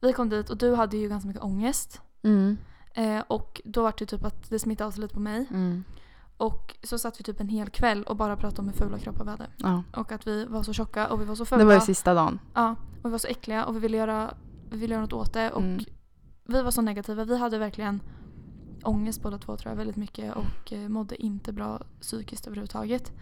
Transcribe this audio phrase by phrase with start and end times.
[0.00, 2.00] vi kom dit och du hade ju ganska mycket ångest.
[2.22, 2.56] Mm.
[2.94, 5.46] Eh, och då var det typ att det smittade av sig lite på mig.
[5.50, 5.84] Mm.
[6.36, 9.24] Och så satt vi typ en hel kväll och bara pratade om hur fula kroppar
[9.24, 9.46] vi hade.
[9.56, 9.82] Ja.
[9.96, 11.58] Och att vi var så tjocka och vi var så fula.
[11.58, 12.38] Det var ju sista dagen.
[12.54, 12.70] Ja,
[13.02, 14.34] och vi var så äckliga och vi ville göra,
[14.70, 15.50] vi ville göra något åt det.
[15.50, 15.84] Och Mm.
[16.44, 17.24] vi var så negativa.
[17.24, 18.00] Vi hade verkligen
[18.82, 23.12] ångest båda två tror jag väldigt mycket och eh, mådde inte bra psykiskt överhuvudtaget.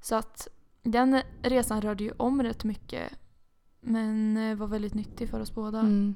[0.00, 0.48] Så att
[0.82, 3.12] den resan rörde ju om rätt mycket.
[3.80, 5.80] Men eh, var väldigt nyttig för oss båda.
[5.80, 6.14] Mm.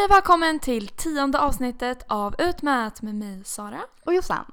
[0.00, 3.80] Hej och välkommen till tionde avsnittet av Utmät med mig Sara.
[4.04, 4.44] Och Jossan.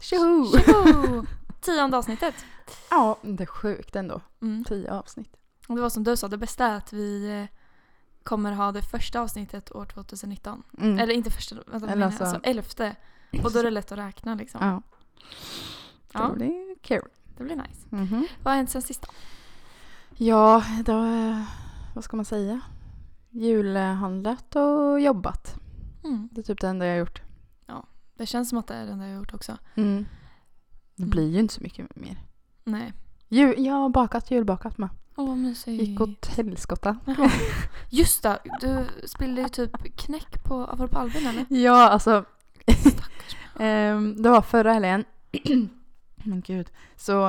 [0.00, 0.58] Tjoho!
[0.58, 1.26] Tjoho!
[1.60, 2.34] tionde avsnittet.
[2.90, 4.20] Ja, det är sjukt ändå.
[4.42, 4.64] Mm.
[4.64, 5.36] Tio avsnitt.
[5.68, 7.58] Och det var som du sa, det bästa är att vi eh,
[8.22, 10.62] kommer ha det första avsnittet år 2019.
[10.78, 10.98] Mm.
[10.98, 12.96] Eller inte första, vänta, Eller alltså- alltså, elfte.
[13.44, 14.60] Och då är det lätt att räkna liksom.
[14.62, 14.82] Ja.
[16.12, 16.28] Ja.
[16.28, 17.08] Det blir kul.
[17.36, 17.86] Det blir nice.
[17.88, 18.26] Mhm.
[18.42, 19.08] Vad har hänt sen sist då?
[20.24, 21.42] Ja, då, eh,
[21.94, 22.60] vad ska man säga?
[23.34, 25.56] Julhandlat och jobbat.
[26.04, 26.28] Mm.
[26.32, 27.22] Det är typ det enda jag har gjort.
[28.16, 29.58] Det känns som att det är det enda jag har gjort också.
[29.74, 30.06] Mm.
[30.96, 31.10] Det Mm.
[31.10, 32.22] blir ju inte så mycket mer.
[32.64, 32.92] Nej.
[33.28, 34.88] Jul, jag har bakat julbakat med.
[35.16, 35.82] Åh vad mysigt.
[35.82, 36.96] Gick åt helskotta.
[37.90, 41.46] Just det, du spillde ju typ knäck på, var det på Albin eller?
[41.48, 42.24] Ja, alltså.
[43.58, 45.04] Ehm, det var förra helgen.
[46.24, 46.70] Men gud.
[46.96, 47.26] Så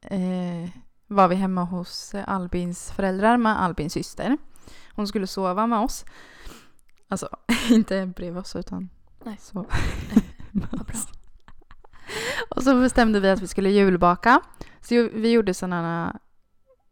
[0.00, 0.68] eh,
[1.06, 4.36] var vi hemma hos Albins föräldrar med Albins syster.
[4.96, 6.04] Hon skulle sova med oss.
[7.08, 7.28] Alltså,
[7.70, 8.88] inte bredvid oss utan
[9.24, 9.36] Nej.
[9.40, 9.54] så.
[10.52, 10.96] Vad bra.
[12.48, 14.40] Och så bestämde vi att vi skulle julbaka.
[14.80, 16.18] Så vi gjorde sådana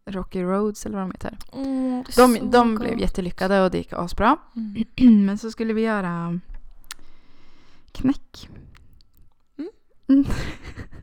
[0.06, 1.38] Rocky Roads eller vad de heter.
[1.52, 4.36] Mm, De, de blev jättelyckade och det gick asbra.
[4.56, 4.84] Mm.
[5.26, 6.40] Men så skulle vi göra
[7.92, 8.48] knäck.
[9.58, 9.70] Mm.
[10.08, 10.24] Mm.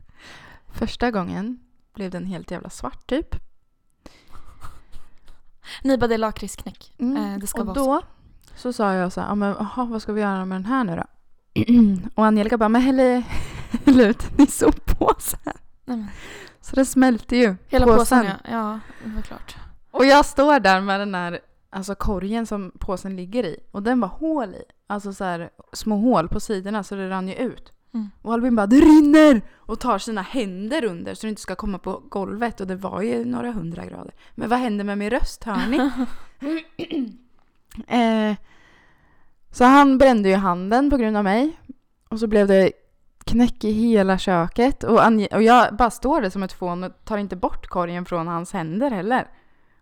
[0.68, 1.60] Första gången
[1.94, 3.36] blev den helt jävla svart typ.
[5.82, 6.92] Ni bara det är lakritsknäck.
[6.98, 8.00] Eh, det ska och vara då
[8.56, 10.84] så sa jag så här, "Ja, men, aha, vad ska vi göra med den här
[10.84, 11.04] nu då?
[12.14, 13.24] och Angelica bara, men häll, i-
[13.86, 15.52] häll ut den i soppåsen.
[16.60, 17.56] Så det smälte ju.
[17.68, 18.50] hela påsen, ja.
[18.50, 19.56] Ja, det var klart.
[19.90, 21.40] Och jag står där med den här
[21.70, 23.56] alltså korgen som påsen ligger i.
[23.70, 24.62] Och den var hål i.
[24.86, 27.72] Alltså så här små hål på sidorna så det rann ju ut.
[27.94, 28.10] Mm.
[28.22, 31.78] Och Albin bara “det rinner!” och tar sina händer under så det inte ska komma
[31.78, 32.60] på golvet.
[32.60, 34.14] Och det var ju några hundra grader.
[34.34, 35.76] Men vad händer med min röst hör ni?
[38.30, 38.36] eh,
[39.50, 41.58] så han brände ju handen på grund av mig.
[42.08, 42.72] Och så blev det
[43.24, 44.84] knäck i hela köket.
[44.84, 45.00] Och,
[45.32, 48.52] och jag bara står där som ett fån och tar inte bort korgen från hans
[48.52, 49.16] händer heller.
[49.16, 49.26] Nej,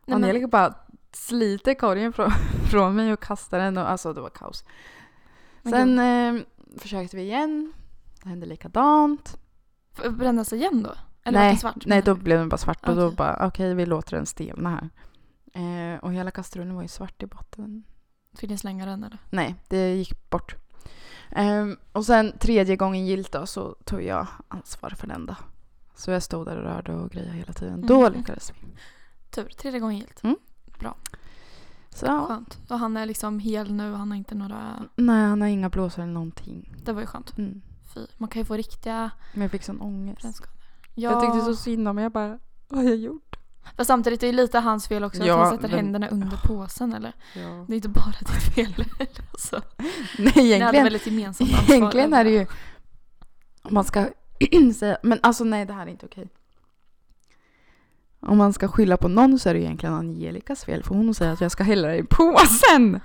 [0.06, 0.74] men- Angelica bara
[1.12, 2.30] sliter korgen från,
[2.70, 3.78] från mig och kastar den.
[3.78, 4.64] Och, alltså det var kaos.
[5.62, 6.42] Sen eh,
[6.78, 7.72] försökte vi igen.
[8.22, 9.38] Det hände likadant.
[10.10, 10.94] Brännas igen då?
[11.24, 11.86] Eller nej, svart?
[11.86, 12.88] nej, då blev den bara svart.
[12.88, 14.90] Och då bara, okej vi låter den stelna här.
[15.94, 17.84] Eh, och hela kastrullen var ju svart i botten.
[18.34, 19.18] Fick ni slänga den eller?
[19.30, 20.54] Nej, det gick bort.
[21.30, 25.36] Ehm, och sen tredje gången gilt då så tog jag ansvar för den då.
[25.94, 27.86] Så jag stod där och rörde och grejade hela tiden.
[27.86, 28.12] Då Mm.
[28.18, 28.68] lyckades vi.
[29.30, 30.22] Tur, tredje gången gilt.
[31.94, 32.58] Så ja, Skönt.
[32.68, 34.84] Och han är liksom hel nu, han har inte några...
[34.96, 36.74] nej han har inga blåsor eller någonting.
[36.84, 37.38] Det var ju skönt.
[37.38, 37.62] Mm.
[37.94, 38.06] Fy.
[38.16, 40.24] Man kan ju få riktiga Men jag fick sån ångest.
[40.94, 41.10] Ja.
[41.10, 42.02] Jag tyckte så synd om mig.
[42.02, 43.36] Jag bara, vad har jag gjort?
[43.76, 46.08] Fast samtidigt är det ju lite hans fel också Ja, att han sätter men- händerna
[46.08, 47.12] under påsen eller?
[47.34, 47.64] Ja.
[47.68, 48.84] Det är inte bara ditt fel.
[49.32, 49.62] alltså.
[49.78, 51.74] Nej Ni hade egentligen, väldigt gemensamt ansvar.
[51.76, 52.46] egentligen är det ju,
[53.62, 54.06] om man ska
[54.78, 56.28] säga, men alltså nej det här är inte okej.
[58.20, 61.32] Om man ska skylla på någon så är det egentligen Angelicas fel för hon säger
[61.32, 63.00] att jag ska hälla det i påsen.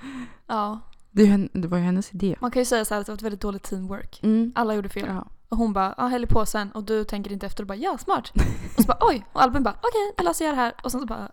[0.47, 0.79] Ja.
[1.15, 2.35] Det, det var ju hennes idé.
[2.39, 4.19] Man kan ju säga så här att det var ett väldigt dåligt teamwork.
[4.23, 4.51] Mm.
[4.55, 5.05] Alla gjorde fel.
[5.07, 5.27] Ja.
[5.49, 6.71] Och hon bara, ja häll i påsen.
[6.71, 8.31] Och du tänker inte efter och bara, ja smart.
[8.77, 9.25] och så bara, oj.
[9.33, 10.73] Och Albin bara, okej, jag löser det här.
[10.83, 11.31] Och sen så bara,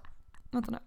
[0.50, 0.78] vänta nu.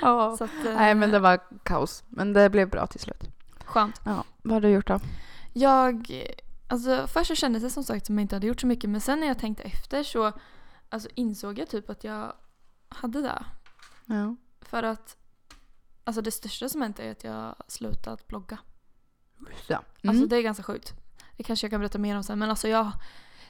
[0.00, 0.36] Ja.
[0.38, 2.04] Så att, eh, Nej men det var kaos.
[2.08, 3.24] Men det blev bra till slut.
[3.64, 4.00] Skönt.
[4.04, 4.24] Ja.
[4.42, 5.00] Vad har du gjort då?
[5.52, 6.22] Jag,
[6.68, 8.90] alltså först så kändes det som sagt som jag inte hade gjort så mycket.
[8.90, 10.32] Men sen när jag tänkte efter så
[10.88, 12.32] alltså, insåg jag typ att jag
[12.88, 13.44] hade det.
[14.06, 14.36] Ja.
[14.60, 15.16] För att
[16.04, 18.58] alltså det största som hänt är att jag slutat blogga.
[19.66, 19.74] Så.
[19.74, 20.28] Alltså Mm.
[20.28, 20.92] det är ganska sjukt.
[21.36, 22.38] Det kanske jag kan berätta mer om sen.
[22.38, 22.90] Men alltså jag,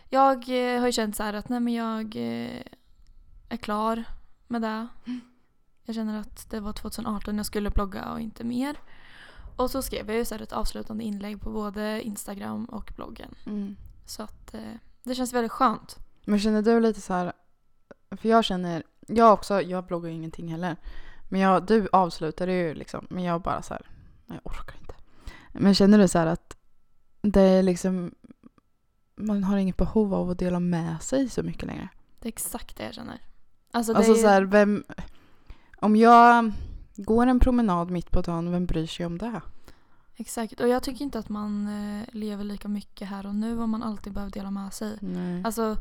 [0.09, 2.63] jag eh, har ju känt så här att nej men jag eh,
[3.49, 4.05] är klar
[4.49, 4.89] med det.
[5.85, 8.77] Jag känner att det var 2018 jag skulle blogga och inte mer.
[9.57, 13.35] Och så skrev jag ju så ett avslutande inlägg på både Instagram och bloggen.
[13.47, 13.77] Mm.
[14.07, 14.61] Så att eh,
[15.03, 15.99] det känns väldigt skönt.
[16.25, 17.33] Men känner du lite så här,
[18.11, 20.77] för jag känner, jag också, jag bloggar ju ingenting heller.
[21.33, 23.87] Men jag, du avslutade ju liksom, men jag bara så här,
[24.27, 24.95] jag orkar inte.
[25.53, 26.57] Men känner du så här att
[27.23, 28.15] det är liksom,
[29.15, 31.89] man har inget behov av att dela med sig så mycket längre?
[32.19, 33.21] Det är exakt det jag känner.
[33.71, 34.85] Alltså, Alltså är, så här, vem,
[35.77, 36.53] om jag
[36.97, 39.41] går en promenad mitt på dagen, vem bryr sig om det?
[40.17, 40.61] Exakt.
[40.61, 43.83] Och jag tycker inte att man eh, lever lika mycket här och nu om man
[43.83, 44.99] alltid behöver dela med sig.
[45.01, 45.43] Nej.
[45.45, 45.77] Alltså,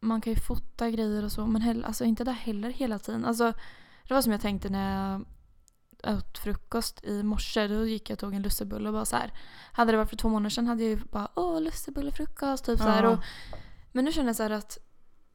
[0.00, 3.24] man kan ju fota grejer och så men heller, alltså, inte det heller hela tiden.
[3.24, 3.52] Alltså,
[4.08, 5.24] det var som jag tänkte när jag
[6.16, 7.68] åt frukost i morse.
[7.68, 9.32] Då gick jag och tog en lussebulle och bara så här.
[9.72, 12.84] Hade det varit för två månader sedan hade jag ju bara åh lussebullefrukost typ så
[12.88, 13.02] här.
[13.02, 13.10] Ja.
[13.10, 13.18] Och,
[13.92, 14.78] men nu känner jag så här att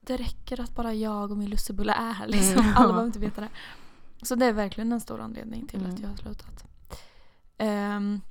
[0.02, 2.60] det räcker att bara jag och min lussebulle är här liksom.
[2.62, 2.74] Mm.
[2.76, 3.50] Alla behöver inte veta det.
[4.22, 5.94] Så det är verkligen en stor anledning till Mm.
[5.94, 6.66] att jag har slutat.
[7.58, 8.22] Ehm,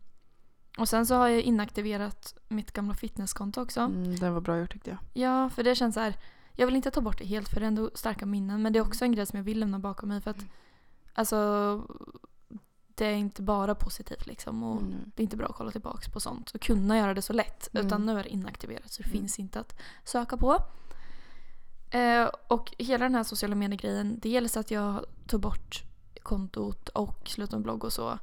[0.79, 3.81] och sen så har jag inaktiverat mitt gamla fitnesskonto också.
[3.81, 4.99] Mm, det var bra gjort tyckte jag.
[5.23, 6.17] Ja, för det känns så här.
[6.57, 8.63] Jag vill inte ta bort det helt för det är ändå starka minnen.
[8.63, 10.45] Men det är också en grej som jag vill lämna bakom mig för att
[11.15, 11.37] alltså
[12.95, 14.63] det är inte bara positivt liksom.
[14.63, 14.95] Och Mm.
[15.15, 17.75] det är inte bra att kolla tillbaka på sånt och kunna göra det så lätt.
[17.75, 17.87] Mm.
[17.87, 19.19] Utan nu är det inaktiverat så det Mm.
[19.21, 20.59] finns inte att söka på.
[21.91, 24.19] Eh, och hela den här sociala medier-grejen.
[24.23, 25.83] Dels att jag tog bort
[26.23, 28.19] kontot och slutade med blogg och så.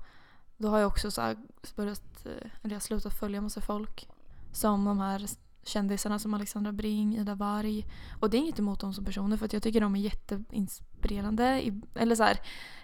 [0.57, 1.35] Då har jag också så
[1.75, 4.07] börjat, eh, eller jag slutat följa massa folk.
[4.51, 5.27] Som de här
[5.69, 7.85] kändisarna som Alexandra Bring, Ida Warg.
[8.19, 11.67] Och det är inget emot dem som personer för jag tycker de är jätteinspirerande.
[11.67, 12.39] i- Eller så här,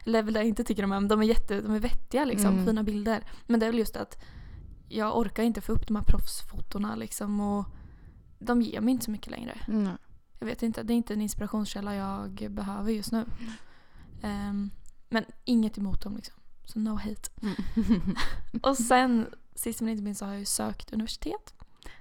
[0.06, 2.54] eller väl jag inte tycker de är, men de är, jätte, de är vettiga liksom.
[2.54, 2.66] Mm.
[2.66, 3.24] Fina bilder.
[3.48, 4.24] Men det är väl just att
[4.90, 7.40] jag orkar inte få upp de här proffsfotona liksom.
[7.40, 7.66] Och
[8.40, 9.60] de ger mig inte så mycket längre.
[9.68, 9.90] Mm.
[10.40, 13.26] Jag vet inte, det är inte en inspirationskälla jag behöver just nu.
[14.22, 14.70] Ehm,
[15.10, 16.36] men inget emot dem liksom.
[16.66, 17.30] Så no hate.
[17.42, 18.16] Mm.
[18.62, 21.54] Och sen, sist men inte minst, så har jag ju sökt universitet.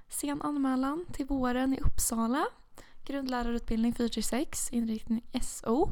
[0.09, 2.45] Sen anmälan till våren i Uppsala.
[3.05, 5.89] Grundlärarutbildning 4-6, inriktning SO.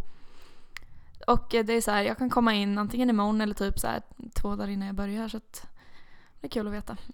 [1.28, 3.88] Och eh, det är så här, jag kan komma in antingen imorgon eller typ så
[3.88, 4.02] här
[4.34, 5.28] två dagar innan jag börjar.
[5.28, 5.68] Så att
[6.42, 6.98] det är kul att veta.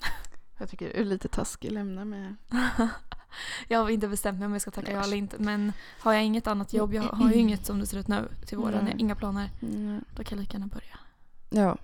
[0.60, 2.36] Jag tycker du är lite taskig, lämna med.
[3.68, 5.36] jag har inte bestämt mig om jag ska tacka ja eller inte.
[5.40, 8.28] Men har jag inget annat jobb, jag har ju inget som det ser ut nu
[8.46, 9.50] till våren, jag har inga planer.
[9.62, 10.04] Mm.
[10.16, 11.00] Då kan jag lika gärna börja.
[11.50, 11.78] Ja.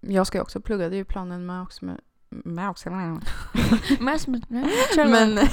[0.00, 2.00] Jag ska ju också plugga, det är ju planen med också med,
[2.44, 2.90] med också.
[4.96, 5.36] Men,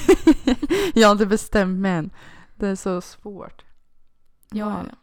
[0.93, 2.09] jag har inte bestämt mig än.
[2.55, 3.65] Det är så svårt.
[4.51, 4.95] Ja, ja.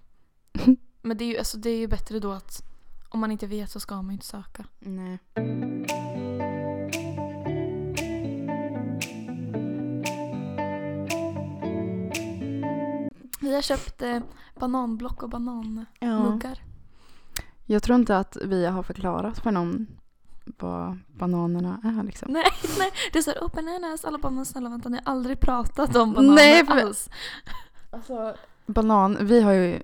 [1.02, 2.62] Men det är, ju, alltså, det är ju bättre då att
[3.08, 4.64] om man inte vet så ska man ju inte söka.
[4.78, 5.18] Nej.
[13.40, 14.20] Vi har köpt eh,
[14.60, 16.62] bananblock och bananmuggar.
[17.64, 19.86] Jag tror inte att vi har förklarat för någon
[20.58, 22.32] vad bananerna är liksom.
[22.32, 22.44] Nej,
[22.78, 24.04] nej, det är såhär oh bananas.
[24.04, 27.10] Alla bara men snälla vänta ni har aldrig pratat om bananer Nej, för- alls.
[27.90, 28.36] Alltså,
[28.66, 29.82] banan, vi har ju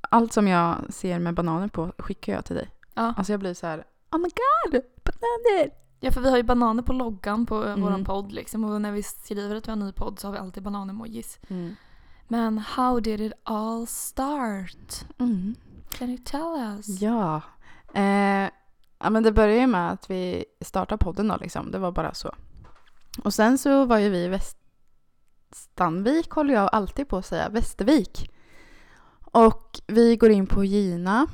[0.00, 2.70] allt som jag ser med bananer på skickar jag till dig.
[2.94, 3.14] Ja.
[3.16, 5.70] Alltså jag blir så här, oh my god, bananer!
[6.00, 7.68] ja, för vi har ju bananer på loggan på mm.
[7.68, 7.80] Mm.
[7.80, 8.64] våran podd liksom.
[8.64, 11.38] Och när vi skriver att vi har en ny podd så har vi alltid banan-emojis.
[11.48, 11.76] Mm.
[12.28, 15.04] Men how did it all start?
[15.18, 15.54] Mm.
[15.90, 16.88] Can you tell us?
[17.00, 17.42] Ja.
[17.94, 18.50] Eh,
[18.98, 21.70] ja, men det började ju med att vi startade podden då liksom.
[21.70, 22.34] Det var bara så.
[23.24, 24.28] Och sen så var ju vi i
[25.48, 28.30] Västanvik, håller jag alltid på att säga, Västervik.
[29.20, 31.26] Och vi går in på Gina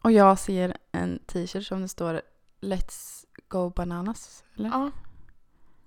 [0.00, 2.22] och jag ser en t-shirt som det står
[2.60, 4.44] Let's go bananas.
[4.56, 4.68] Eller?
[4.68, 4.90] Ja.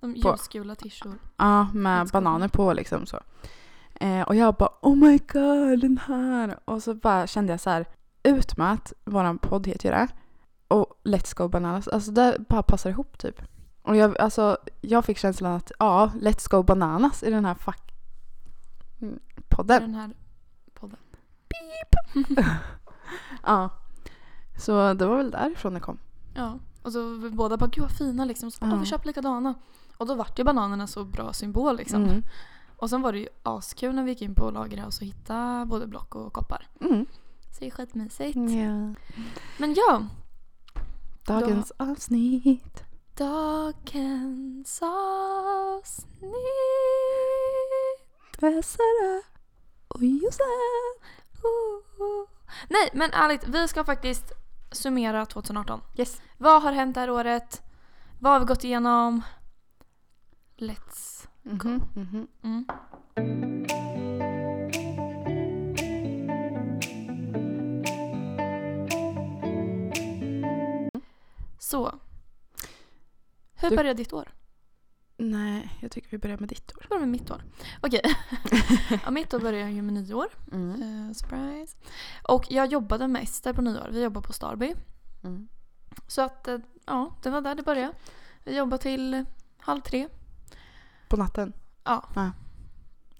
[0.00, 1.18] De ljusgula tishor.
[1.36, 3.20] Ja, med bananer på liksom så.
[3.94, 6.58] Eh, och jag bara oh my god den här.
[6.64, 7.86] Och så bara kände jag så här
[8.22, 10.08] ut med att våran podd heter ju det.
[10.68, 11.88] Och Let's Go Bananas.
[11.88, 13.42] Alltså det bara passar ihop typ.
[13.82, 17.92] Och jag, alltså, jag fick känslan att ja, Let's Go Bananas i den här fuck
[19.00, 19.18] mm,
[19.48, 19.82] podden.
[19.82, 20.10] den här
[20.74, 20.98] podden.
[23.42, 23.70] Ja.
[24.58, 25.98] Så det var väl därifrån det kom.
[26.34, 28.50] Ja, och så vi båda bara gud vad fina liksom.
[28.50, 28.72] Så, Ja.
[28.72, 29.54] "Åh, vi köper likadana.
[29.96, 32.04] Och då vart ju bananerna så bra symbol liksom.
[32.04, 32.22] Mm.
[32.76, 35.86] Och sen var det ju askul när vi gick in på Lagerhaus och hittade både
[35.86, 36.68] block och koppar.
[36.80, 37.06] Mm.
[37.50, 38.36] Så det är skitmysigt.
[38.36, 38.94] Ja.
[39.58, 40.02] Men ja,
[41.26, 42.84] Dagens avsnitt.
[43.14, 46.32] dagens avsnitt.
[48.40, 49.22] Med Sara
[49.88, 50.00] och.
[50.00, 50.20] Oh.
[52.68, 54.32] Nej, men ärligt, vi ska faktiskt
[54.72, 55.80] summera 2018.
[55.96, 56.20] Yes.
[56.38, 57.62] Vad har hänt det här året?
[58.20, 59.22] Vad har vi gått igenom?
[60.56, 62.26] Let's Mhm, mhm.
[62.42, 62.66] Mm.
[71.64, 71.98] Så.
[73.54, 74.34] Hur Du- började ditt år?
[75.16, 76.78] Nej, jag tycker vi börjar med ditt år.
[76.80, 77.42] Hur började med mitt år?
[77.82, 78.00] Okej.
[79.04, 80.26] ja, mitt år började ju med nyår.
[80.52, 80.82] Mm.
[80.82, 81.76] Eh, surprise.
[82.28, 83.88] Och jag jobbade med Ester på nyår.
[83.92, 84.74] Vi jobbar på Starby.
[85.22, 85.48] Mm.
[86.08, 87.94] Så att, eh, ja, det var där det började.
[88.44, 89.24] Vi jobbade till
[89.56, 90.08] halv tre.
[91.08, 91.52] På natten?
[91.84, 92.32] Ja.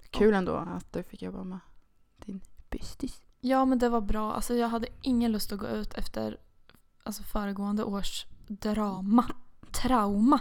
[0.09, 1.59] Kul ändå att du fick jobba med
[2.25, 3.21] din bystis.
[3.39, 4.33] Ja, men det var bra.
[4.33, 6.39] Alltså, jag hade ingen lust att gå ut efter
[7.03, 9.25] alltså, föregående års drama.
[9.71, 10.39] Trauma.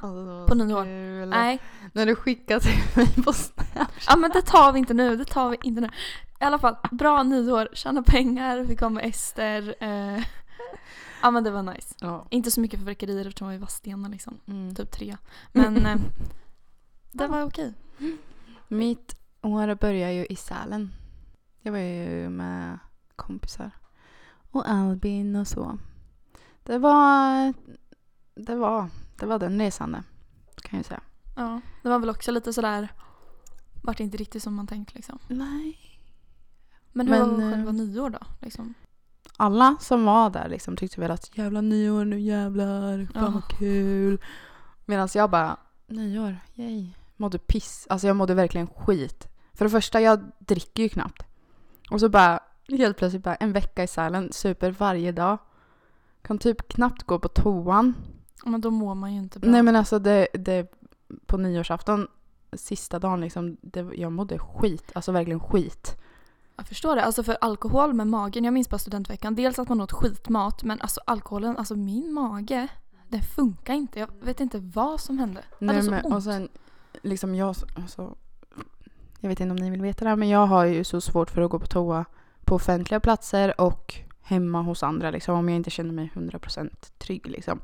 [0.49, 0.85] På nyår.
[0.85, 1.29] Kul.
[1.29, 1.61] Nej,
[1.93, 3.89] När du skickade till mig på Snap.
[4.07, 5.17] ja, men det tar vi inte nu.
[5.17, 5.87] Det tar vi inte nu.
[6.41, 7.69] I alla fall, bra nyår.
[7.73, 8.59] Tjäna pengar.
[8.59, 9.75] Vi kom med Ester.
[9.81, 10.25] Eh,
[11.23, 11.95] ja, men det var nice.
[12.01, 12.27] Ja.
[12.31, 14.41] Inte så mycket fyrverkerier eftersom vi var Vadstena liksom.
[14.47, 14.75] Mm.
[14.75, 15.17] Typ tre.
[15.53, 15.97] Men eh,
[17.13, 17.75] det var okej.
[18.69, 20.93] Mitt år börjar ju i Sälen.
[21.63, 22.79] Jag var ju med
[23.17, 23.71] kompisar.
[24.51, 25.79] Och Albin och så.
[26.63, 27.55] Det var...
[28.37, 28.89] Det var,
[29.19, 30.03] det var den resan det,
[30.63, 31.01] kan jag säga.
[31.37, 32.89] Ja, det var väl också lite sådär.
[33.83, 35.19] Vart inte riktigt som man tänkt liksom.
[35.29, 35.79] Nej.
[36.93, 38.19] Men hur Men, var eh, själva nyår då?
[38.41, 38.75] Liksom?
[39.37, 43.31] Alla som var där liksom tyckte väl att jävla nyår nu jävlar, fan Ja.
[43.31, 44.21] vad kul.
[44.85, 46.91] Medan jag bara, nyår, yay.
[47.17, 47.87] Mådde piss.
[47.91, 49.29] Alltså jag mådde verkligen skit.
[49.53, 51.23] För det första, jag dricker ju knappt.
[51.91, 55.39] Och så bara, helt plötsligt bara en vecka i Sälen, super varje dag.
[56.23, 57.95] Kan typ knappt gå på toan.
[58.45, 59.51] Men då mår man ju inte bra.
[59.51, 60.73] Nej men alltså det, det
[61.27, 62.09] på nyårsafton,
[62.53, 64.93] sista dagen liksom, det, jag mådde skit.
[64.95, 65.97] Alltså verkligen skit.
[66.57, 67.05] Jag förstår det.
[67.05, 68.45] Alltså för alkohol med magen.
[68.45, 69.35] Jag minns bara studentveckan.
[69.35, 70.65] Dels att man åt skitmat.
[70.65, 72.69] Men alltså alkoholen, alltså min mage.
[73.09, 73.99] Den funkar inte.
[73.99, 75.45] Jag vet inte vad som hände.
[75.59, 76.15] Nej, så men, ont.
[76.15, 76.49] och sen,
[77.03, 78.17] liksom jag, alltså,
[79.21, 81.31] jag vet inte om ni vill veta det här, men jag har ju så svårt
[81.31, 82.05] för att gå på toa
[82.45, 87.27] på offentliga platser och hemma hos andra liksom, om jag inte känner mig 100% trygg.
[87.27, 87.61] Liksom.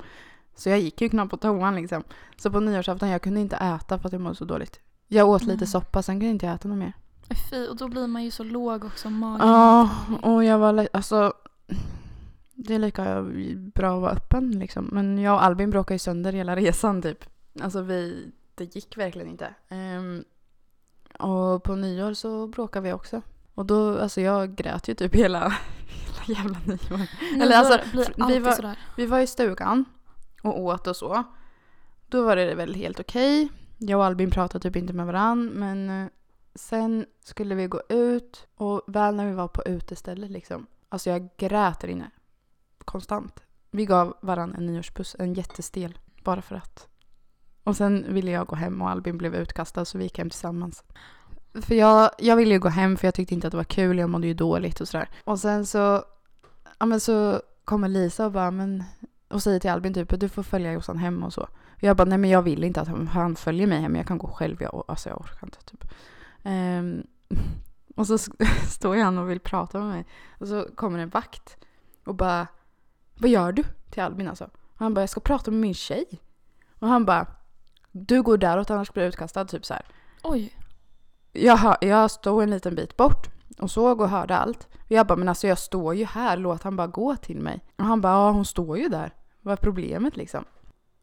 [0.60, 1.74] Så jag gick ju knappt på toan.
[1.76, 2.04] Liksom.
[2.36, 4.80] Så på nyårsafton jag kunde inte äta för att jag mådde så dåligt.
[5.08, 5.66] Jag åt lite Mm.
[5.66, 6.92] soppa, sen kunde jag inte äta något mer.
[7.50, 9.10] Fy, och då blir man ju så låg också.
[9.10, 9.48] Magen.
[9.48, 9.90] Ja,
[10.22, 11.32] och jag var alltså
[12.54, 13.22] det är lika
[13.74, 14.88] bra att vara öppen liksom.
[14.92, 17.24] Men jag och Albin bråkade ju sönder hela resan typ.
[17.62, 19.54] Alltså vi, det gick verkligen inte.
[19.68, 20.24] Ehm,
[21.18, 23.22] och på nyår så bråkade vi också.
[23.54, 25.40] Och då, alltså jag grät ju typ hela,
[26.26, 27.00] hela jävla nyår.
[27.42, 28.78] Eller alltså, blir vi var- sådär.
[28.96, 29.84] Vi var i stugan
[30.42, 31.24] och åt och så.
[32.08, 33.48] Då var det väl helt okej.
[33.78, 35.46] Jag och Albin pratade typ inte med varann.
[35.46, 36.08] Men eh,
[36.54, 40.66] sen skulle vi gå ut och väl när vi var på utestället liksom.
[40.88, 42.10] Alltså jag grät där inne.
[42.84, 43.42] Konstant.
[43.70, 45.98] Vi gav varann en nyårspuss, en jättestel.
[46.24, 46.88] Bara för att.
[47.64, 50.84] Och sen ville jag gå hem och Albin blev utkastad så vi gick hem tillsammans.
[51.54, 53.98] För jag, jag ville ju gå hem för jag tyckte inte att det var kul,
[53.98, 55.08] jag mådde ju dåligt och sådär.
[55.24, 56.04] Och sen så,
[56.78, 58.84] ja men så kommer Lisa och bara, men
[59.30, 61.42] och säger till Albin typ du får följa Jossan hem och så.
[61.42, 64.18] Och jag bara nej men jag vill inte att han, följer mig hem, jag kan
[64.18, 65.84] gå själv, jag, alltså jag orkar inte typ.
[66.42, 67.02] Ehm,
[67.96, 68.18] och så
[68.68, 70.06] står han och vill prata med mig.
[70.38, 71.56] Och så kommer en vakt
[72.04, 72.46] och bara
[73.18, 73.64] vad gör du?
[73.90, 74.44] Till Albin alltså.
[74.44, 76.06] Och han bara jag ska prata med min tjej.
[76.78, 77.26] Och han bara
[77.92, 79.84] du går däråt annars blir du utkastad typ så här.
[80.22, 80.56] Oj.
[81.32, 84.68] Jag, hör, jag stod en liten bit bort och såg och hörde allt.
[84.84, 87.64] Och jag bara, men alltså jag står ju här, låt han bara gå till mig.
[87.78, 89.14] Och han bara, ja hon står ju där.
[89.42, 90.44] Vad är problemet liksom?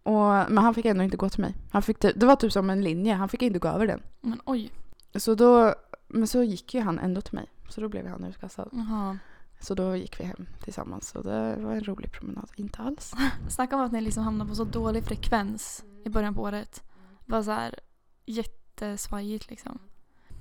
[0.03, 1.55] Och, men han fick ändå inte gå till mig.
[1.71, 4.01] Han fick, det var typ som en linje, han fick inte gå över den.
[4.21, 4.71] Men oj.
[5.15, 5.75] Så då,
[6.07, 7.51] men så gick ju han ändå till mig.
[7.69, 8.69] Så då blev han utkastad.
[8.71, 9.17] Jaha.
[9.59, 11.07] Så då gick vi hem tillsammans.
[11.07, 12.49] Så det var en rolig promenad.
[12.55, 13.13] Inte alls.
[13.49, 16.83] Snacka om att ni liksom hamnar på så dålig frekvens i början på året.
[17.25, 17.79] Bara så här
[18.25, 19.79] jättesvajigt liksom.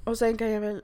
[0.04, 0.82] Och sen kan jag väl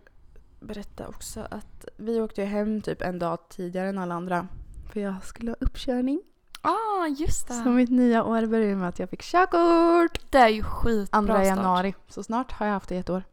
[0.61, 4.49] berätta också att vi åkte ju hem typ en dag tidigare än alla andra.
[4.92, 6.23] För jag skulle ha uppkörning.
[6.62, 7.54] Ah, just det.
[7.54, 10.21] Så mitt nya år började med att jag fick körkort.
[10.31, 11.47] Det är ju skitbra Andra start.
[11.47, 11.95] januari.
[12.09, 13.25] Så snart har jag haft det i ett år.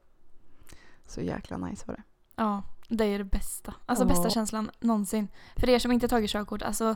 [1.08, 2.04] Så jäkla nice var det.
[2.36, 3.74] Ja, det är det bästa.
[3.86, 4.10] Alltså Ja.
[4.10, 5.28] bästa känslan någonsin.
[5.56, 6.96] För er som inte tagit körkort, alltså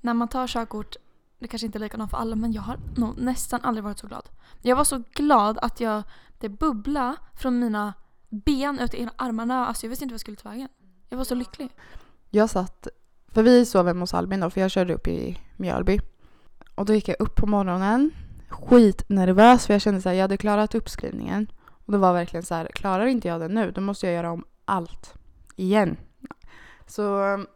[0.00, 0.96] när man tar körkort,
[1.38, 4.06] det kanske inte är likadant för alla men jag har nog nästan aldrig varit så
[4.06, 4.28] glad.
[4.62, 6.02] Jag var så glad att jag,
[6.38, 7.94] det bubbla från mina
[8.28, 9.66] ben ut i armarna.
[9.66, 10.68] Alltså jag visste inte vad jag skulle ta vägen.
[11.08, 11.70] Jag var så lycklig.
[12.30, 12.88] Jag satt,
[13.36, 16.00] för vi sov hemma hos Albin då, för jag körde upp i Mjölby.
[16.74, 18.10] Och då gick jag upp på morgonen,
[18.48, 21.46] skitnervös för jag kände så här, jag hade klarat uppskrivningen.
[21.86, 24.30] Och det var verkligen så här, klarar inte jag den nu, då måste jag göra
[24.30, 25.14] om allt.
[25.56, 25.96] Igen.
[26.86, 27.46] Så um,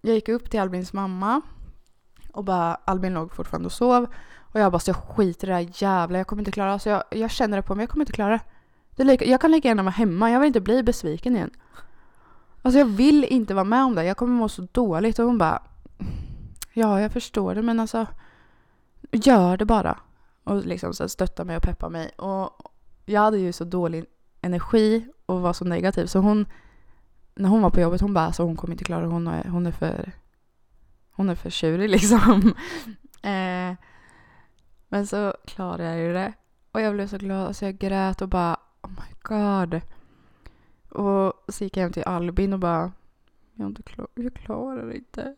[0.00, 1.40] jag gick upp till Albins mamma
[2.32, 4.06] och bara, Albin låg fortfarande och sov.
[4.52, 6.90] Och jag bara, så jag skiter i det här jävla, jag kommer inte klara Alltså
[6.90, 8.40] jag, jag känner det på mig, jag kommer inte klara det.
[8.96, 11.50] det lika, jag kan lika gärna vara hemma, jag vill inte bli besviken igen.
[12.64, 14.04] Alltså jag vill inte vara med om det.
[14.04, 15.18] Jag kommer må så dåligt.
[15.18, 15.62] Och hon bara,
[16.72, 18.06] ja jag förstår det men alltså
[19.12, 19.98] gör det bara.
[20.44, 22.08] Och liksom så stötta mig och peppa mig.
[22.08, 22.50] Och
[23.04, 24.04] jag hade ju så dålig
[24.40, 26.46] energi och var så negativ så hon
[27.34, 29.44] när hon var på jobbet hon bara alltså hon kommer inte klara det, hon är,
[29.48, 30.12] hon är för
[31.10, 32.54] hon är för tjurig liksom.
[33.22, 33.74] eh,
[34.88, 36.32] men så klarade jag ju det.
[36.72, 37.46] Och jag blev så glad.
[37.46, 39.80] Alltså jag grät och bara oh my god.
[40.94, 42.92] Och så gick jag hem till Albin och bara
[43.54, 45.36] jag, inte klar, jag klarar det inte.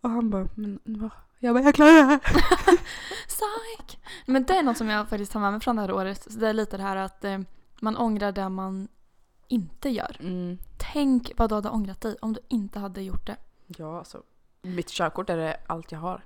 [0.00, 1.10] Och han bara men va?
[1.38, 2.18] Jag bara jag klarar det.
[3.28, 3.98] Psych!
[4.26, 6.32] Men det är något som jag faktiskt tar med mig från det här året.
[6.32, 7.38] Så det är lite det här att eh,
[7.80, 8.88] man ångrar det man
[9.48, 10.16] inte gör.
[10.20, 10.58] Mm.
[10.92, 13.36] Tänk vad du hade ångrat dig om du inte hade gjort det.
[13.66, 14.22] Ja alltså.
[14.62, 16.22] Mitt körkort är det allt jag har.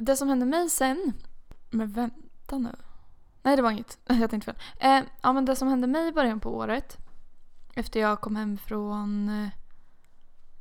[0.00, 1.12] Det som hände mig sen...
[1.70, 2.76] Men vänta nu.
[3.42, 3.98] Nej, det var inget.
[4.06, 4.62] Jag tänkte fel.
[4.80, 6.96] Eh, ja, men det som hände mig i början på året.
[7.74, 9.48] Efter jag kom hem från eh,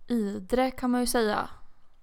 [0.08, 1.50] Idre kan man ju säga.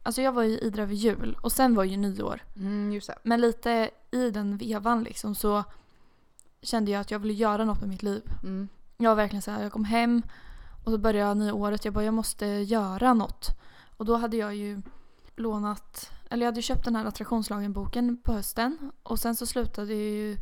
[0.03, 2.43] Alltså jag var ju i Idre över jul och sen var ju nyår.
[2.57, 3.01] Mm.
[3.23, 5.65] Men lite i den vevan liksom så
[6.63, 8.23] kände jag att jag ville göra något med mitt liv.
[8.43, 8.69] Mm.
[8.97, 10.23] Jag var verkligen så här, jag kom hem
[10.85, 11.85] och så började jag nyåret.
[11.85, 13.49] Jag bara, jag måste göra något.
[13.97, 14.83] Och då hade jag ju
[15.37, 18.93] lånat, eller jag hade ju köpt den här attraktionslagen-boken på hösten.
[19.03, 20.39] Och sen så slutade jag ju,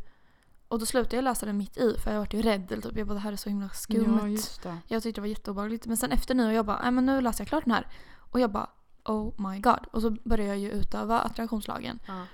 [0.67, 2.71] och då slutade jag läsa den mitt i för jag vart ju rädd.
[2.71, 4.37] Eller typ, jag bara, det här är så himla skumt.
[4.63, 4.77] Ja.
[4.87, 5.85] Jag tyckte det var jätteobehagligt.
[5.85, 7.87] Men sen efter nyår jag bara, nej men nu läser jag klart den här.
[8.17, 8.69] Och jag bara,
[9.05, 9.85] oh my god.
[9.91, 12.25] Och så började jag ju utöva attraktionslagen Ja.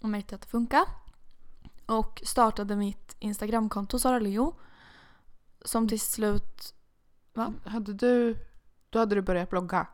[0.00, 0.84] och märkte att det funkar.
[1.86, 4.54] Och startade mitt Instagramkonto Sara Leo.
[5.64, 6.74] Som till slut...
[7.34, 7.52] Va?
[7.64, 8.36] Hade du,
[8.90, 9.86] då hade du börjat blogga?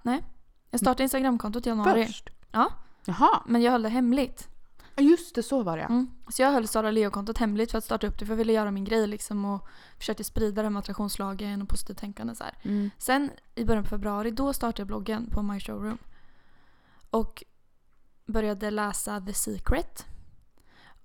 [0.71, 2.07] Jag startade Instagramkontot i januari.
[2.07, 2.31] Först?
[2.53, 2.71] Ja.
[3.07, 3.43] Jaha.
[3.47, 4.49] Men jag höll det hemligt.
[4.97, 5.89] Ja, Just det, så var det ja.
[5.89, 6.11] Mm.
[6.29, 8.71] Så jag höll Sara Leo-kontot hemligt för att starta upp det för jag ville göra
[8.71, 12.55] min grej liksom och försökte sprida det med attraktionslagen och positivt tänkande så här.
[12.63, 12.91] Mm.
[12.99, 15.99] Sen i början på februari då startade jag bloggen på My Showroom.
[17.11, 17.45] Och
[18.27, 20.07] började läsa The Secret.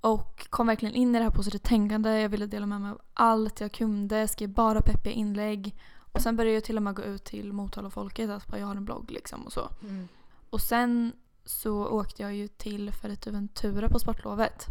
[0.02, 2.22] Och kom verkligen in i det här positivt tänkande.
[2.22, 4.28] Jag ville dela med mig av allt jag kunde.
[4.28, 5.76] Skrev bara peppiga inlägg.
[6.12, 8.68] Och sen började jag till och med gå ut till Motala folket att bara, jag
[8.68, 9.70] har en blogg liksom och så.
[9.82, 10.08] Mm.
[10.50, 11.14] Och sen
[11.46, 14.66] så åkte jag ju till Fuerteventura på sportlovet.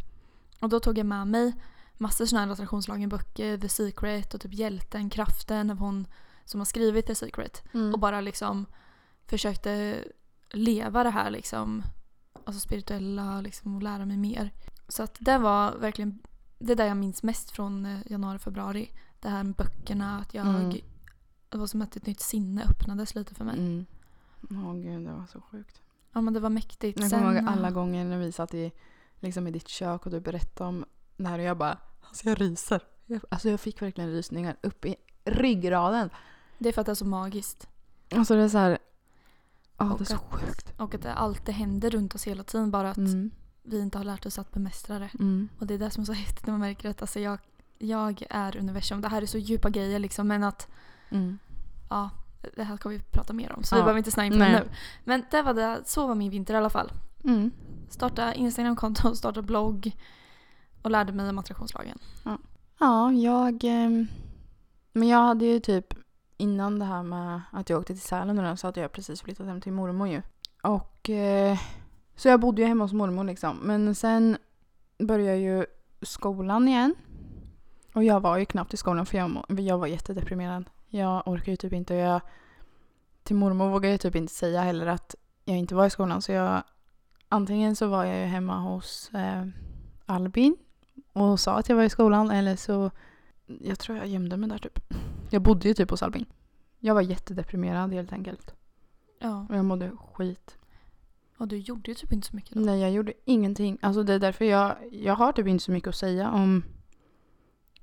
[0.60, 1.52] Och då tog jag med mig
[1.98, 6.06] massor sådana här attraktionslagen-böcker, The Secret och typ Hjälten, Kraften av hon
[6.44, 7.62] som har skrivit The Secret.
[7.74, 7.92] Mm.
[7.94, 8.66] Och bara liksom
[9.26, 10.04] försökte
[10.50, 11.82] leva det här liksom,
[12.44, 14.50] alltså spirituella liksom och lära mig mer.
[14.88, 16.18] Så att det var verkligen
[16.58, 18.90] det där jag minns mest från eh, januari, februari.
[19.20, 20.76] Det här med böckerna, att jag, Mm.
[21.48, 23.58] det var som att ett nytt sinne öppnades lite för mig.
[23.58, 23.86] Mm.
[24.50, 25.80] Åh gud, det var så sjukt.
[26.12, 27.00] Ja men det var mäktigt.
[27.00, 28.72] Jag kommer ihåg alla gånger när vi satt i,
[29.20, 30.84] liksom i ditt kök och du berättade om
[31.16, 32.82] det här och jag bara, alltså jag ryser.
[33.28, 36.10] Alltså jag fick verkligen rysningar upp i ryggraden.
[36.58, 37.68] Det är för att det är så magiskt.
[38.14, 38.78] Alltså det är så här,
[39.78, 40.72] ja det är så att- sjukt.
[40.80, 42.70] Och att det alltid händer runt oss hela tiden.
[42.70, 43.30] Bara att Mm.
[43.62, 45.10] vi inte har lärt oss att bemästra det.
[45.20, 45.48] Mm.
[45.58, 47.38] Och det är det som är så häftigt när man märker att alltså, jag,
[47.78, 49.00] jag är universum.
[49.00, 50.28] Det här är så djupa grejer liksom.
[50.28, 50.68] Men att
[51.10, 51.38] Mm.
[51.90, 52.10] ja,
[52.56, 53.62] det här ska vi prata mer om.
[53.64, 53.76] Så Ja.
[53.78, 54.68] vi behöver inte snöa in på det nu.
[55.04, 56.92] Men det var det, så var min vinter i alla fall.
[57.24, 57.50] Mm.
[57.88, 59.96] Starta Instagramkonto, starta blogg
[60.82, 61.98] och lärde mig om attraktionslagen.
[62.78, 63.64] Ja, jag...
[63.64, 64.06] ehm,
[64.92, 65.94] Men jag hade ju typ
[66.36, 69.22] innan det här med att jag åkte till Sälen och den, så hade jag precis
[69.22, 70.22] flyttat hem till mormor ju.
[70.62, 71.58] Och eh,
[72.16, 73.56] så jag bodde ju hemma hos mormor liksom.
[73.56, 74.36] Men sen
[74.98, 75.66] började ju
[76.02, 76.94] skolan igen.
[77.94, 80.64] Och jag var ju knappt i skolan för jag, jag var jättedeprimerad.
[80.90, 81.94] Jag orkar ju typ inte.
[81.94, 82.20] Jag,
[83.22, 86.22] till mormor vågade jag typ inte säga heller att jag inte var i skolan.
[86.22, 86.62] Så jag,
[87.28, 89.46] antingen så var jag ju hemma hos eh,
[90.06, 90.56] Albin
[91.12, 92.90] och sa att jag var i skolan eller så
[93.46, 94.80] jag tror jag gömde mig där typ.
[95.30, 96.26] Jag bodde ju typ hos Albin.
[96.78, 98.54] Jag var jättedeprimerad helt enkelt.
[99.18, 100.58] Ja, Och jag mådde skit.
[101.36, 102.60] och du gjorde ju typ inte så mycket då.
[102.60, 103.78] Nej, jag gjorde ingenting.
[103.82, 106.64] Alltså det är därför jag, jag har typ inte så mycket att säga om,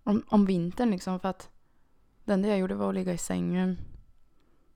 [0.03, 1.19] om, om vintern liksom.
[1.19, 1.49] För att
[2.27, 3.77] det enda jag gjorde var att ligga i sängen.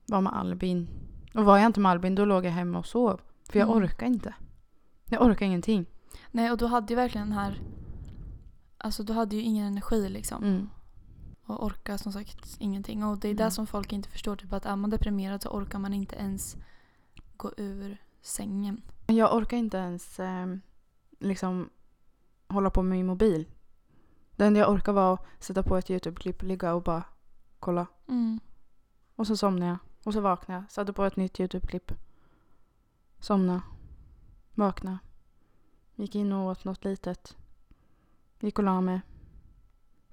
[0.06, 0.88] Vara med Albin.
[1.34, 3.22] Och var jag inte med Albin då låg jag hemma och sov.
[3.50, 3.84] För jag Mm.
[3.84, 4.34] orkar inte.
[5.06, 5.86] Jag orkar ingenting.
[6.32, 7.62] Nej, och du hade ju verkligen den här...
[8.78, 10.44] Alltså du hade ju ingen energi liksom.
[10.44, 10.70] Mm.
[11.46, 13.04] Och orkar som sagt ingenting.
[13.04, 13.46] Och det är Mm.
[13.46, 14.36] det som folk inte förstår.
[14.36, 16.58] Typ att är man deprimerad så orkar man inte ens
[17.38, 18.82] gå ur sängen.
[19.08, 20.48] Jag orkar inte ens eh,
[21.20, 21.70] liksom
[22.48, 23.46] hålla på med min mobil.
[24.36, 27.04] Det enda jag orkar var att sätta på ett YouTube-klipp, ligga och bara
[27.62, 27.88] kolla.
[28.08, 28.40] Mm.
[29.16, 29.78] Och så somnar jag.
[30.04, 30.72] Och så vaknar jag.
[30.72, 31.92] Satte på ett nytt YouTube-klipp.
[33.20, 33.62] Somna.
[34.54, 35.00] Vakna.
[35.96, 37.38] Gick in och åt något litet.
[38.40, 39.02] Gick och la mig.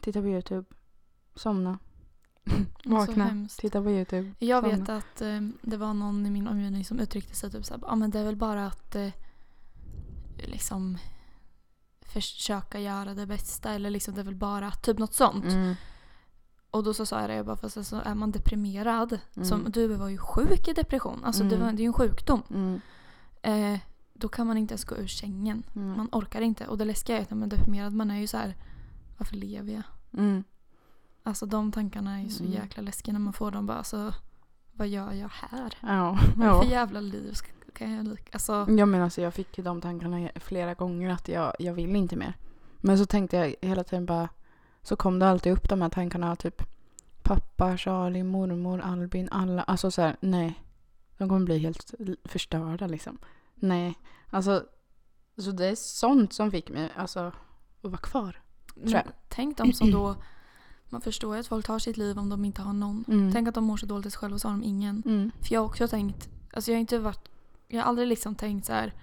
[0.01, 0.65] Tittade på YouTube.
[1.35, 1.79] Somna.
[2.85, 3.49] Vakna.
[3.59, 4.33] Titta på YouTube.
[4.39, 4.77] Jag Somna.
[4.77, 7.95] vet att eh, det var någon i min omgivning som uttryckte sig typ såhär, ja
[7.95, 9.13] men det är väl bara att eh,
[10.37, 10.99] liksom
[12.01, 15.45] försöka göra det bästa eller liksom det är väl bara typ något sånt.
[15.45, 15.75] Mm.
[16.71, 19.49] Och då så sa jag det, jag bara fast alltså, är man deprimerad, Mm.
[19.49, 21.67] som du var ju sjuk i depression, alltså det, Mm.
[21.67, 22.43] var, det är ju en sjukdom.
[22.51, 22.81] Mm.
[23.43, 23.81] Eh,
[24.15, 25.63] då kan man inte ens gå ur sängen.
[25.77, 25.97] Mm.
[25.97, 26.67] Man orkar inte.
[26.67, 28.57] Och det läskiga är att när man är deprimerad, man är ju så här,
[29.19, 29.83] varför lever jag?
[30.21, 30.45] Mm.
[31.23, 32.55] Alltså de tankarna är ju så Mm.
[32.55, 34.15] jäkla läskiga när man får dem bara, alltså
[34.73, 35.75] vad gör jag här?
[35.81, 36.19] Ja.
[36.37, 36.63] Vad ja.
[36.63, 37.35] för jävla liv
[37.73, 38.31] kan jag lika?
[38.33, 41.97] Alltså, Jag menar alltså jag fick ju de tankarna flera gånger att jag, jag vill
[41.97, 42.35] inte mer.
[42.81, 44.29] Men så tänkte jag hela tiden bara,
[44.89, 46.63] så kom det alltid upp de här tankarna typ
[47.23, 49.63] pappa, Charlie, mormor, Albin, alla.
[49.63, 50.63] Alltså så här, nej.
[51.19, 53.19] De kommer bli helt förstörda liksom.
[53.55, 53.99] Nej.
[54.31, 54.65] Alltså,
[55.37, 57.35] så det är sånt som fick mig alltså att
[57.91, 58.43] vara kvar.
[58.75, 59.05] tror jag.
[59.29, 60.17] tänk de som då,
[60.85, 63.05] man förstår ju att folk tar sitt liv om de inte har någon.
[63.09, 63.33] Mm.
[63.33, 65.03] Tänk att de mår så dåligt själva och så har de ingen.
[65.07, 65.31] Mm.
[65.41, 67.29] För jag har också tänkt, alltså jag har inte varit,
[67.67, 68.95] jag har aldrig liksom tänkt så här,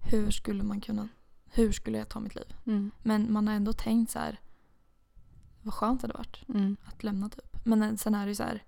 [0.00, 1.08] hur skulle man kunna,
[1.44, 2.54] hur skulle jag ta mitt liv?
[2.66, 2.90] Mm.
[3.02, 4.40] Men man har ändå tänkt så här,
[5.62, 6.76] vad skönt det hade varit Mm.
[6.84, 7.56] att lämna typ.
[7.64, 8.62] Men sen är det ju så här,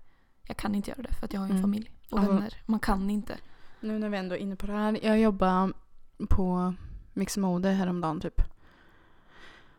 [0.47, 1.63] jag kan inte göra det för att jag har ju en Mm.
[1.63, 2.53] familj och Alltså- vänner.
[2.65, 3.37] Man kan inte.
[3.79, 4.99] Nu när vi ändå är inne på det här.
[5.05, 5.73] Jag jobbade
[6.29, 6.73] på
[7.13, 8.41] Mix Mode häromdagen typ.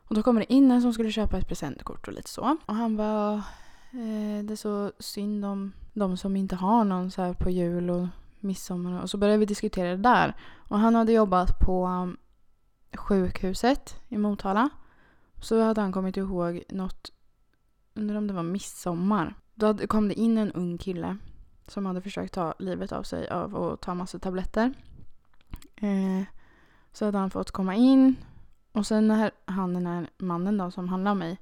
[0.08, 2.56] Och då kommer det in en som skulle köpa ett presentkort och lite så.
[2.66, 3.34] Och han var
[3.90, 7.90] eh, det är så synd om de som inte har någon så här på jul
[7.90, 8.06] och
[8.40, 9.02] midsommar.
[9.02, 10.36] Och så började vi diskutera det där.
[10.68, 12.16] Och han hade jobbat på um,
[12.96, 14.68] sjukhuset i Motala.
[15.44, 17.12] Så hade han kommit ihåg något,
[17.94, 19.34] undrar om det var midsommar.
[19.54, 21.16] Då kom det in en ung kille
[21.66, 24.74] som hade försökt ta livet av sig av att ta massa tabletter.
[25.76, 26.22] Eh,
[26.92, 28.16] så hade han fått komma in
[28.72, 31.38] och sen när han, den här mannen då som handlade om mig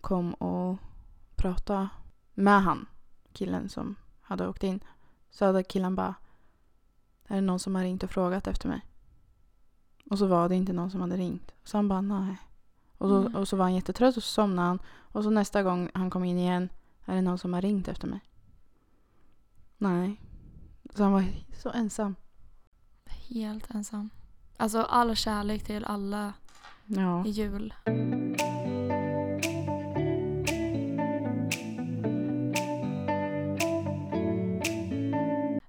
[0.00, 0.78] kom och
[1.36, 1.88] pratade
[2.34, 2.86] med han,
[3.32, 4.80] killen som hade åkt in,
[5.30, 6.14] så hade killen bara
[7.28, 8.86] är det någon som har ringt och frågat efter mig?
[10.10, 11.54] Och så var det inte någon som hade ringt.
[11.64, 12.36] Så han bara nej.
[13.02, 13.34] Och, så, Mm.
[13.36, 14.78] och så var han jättetrött och så somnade han.
[15.12, 16.68] Och så nästa gång han kom in igen
[17.04, 18.20] är det någon som har ringt efter mig?
[19.78, 20.20] Nej.
[20.94, 21.24] Så han var
[21.62, 22.14] så ensam.
[23.28, 24.10] Helt ensam.
[24.56, 26.32] Alltså all kärlek till alla
[26.86, 27.26] Ja.
[27.26, 27.74] i jul.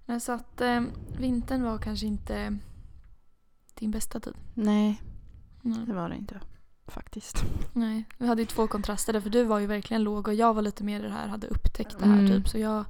[0.05, 0.81] Men så att eh,
[1.19, 2.57] vintern var kanske inte
[3.75, 4.33] din bästa tid.
[4.53, 5.01] Nej,
[5.61, 5.85] Nej.
[5.87, 6.39] det var det inte.
[6.87, 7.43] Faktiskt.
[7.73, 8.03] Nej.
[8.17, 10.61] Vi hade ju två kontraster där för du var ju verkligen låg och jag var
[10.61, 12.27] lite mer i det här, hade upptäckt det här Mm.
[12.27, 12.49] typ.
[12.49, 12.85] Så jag,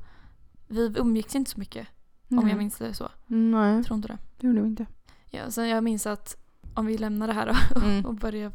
[0.68, 1.88] vi umgicks inte så mycket
[2.30, 3.10] om jag minns det så.
[3.26, 4.18] Nej, Jag tror inte det.
[4.40, 4.86] det gjorde vi inte.
[5.30, 6.38] Ja, sen jag minns att
[6.74, 8.06] om vi lämnar det här då, Mm.
[8.10, 8.52] och börjar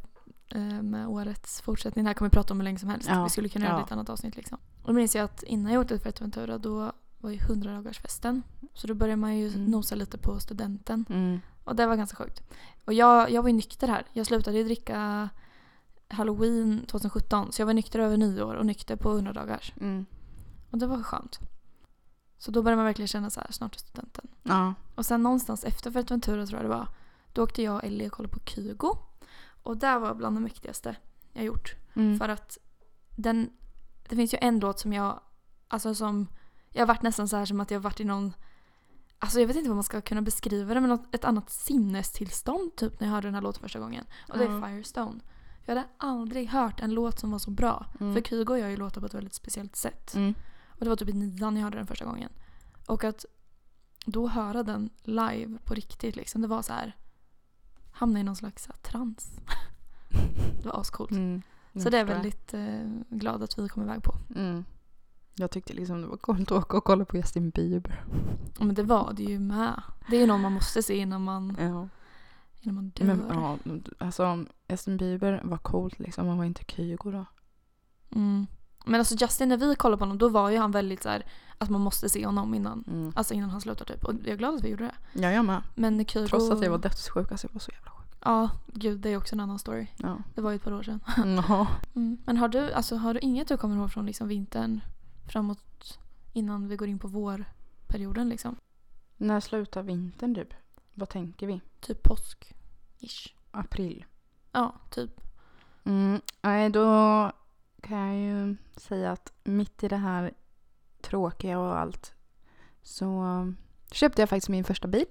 [0.48, 2.04] eh, med årets fortsättning.
[2.04, 3.08] Det här kommer vi prata om hur länge som helst.
[3.08, 3.84] Ja, Vi skulle kunna göra ja.
[3.84, 4.58] ett annat avsnitt liksom.
[4.82, 7.98] Och då minns jag att innan jag åkte till Fuerteventura då var ju 100 dagars
[7.98, 8.42] festen.
[8.74, 9.64] Så då började man ju Mm.
[9.64, 11.04] nosa lite på studenten.
[11.08, 11.40] Mm.
[11.68, 12.42] Och det var ganska sjukt.
[12.84, 14.06] Och jag, jag var ju nykter här.
[14.12, 15.28] Jag slutade ju dricka
[16.08, 17.52] halloween 2017.
[17.52, 19.72] Så jag var nykter över nyår och nykter på 100 dagars.
[19.80, 20.06] Mm.
[20.70, 21.38] Och det var skönt.
[22.38, 24.28] Så då började man verkligen känna så här, snart är studenten.
[24.42, 24.74] Ja.
[24.94, 26.88] Och sen någonstans efter Fuerteventura tror jag det var.
[27.32, 28.98] Då åkte jag och Ellie och kollade på Kygo.
[29.62, 30.96] Och det var bland det mäktigaste
[31.32, 31.74] jag gjort.
[31.94, 32.18] Mm.
[32.18, 32.58] För att
[33.16, 33.50] den,
[34.08, 35.20] det finns ju en låt som jag,
[35.68, 36.26] alltså som,
[36.70, 38.32] jag har varit nästan så här som att jag varit i någon,
[39.18, 42.76] alltså jag vet inte vad man ska kunna beskriva det men något, ett annat sinnestillstånd
[42.76, 44.04] typ när jag hörde den här låten första gången.
[44.28, 44.68] Och det är.
[44.68, 45.20] Firestone.
[45.64, 47.86] Jag hade aldrig hört en låt som var så bra.
[48.00, 48.14] Mm.
[48.14, 50.14] För Kygo gör ju låtar på ett väldigt speciellt sätt.
[50.14, 50.34] Mm.
[50.66, 52.30] Och det var typ i nian jag hörde den första gången.
[52.86, 53.24] Och att
[54.06, 56.96] då höra den live på riktigt liksom, det var så här
[57.92, 59.40] hamna i någon slags här, trans.
[60.62, 61.10] det var ascoolt.
[61.10, 61.42] Mm.
[61.74, 64.14] Så det är jag Jag väldigt eh, glad att vi kom iväg på.
[65.38, 68.04] Jag tyckte liksom det var coolt att åka och kolla på Justin Bieber.
[68.58, 69.82] Ja, Men det var det ju med.
[70.10, 71.88] Det är ju någon man måste se innan man, Ja.
[72.60, 73.04] innan man dör.
[73.06, 73.56] Men ja,
[73.98, 76.28] alltså Justin Bieber var coolt liksom.
[76.28, 77.24] Han var inte Kygo då.
[78.14, 78.46] Mm.
[78.86, 81.26] Men alltså Justin, när vi kollade på honom då var ju han väldigt så här
[81.58, 83.12] att man måste se honom innan, Mm.
[83.16, 84.04] alltså innan han slutar typ.
[84.04, 85.20] Och jag är glad att vi gjorde det.
[85.22, 85.62] Ja, jag med.
[85.74, 86.26] Men Kygo...
[86.26, 87.30] Trots att jag var dödssjuk.
[87.32, 88.16] Alltså jag var så jävla sjuk.
[88.24, 89.86] Ja, gud det är också en annan story.
[89.96, 90.16] Ja.
[90.34, 91.00] Det var ju ett par år sedan.
[91.94, 92.18] Mm.
[92.26, 94.80] Men har du, alltså, har du inget du kommer ihåg från liksom vintern
[95.28, 95.98] framåt
[96.32, 98.56] innan vi går in på vårperioden liksom?
[99.16, 100.54] När slutar vintern typ?
[100.94, 101.60] Vad tänker vi?
[101.80, 102.54] Typ påsk?
[102.98, 103.34] Ish.
[103.50, 104.04] April.
[104.52, 105.20] Ja, typ.
[105.84, 106.20] Mm.
[106.42, 106.86] Nej, då
[107.80, 110.32] kan jag ju säga att mitt i det här
[111.00, 112.14] tråkiga och allt
[112.82, 113.24] så
[113.92, 115.06] köpte jag faktiskt min första bil.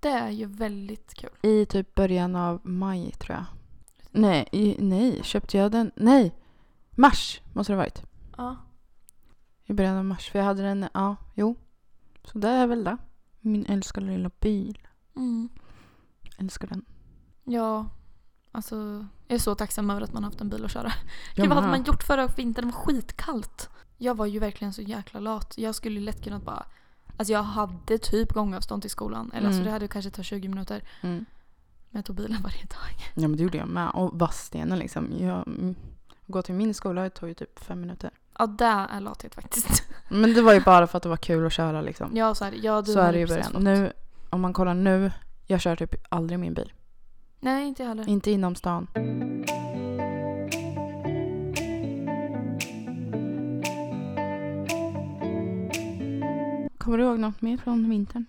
[0.00, 1.30] Det är ju väldigt kul.
[1.42, 3.44] I typ början av maj tror jag.
[4.10, 5.90] Nej, i, nej, köpte jag den?
[5.96, 6.34] Nej!
[6.90, 8.02] Mars måste det ha varit.
[8.36, 8.56] Ja.
[9.72, 10.30] I början av mars.
[10.30, 11.56] För jag hade den, ja, jo.
[12.24, 12.96] Så det är väl det.
[13.40, 14.78] Min älskade lilla bil.
[15.16, 15.48] Mm.
[16.38, 16.84] Älskar den.
[17.44, 17.86] Ja,
[18.52, 20.92] alltså jag är så tacksam över att man har haft en bil att köra.
[21.36, 22.66] Gud, vad hade man gjort förra vintern?
[22.66, 23.70] Det var skitkallt.
[23.96, 25.54] Jag var ju verkligen så jäkla lat.
[25.56, 26.66] Jag skulle lätt kunnat bara...
[27.16, 29.30] Alltså jag hade typ gångavstånd till skolan.
[29.34, 29.64] Eller alltså Mm.
[29.66, 30.82] det hade kanske tagit 20 minuter.
[31.00, 31.24] Mm.
[31.90, 33.06] Men jag tog bilen varje dag.
[33.14, 33.90] Ja men det gjorde jag med.
[33.94, 35.12] Och Vadstena liksom.
[35.18, 35.74] Jag, mm,
[36.26, 38.10] gå till min skola det tog ju typ fem minuter.
[38.38, 39.82] Ja, det är lathet faktiskt.
[40.08, 42.10] Men det var ju bara för att det var kul att köra liksom.
[42.16, 42.56] Ja, så är det.
[42.56, 43.52] Ja, du så hade är det ju i precis början.
[43.52, 43.92] fått- Nu,
[44.30, 45.12] om man kollar nu,
[45.46, 46.72] jag kör typ aldrig min bil.
[47.40, 48.08] Nej, inte jag heller.
[48.08, 48.86] Inte inom stan.
[56.78, 58.24] Kommer du ihåg något mer från vintern?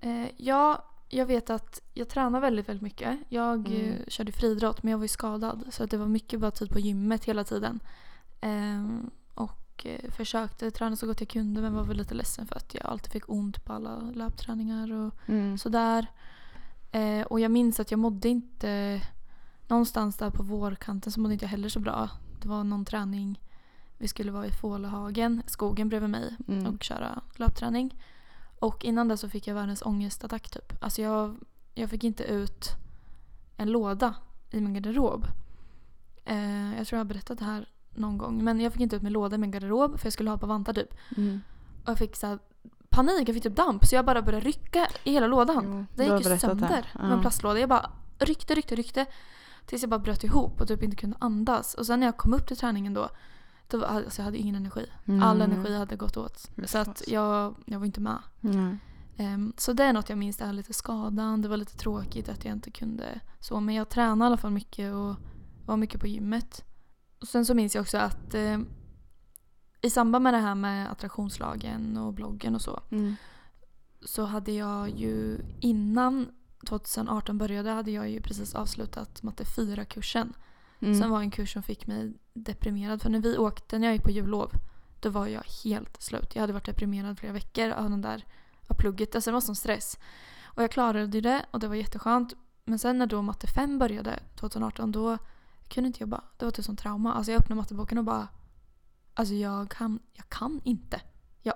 [0.00, 3.18] Eh, ja, jag vet att jag tränar väldigt, väldigt mycket.
[3.28, 3.92] Jag Mm.
[3.92, 5.64] eh, körde friidrott men jag var ju skadad.
[5.70, 7.80] Så att det var mycket bara tid på gymmet hela tiden.
[8.40, 9.10] Ehm,
[9.74, 12.74] och eh, försökte träna så gott jag kunde men var väl lite ledsen för att
[12.74, 15.58] jag alltid fick ont på alla löpträningar och Mm.
[15.58, 16.06] sådär.
[16.92, 19.00] Eh, och jag minns att jag mådde inte...
[19.68, 22.08] Någonstans där på vårkanten så mådde inte jag heller så bra.
[22.42, 23.40] Det var någon träning.
[23.98, 26.66] Vi skulle vara i Fålehagen, skogen bredvid mig Mm.
[26.74, 28.02] och köra löpträning.
[28.58, 30.72] Och innan det så fick jag världens ångestattack typ.
[30.84, 31.36] Alltså jag,
[31.74, 32.68] jag fick inte ut
[33.56, 34.14] en låda
[34.50, 35.26] i min garderob.
[36.24, 38.44] Eh, jag tror jag har berättat det här någon gång.
[38.44, 40.46] Men jag fick inte ut min låda i min garderob för jag skulle ha på
[40.46, 40.94] vantar typ.
[41.16, 41.40] Mm.
[41.82, 42.38] Och jag fick så
[42.88, 43.84] panik, jag fick typ damp.
[43.86, 45.64] Så jag bara började rycka i hela lådan.
[45.64, 46.86] Jo, Den gick ju sönder.
[46.94, 47.60] Var en plасtlåda.
[47.60, 49.06] Jag bara ryckte, ryckte, ryckte.
[49.66, 51.74] Tills jag bara bröt ihop och typ inte kunde andas.
[51.74, 53.08] Och sen när jag kom upp till träningen då.
[53.68, 54.86] då alltså jag hade ingen energi.
[55.06, 55.52] All Mm.
[55.52, 56.50] energi hade gått åt.
[56.56, 58.18] Fy Så att jag, jag var inte med.
[58.40, 58.76] Nej.
[59.16, 60.36] Ehm, så det är något jag minns.
[60.36, 61.42] Det här lite skadan.
[61.42, 63.60] Det var lite tråkigt att jag inte kunde så.
[63.60, 65.14] Men jag tränade i alla fall mycket och
[65.66, 66.64] var mycket på gymmet.
[67.24, 68.58] Och sen så minns jag också att eh,
[69.80, 72.82] i samband med det här med attraktionslagen och bloggen och så.
[72.90, 73.16] Mm.
[74.02, 76.28] så hade jag ju innan
[76.68, 80.32] 2018 började hade jag ju precis avslutat matte 4-kursen.
[80.80, 81.00] Mm.
[81.00, 83.02] Sen var en kurs som fick mig deprimerad.
[83.02, 84.50] För när vi åkte, när jag gick på jullov,
[85.00, 86.34] då var jag helt slut.
[86.34, 88.24] Jag hade varit deprimerad flera veckor av den där
[88.68, 89.14] av plugget.
[89.14, 89.98] Alltså det var sån stress.
[90.44, 92.34] Och jag klarade det och det var jätteskönt.
[92.64, 95.18] Men sen när då matte 5 började 2018 då
[95.68, 97.14] kunde inte jag bara, det var typ som trauma.
[97.14, 98.28] Alltså jag öppnade matteboken och bara,
[99.14, 101.00] alltså jag kan, jag kan inte.
[101.42, 101.54] Jag,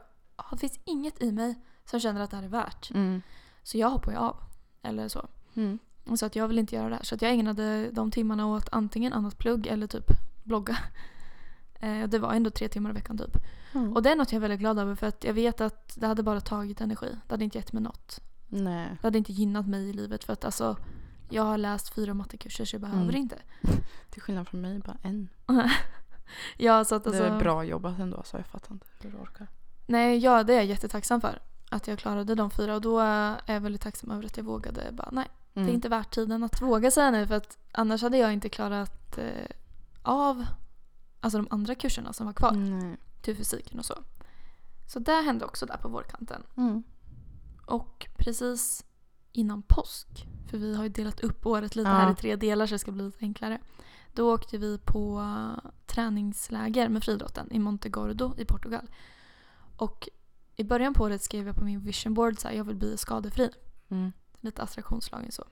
[0.51, 2.91] det finns inget i mig som känner att det här är värt.
[2.91, 3.23] Mm.
[3.63, 4.37] Så jag hoppar ju av.
[4.83, 5.29] Eller så.
[5.55, 5.79] Mm.
[6.17, 7.03] Så att jag vill inte göra det här.
[7.03, 10.11] Så att jag ägnade de timmarna åt antingen annat plugg eller typ
[10.43, 10.79] blogga.
[11.81, 13.37] Eh, det var ändå tre timmar i veckan typ.
[13.75, 13.93] Mm.
[13.93, 16.07] Och det är något jag är väldigt glad över för att jag vet att det
[16.07, 17.07] hade bara tagit energi.
[17.27, 18.21] Det hade inte gett mig något.
[18.49, 18.89] Nej.
[19.01, 20.77] Det hade inte gynnat mig i livet för att alltså
[21.29, 23.17] jag har läst fyra mattekurser så jag behöver Mm.
[23.17, 23.39] inte.
[24.11, 25.29] Till skillnad från mig, bara en.
[26.57, 29.17] ja, så att alltså, Det är bra jobbat ändå så jag fattar inte hur du
[29.17, 29.47] orkar.
[29.87, 31.43] Nej, ja, det är jag jättetacksam för.
[31.71, 34.93] Att jag klarade de fyra och då är jag väldigt tacksam över att jag vågade
[34.93, 35.27] bara nej.
[35.55, 35.67] Mm.
[35.67, 38.49] Det är inte värt tiden att våga säga nej för att annars hade jag inte
[38.49, 39.25] klarat eh,
[40.03, 40.45] av
[41.21, 42.53] alltså de andra kurserna som var kvar.
[42.53, 42.97] Nej.
[43.23, 43.95] Till fysiken och så.
[44.87, 46.43] Så det hände också där på vårkanten.
[46.57, 46.83] Mm.
[47.67, 48.85] Och precis
[49.33, 51.95] innan påsk, för vi har ju delat upp året lite Ja.
[51.97, 53.59] här i tre delar så det ska bli lite enklare.
[54.15, 58.87] Då åkte vi på eh, träningsläger med friidrotten i Montegordo i Portugal.
[59.77, 60.09] Och
[60.57, 62.97] i början på året skrev jag på min vision board så här, jag vill bli
[62.97, 63.51] skadefri.
[63.89, 64.13] Mm.
[64.41, 65.45] Lite attraktionslagen så.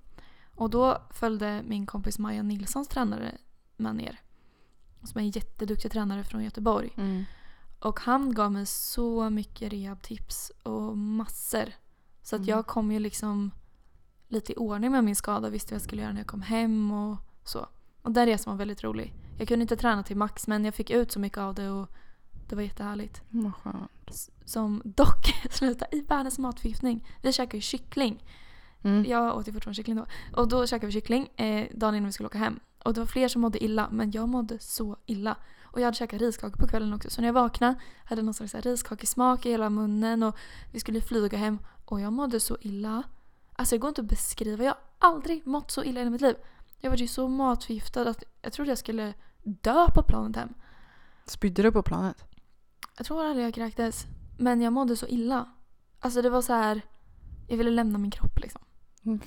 [0.55, 3.39] Och då följde min kompis Maja Nilssons tränare
[3.77, 4.21] med ner.
[5.05, 6.91] Som är en jätteduktig tränare från Göteborg.
[6.97, 7.25] Mm.
[7.81, 11.73] Och han gav mig så mycket rehabtips och massor.
[12.23, 12.49] Så att Mm.
[12.49, 13.51] jag kom ju liksom
[14.29, 15.51] lite i ordning med min skada.
[15.51, 17.67] Visste vad jag skulle göra när jag kom hem och så.
[18.03, 19.15] Och den resan var väldigt rolig.
[19.39, 21.89] Jag kunde inte träna till max men jag fick ut så mycket av det och
[22.49, 23.23] det var jättehärligt.
[23.29, 24.31] Vad skönt.
[24.45, 27.09] Som dock slutade i världens matförgiftning.
[27.23, 28.25] Vi käkade ju kyckling.
[28.83, 29.05] Mm.
[29.05, 30.07] Jag åt ju fortfarande kyckling då.
[30.33, 32.61] Och då käkade vi kyckling eh, dagen innan vi skulle åka hem.
[32.85, 35.37] Och det var fler som mådde illa, men jag mådde så illa.
[35.63, 37.11] Och jag hade käkat riskakor på kvällen också.
[37.11, 40.37] Så när jag vaknade hade jag någon slags riskakesmak i hela munnen och
[40.73, 41.59] vi skulle flyga hem.
[41.85, 43.03] Och jag mådde så illa.
[43.57, 44.65] Alltså det går inte att beskriva.
[44.65, 44.79] Jag har
[45.11, 46.37] aldrig mått så illa i mitt liv.
[46.79, 50.55] Jag var ju så matförgiftad att jag trodde jag skulle dö på planet hem.
[51.25, 52.25] Spydde du på planet?
[52.97, 54.07] Jag tror aldrig jag kräktes.
[54.39, 55.51] Men jag mådde så illa.
[56.01, 56.81] Alltså det var så här.
[57.49, 58.61] Jag ville lämna min kropp liksom.
[59.03, 59.21] Mm.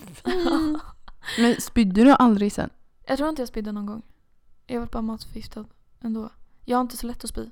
[1.40, 2.70] Men spydde du aldrig sen?
[3.08, 4.02] Jag tror inte jag spydde någon gång.
[4.68, 5.66] Jag var bara matförgiftad
[6.02, 6.30] ändå.
[6.66, 7.50] Jag har inte så lätt att spy.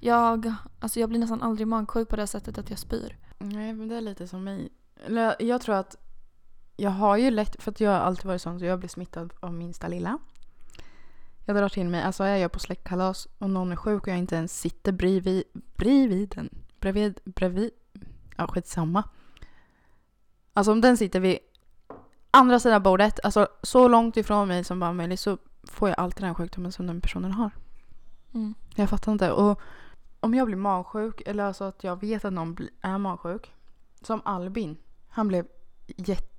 [0.00, 3.16] Jag, alltså jag blir nästan aldrig magsjuk på det sättet att jag spyr.
[3.38, 4.68] Nej, men det är lite som mig.
[5.38, 5.96] Jag tror att
[6.76, 9.32] jag har ju lätt, för att jag har alltid varit sån så jag blir smittad
[9.40, 10.18] av minsta lilla.
[11.44, 14.18] Jag drar till mig, alltså är jag på släktkalas och någon är sjuk och jag
[14.18, 16.48] inte ens sitter bredvid, bredvid den,
[16.80, 17.70] bredvid, bredvid,
[18.36, 19.04] ja skitsamma.
[20.52, 21.38] Alltså om den sitter vid
[22.30, 26.24] andra sidan bordet, alltså så långt ifrån mig som bara möjligt så får jag alltid
[26.24, 27.50] den sjukdomen som den personen har.
[28.34, 28.54] Mm.
[28.74, 29.32] Jag fattar inte.
[29.32, 29.60] Och
[30.20, 33.52] om jag blir magsjuk, eller alltså att jag vet att någon är magsjuk.
[34.02, 34.76] Som Albin.
[35.08, 35.46] Han blev
[35.86, 36.35] jätte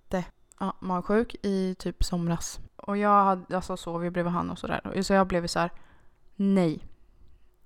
[0.60, 2.60] ja, magsjuk i typ somras.
[2.76, 5.02] Och jag hade, alltså sov ju bredvid han och sådär.
[5.02, 5.72] Så jag blev så här.
[6.36, 6.88] nej.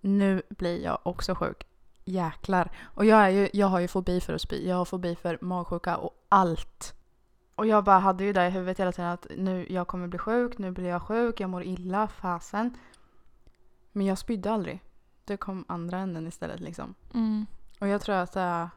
[0.03, 1.67] Nu blir jag också sjuk.
[2.05, 2.71] Jäklar.
[2.83, 4.67] Och jag, är ju, jag har ju fobi för att spy.
[4.67, 6.93] Jag har fobi för magsjuka och allt.
[7.55, 10.19] Och jag bara hade ju det i huvudet hela tiden att nu jag kommer bli
[10.19, 12.77] sjuk, nu blir jag sjuk, jag mår illa, fasen.
[13.91, 14.83] Men jag spydde aldrig.
[15.25, 16.95] Det kom andra änden istället liksom.
[17.13, 17.45] Mm.
[17.79, 18.69] Och jag tror att det är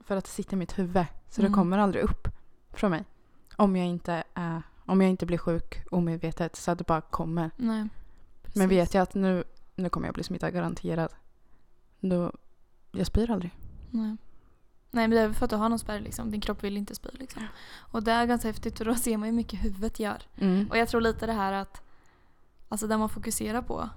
[0.00, 1.04] för att det sitter i mitt huvud.
[1.28, 1.58] Så det Mm.
[1.58, 2.28] kommer aldrig upp
[2.72, 3.04] från mig.
[3.58, 7.50] Om jag inte, är, om jag inte blir sjuk omedvetet så att det bara kommer.
[7.56, 7.88] Nej.
[8.54, 9.44] Men vet jag att nu,
[9.74, 11.14] nu kommer jag bli smittad garanterat.
[12.00, 12.32] Då,
[12.92, 13.54] jag spyr aldrig.
[13.90, 14.16] Nej.
[14.90, 16.30] Nej men det är för att du har någon spärr liksom.
[16.30, 17.42] Din kropp vill inte spy liksom.
[17.76, 20.22] Och det är ganska häftigt och då ser man hur mycket huvudet gör.
[20.36, 20.66] Mm.
[20.70, 21.82] Och jag tror lite det här att
[22.68, 23.88] Alltså det man fokuserar på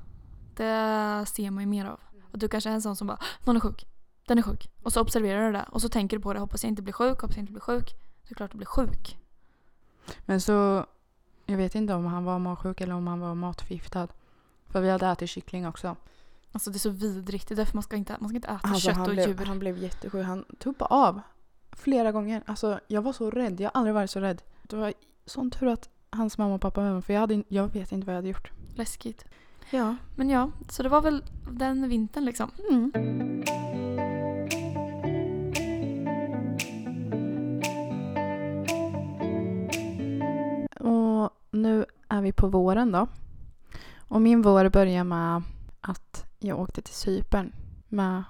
[0.55, 1.99] Det ser man ju mer av.
[2.31, 3.85] Och du kanske är en sån som bara Någon är sjuk.
[4.27, 4.71] Den är sjuk.
[4.83, 5.65] Och så observerar du det.
[5.71, 6.39] Och så tänker du på det.
[6.39, 7.21] Hoppas jag inte blir sjuk.
[7.21, 7.89] Hoppas jag inte blir sjuk.
[7.89, 9.17] Så är det klart du blir sjuk.
[10.25, 10.85] Men så,
[11.45, 14.07] jag vet inte om han var magsjuk eller om han var matförgiftad.
[14.67, 15.95] För vi hade ätit kyckling också.
[16.51, 17.47] Alltså det är så vidrigt.
[17.47, 19.45] Det är därför man ska inte, man ska inte äta Alltså, kött och blev, djur.
[19.45, 20.25] han blev jättesjuk.
[20.25, 21.21] Han tuppade av
[21.71, 22.43] flera gånger.
[22.45, 23.59] Alltså, jag var så rädd.
[23.59, 24.41] Jag har aldrig varit så rädd.
[24.63, 24.93] Det var
[25.25, 27.05] sån tur att hans mamma och pappa var med.
[27.05, 28.51] För jag, hade, jag vet inte vad jag hade gjort.
[28.75, 29.25] Läskigt.
[29.69, 29.95] Ja.
[30.15, 32.51] Men ja, så det var väl den vintern liksom.
[32.69, 32.91] Mm.
[41.51, 43.07] Nu är vi på våren då.
[43.97, 45.43] Och min vår börjar med
[45.81, 47.53] att jag åkte till Cypern
[47.87, 48.23] med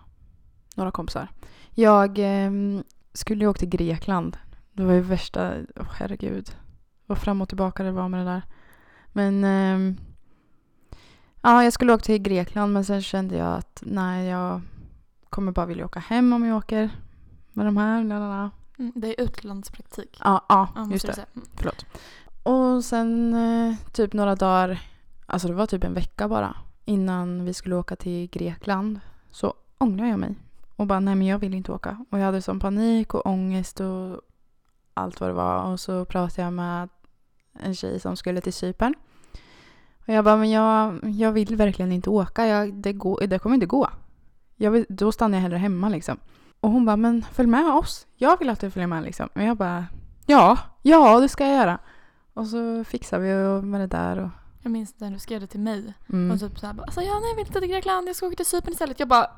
[0.75, 1.27] några kompisar.
[1.71, 4.37] Jag ehm, skulle ju åka till Grekland.
[4.73, 6.55] Det var ju värsta, oh, herregud.
[7.05, 8.41] Vad fram och tillbaka det var med det där.
[9.07, 9.97] Men ehm,
[11.41, 14.61] ja, jag skulle åka till Grekland men sen kände jag att nej, jag
[15.29, 16.89] kommer bara vilja åka hem om jag åker
[17.53, 18.03] med de här.
[18.03, 18.51] Lalala.
[18.79, 20.19] Mm, det är utlandspraktik.
[20.23, 21.25] Ja, ja, just det.
[21.35, 21.47] Mm.
[21.55, 21.85] Förlåt.
[22.43, 24.81] Och sen eh, typ några dagar,
[25.25, 28.99] alltså det var typ en vecka bara, innan vi skulle åka till Grekland
[29.31, 30.35] så ångrade jag mig.
[30.75, 32.05] Och bara, nej men jag vill inte åka.
[32.09, 34.21] Och jag hade sån panik och ångest och
[34.93, 35.71] allt vad det var.
[35.71, 36.89] Och så pratade jag med
[37.53, 38.93] en tjej som skulle till Cypern.
[40.07, 42.47] Och jag bara, men jag, jag vill verkligen inte åka.
[42.47, 43.89] Jag, det, går, det kommer inte gå.
[44.55, 46.17] Jag vill, då stannar jag hellre hemma liksom.
[46.59, 48.07] Och hon bara, men följ med oss.
[48.15, 49.29] Jag vill att du följer med liksom.
[49.35, 49.85] Och jag bara,
[50.25, 51.79] ja, ja det ska jag göra.
[52.41, 54.17] Och så fixar vi med det där.
[54.17, 54.29] Och,
[54.61, 55.93] Jag minns när du skrev det till mig.
[56.09, 56.31] mm.
[56.31, 58.35] Och typ såhär bara, alltså ja, nej jag vill inte till Grekland, jag ska åka
[58.35, 58.99] till Cypern istället.
[58.99, 59.29] Jag bara,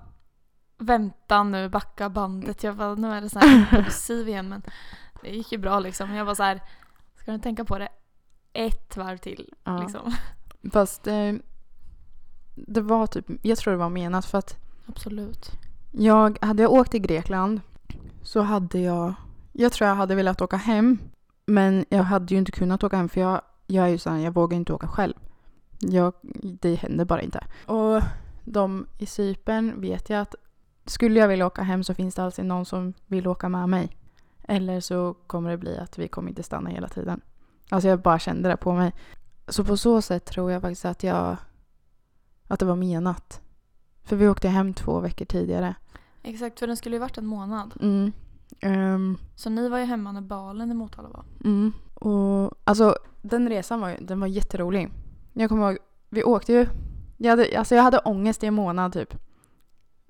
[0.78, 2.64] vänta nu, backa bandet.
[2.64, 4.62] Jag bara, nu är det så här impulsiv igen men
[5.22, 6.14] det gick ju bra liksom.
[6.14, 6.62] Jag var så här,
[7.16, 7.90] ska du tänka på det
[8.54, 9.82] ett varv till ja.
[9.82, 10.16] liksom.
[10.72, 11.34] Fast eh,
[12.56, 15.52] det var typ, jag tror det var menat för att Absolut.
[15.92, 17.62] jag, hade jag åkt till Grekland
[18.22, 19.14] så hade jag,
[19.52, 20.98] jag tror jag hade velat åka hem.
[21.46, 24.32] Men jag hade ju inte kunnat åka hem för jag, jag är ju sån, jag
[24.32, 25.14] vågar inte åka själv.
[25.80, 27.44] Jag, det händer bara inte.
[27.66, 28.02] Och
[28.44, 30.36] de i Cypern vet jag att
[30.86, 33.98] skulle jag vilja åka hem så finns det alltid någon som vill åka med mig.
[34.44, 37.22] Eller så kommer det bli att vi kommer inte stanna hela tiden.
[37.70, 38.94] Alltså jag bara kände det på mig.
[39.48, 41.38] Så på så sätt tror jag faktiskt att jag
[42.48, 43.42] att det var menat.
[44.04, 45.76] För vi åkte hem två veckor tidigare.
[46.24, 47.74] Exakt, för den skulle ju varit en månad.
[47.82, 48.12] Mm.
[48.60, 51.24] Ehm, Så ni var ju hemma när balen i Motala var.
[51.44, 51.72] Mm.
[51.94, 54.90] Och, alltså, den resan var, den var jätterolig.
[55.34, 55.78] Jag kommer ihåg,
[56.10, 56.68] vi åkte ju.
[57.18, 59.14] Jag hade, alltså, jag hade ångest i en månad typ.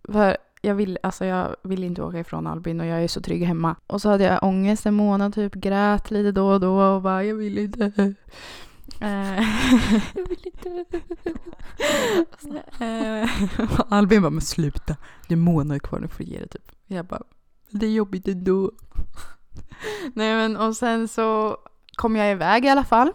[0.09, 3.43] För jag vill, alltså, jag vill inte åka ifrån Albin och jag är så trygg
[3.43, 3.75] hemma.
[3.87, 7.23] Och så hade jag ångest en månad typ, grät lite då och då och bara
[7.23, 7.91] jag vill inte.
[9.01, 9.41] Eh,
[10.15, 10.85] Jag vill inte.
[12.83, 13.29] Eh,
[13.89, 14.95] Albin bara, men sluta.
[15.27, 16.71] Det är månader kvar, nu får du ge det typ.
[16.87, 17.21] Jag bara,
[17.73, 18.71] det är jobbigt ändå.
[20.13, 21.57] Nej men och sen så
[21.95, 23.11] kom jag iväg i alla fall.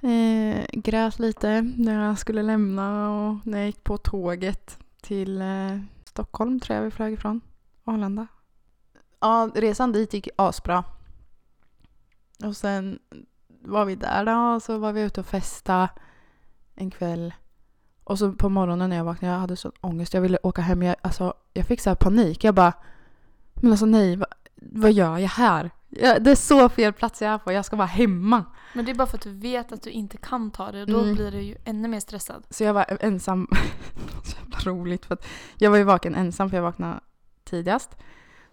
[0.00, 5.78] Eh, grät lite när jag skulle lämna och när jag gick på tåget till eh,
[6.04, 7.40] Stockholm tror jag vi flög ifrån.
[7.84, 8.26] Arlanda.
[9.20, 10.84] Ja, resan dit gick asbra.
[12.44, 12.98] Och sen
[13.62, 15.88] var vi där då och så var vi ute och festa
[16.74, 17.34] en kväll.
[18.04, 20.14] Och så på morgonen när jag vaknade, jag hade sån ångest.
[20.14, 20.82] Jag ville åka hem.
[20.82, 22.44] Jag, alltså, jag fick så här panik.
[22.44, 22.72] Jag bara,
[23.60, 25.70] men alltså nej, vad, vad gör jag här?
[25.88, 27.52] Ja, det är så fel plats jag är på.
[27.52, 28.44] Jag ska vara hemma.
[28.74, 30.86] Men det är bara för att du vet att du inte kan ta det och
[30.88, 31.14] då Mm.
[31.14, 32.46] blir du ju ännu mer stressad.
[32.50, 33.48] Så jag var ensam.
[34.24, 35.26] så jävla roligt för att
[35.56, 37.00] jag var ju vaken ensam för jag vaknade
[37.44, 37.96] tidigast.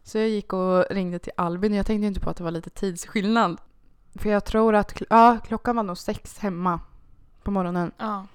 [0.04, 2.51] Så jag gick och ringde till Albin och jag tänkte inte på att det var
[2.51, 3.58] lite tidsskillnad.
[4.16, 6.80] För jag tror att ja, klockan var nog sex hemma
[7.43, 7.91] på morgonen.
[7.97, 8.28] Ja.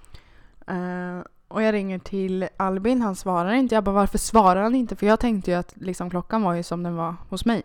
[0.66, 3.74] Eh, och jag ringer till Albin, han svarar inte.
[3.74, 4.96] Jag bara varför svarar han inte?
[4.96, 7.62] För jag tänkte ju att liksom, klockan var ju som den var hos mig.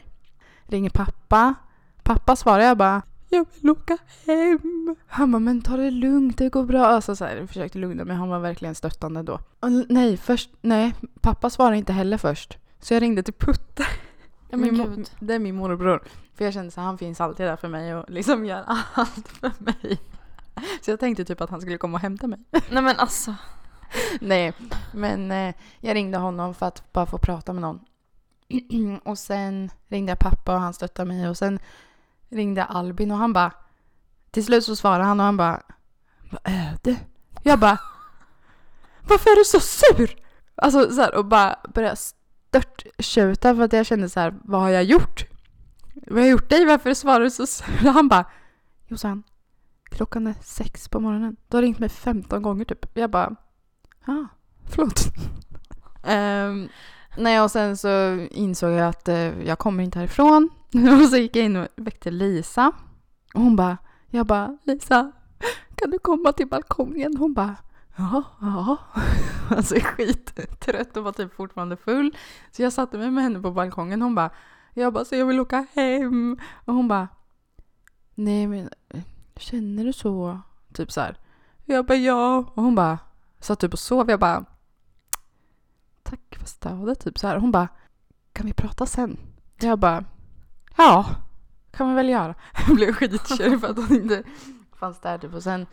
[0.64, 1.54] Ringer pappa.
[2.04, 4.96] Pappa svarar jag bara jag vill åka hem.
[5.08, 6.86] Han bara men ta det lugnt, det går bra.
[6.86, 9.40] Alltså så här, jag försökte lugna mig, han var verkligen stöttande då.
[9.60, 12.58] Och, nej, först, nej, pappa svarade inte heller först.
[12.80, 13.86] Så jag ringde till Putte.
[14.50, 15.06] Ja men Min.
[15.20, 16.04] Det är min morbror.
[16.36, 18.64] För jag kände så här, han finns alltid där för mig och liksom gör
[18.94, 20.00] allt för mig.
[20.82, 22.40] Så jag tänkte typ att han skulle komma och hämta mig.
[22.52, 23.36] Nej men alltså.
[24.22, 24.54] Nej,
[24.92, 27.80] men eh, jag ringde honom för att bara få prata med någon.
[29.04, 31.60] och sen ringde jag pappa och han stöttade mig och sen
[32.30, 33.52] ringde jag Albin och han bara
[34.32, 35.62] till slut så svarade han och han bara
[36.32, 37.00] Vad är det?
[37.44, 37.78] Jag bara
[39.08, 40.16] Varför är du så sur?
[40.56, 44.70] Alltså så här, och bara började störttjuta för att jag kände så här Vad har
[44.70, 45.26] jag gjort?
[45.94, 46.66] Vad har jag gjort dig?
[46.66, 47.88] Varför svarar du så sur?
[47.88, 48.26] Och han bara
[48.88, 49.24] Jossan
[49.84, 51.36] Klockan är sex på morgonen.
[51.48, 52.98] Du har ringt mig 15 gånger typ.
[52.98, 53.36] Jag bara
[54.06, 54.28] Ja,
[54.70, 55.06] förlåt.
[56.04, 56.70] um,
[57.18, 60.50] nej, och sen så insåg jag att uh, jag kommer inte härifrån.
[61.02, 62.72] och så gick jag in och väckte Lisa.
[63.34, 63.78] Och hon bara,
[64.10, 65.12] jag bara, Lisa,
[65.76, 67.18] kan du komma till balkongen?
[67.18, 67.56] Hon bara,
[67.96, 68.78] ja, ja.
[69.56, 72.18] alltså skittrött och var typ fortfarande full.
[72.52, 74.02] Så jag satte mig med henne på balkongen.
[74.02, 74.30] Hon bara,
[74.74, 76.38] jag bara, så jag vill åka hem.
[76.66, 77.08] Och hon bara,
[78.16, 79.02] nej men eh,
[79.36, 80.40] känner du så?
[80.74, 81.18] Typ så här.
[81.66, 82.38] Jag bara, ja.
[82.38, 83.00] Och hon bara,
[83.44, 84.10] satt typ och sov.
[84.10, 84.46] Jag bara,
[86.04, 87.00] tack för stödet.
[87.00, 87.38] Typ så här.
[87.38, 87.68] Hon bara,
[88.34, 89.18] kan vi prata sen?
[89.60, 90.06] Jag bara,
[90.78, 91.06] ja,
[91.72, 92.36] kan vi väl göra.
[92.68, 94.24] Jag blev skitkär för att hon inte
[94.76, 95.18] fanns där.
[95.18, 95.34] Typ.
[95.34, 95.66] Och sen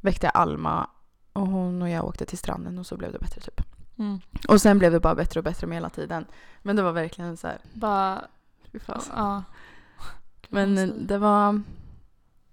[0.00, 0.90] väckte jag Alma
[1.32, 3.60] och hon och jag åkte till stranden och så blev det bättre typ.
[3.98, 4.20] Mm.
[4.48, 6.26] Och sen blev det bara bättre och bättre med hela tiden.
[6.62, 8.24] Men det var verkligen så här, Bara,
[8.72, 9.14] fy fasen.
[9.16, 9.42] ja.
[10.48, 11.62] Men det var,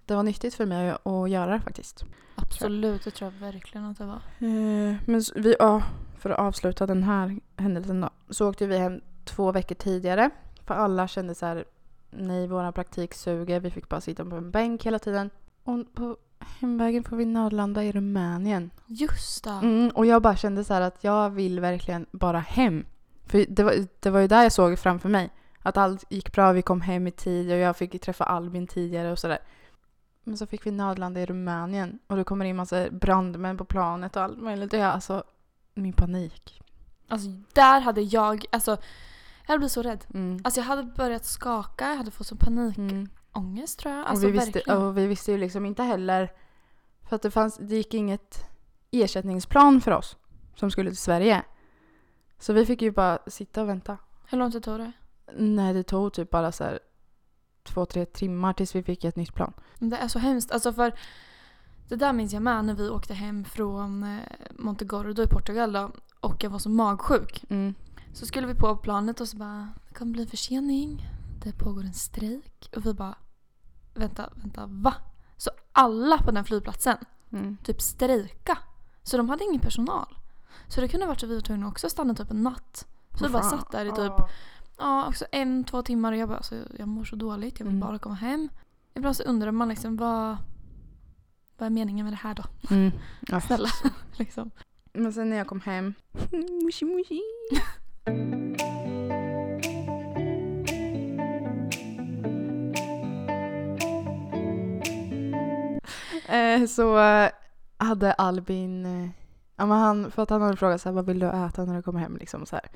[0.06, 2.04] det var nyttigt för mig att göra det faktiskt.
[2.34, 4.22] Absolut, det tror jag verkligen att det var.
[4.38, 5.82] Eh, men vi, ja,
[6.18, 8.10] för att avsluta den här händelsen då.
[8.30, 10.30] Så åkte vi hem två veckor tidigare.
[10.66, 11.64] För alla kände så här,
[12.10, 13.60] nej våran praktik suger.
[13.60, 15.30] Vi fick bara sitta på en bänk hela tiden.
[15.64, 16.16] Och på
[16.60, 18.70] hemvägen får vi nödlanda i Rumänien.
[18.86, 19.50] Just det.
[19.50, 22.84] Mm, och jag bara kände så att jag vill verkligen bara hem.
[23.26, 25.30] För det var, det var ju där jag såg framför mig.
[25.62, 29.12] Att allt gick bra, vi kom hem i tid och jag fick träffa Albin tidigare
[29.12, 29.38] och sådär.
[30.24, 34.16] Men så fick vi nödlanda i Rumänien och det kommer in massa brandmän på planet
[34.16, 34.72] och allt möjligt.
[34.72, 35.24] Och jag, alltså,
[35.74, 36.62] min panik.
[37.08, 38.76] Alltså där hade jag, alltså
[39.46, 40.04] jag blivit så rädd.
[40.14, 40.40] Mm.
[40.44, 44.06] Alltså jag hade börjat skaka, jag hade fått sån panikångest tror jag.
[44.06, 46.32] Alltså och, vi visste, och vi visste ju liksom inte heller,
[47.08, 48.44] för att det, fanns, det gick inget
[48.90, 50.16] ersättningsplan för oss
[50.54, 51.42] som skulle till Sverige.
[52.38, 53.98] Så vi fick ju bara sitta och vänta.
[54.26, 54.92] Hur lång tid tog det?
[55.36, 56.78] Nej, det tog typ bara så här
[57.62, 59.52] två, tre timmar tills vi fick ett nytt plan.
[59.78, 60.52] Det är så hemskt.
[60.52, 60.92] Alltså för
[61.88, 65.90] det där minns jag med när vi åkte hem från eh, Montegordo i Portugal då,
[66.20, 67.44] och jag var så magsjuk.
[67.48, 67.74] Mm.
[68.12, 71.06] Så skulle vi på planet och så bara det kommer bli en försening.
[71.44, 72.70] Det pågår en strejk.
[72.76, 73.14] Och vi bara
[73.94, 74.94] vänta, vänta, va?
[75.36, 76.96] Så alla på den flygplatsen
[77.32, 77.56] Mm.
[77.64, 78.58] typ strejka.
[79.02, 80.16] Så de hade ingen personal.
[80.68, 82.86] Så det kunde varit så vi var tvungna också att stanna typ en natt.
[83.18, 84.12] Så vi bara satt där i typ
[84.78, 85.08] Ja.
[85.08, 87.60] också en, två timmar och jag bara alltså, jag mår så dåligt.
[87.60, 87.88] Jag vill Mm.
[87.88, 88.48] bara komma hem.
[88.94, 90.36] Ibland så undrar man liksom vad,
[91.58, 92.44] vad är meningen med det här då?
[92.70, 92.90] Mm.
[93.20, 93.40] Ja.
[93.40, 93.68] Snälla.
[94.18, 94.50] liksom.
[94.92, 95.94] Men sen när jag kom hem.
[96.64, 97.20] Mushi mushi.
[106.28, 107.30] eh, så eh,
[107.76, 109.08] hade Albin, eh,
[109.56, 111.76] ja, men han, för att han hade frågat så här, vad vill du äta när
[111.76, 112.16] du kommer hem?
[112.16, 112.68] Liksom, så här.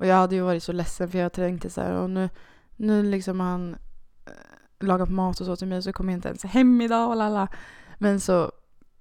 [0.00, 2.28] Och jag hade ju varit så ledsen för jag tänkte så här, och nu,
[2.76, 3.76] nu liksom han
[4.26, 4.32] eh,
[4.86, 7.48] lagat mat och så till mig så kommer jag inte ens hem idag och lalla.
[7.98, 8.52] Men så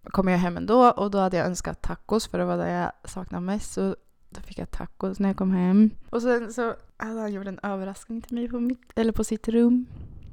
[0.03, 2.91] kom jag hem ändå och då hade jag önskat tacos för det var det jag
[3.03, 3.73] saknade mest.
[3.73, 3.95] Så
[4.29, 5.89] då fick jag tacos när jag kom hem.
[6.09, 9.47] Och sen så hade han gjort en överraskning till mig på, mitt, eller på sitt
[9.47, 9.85] rum.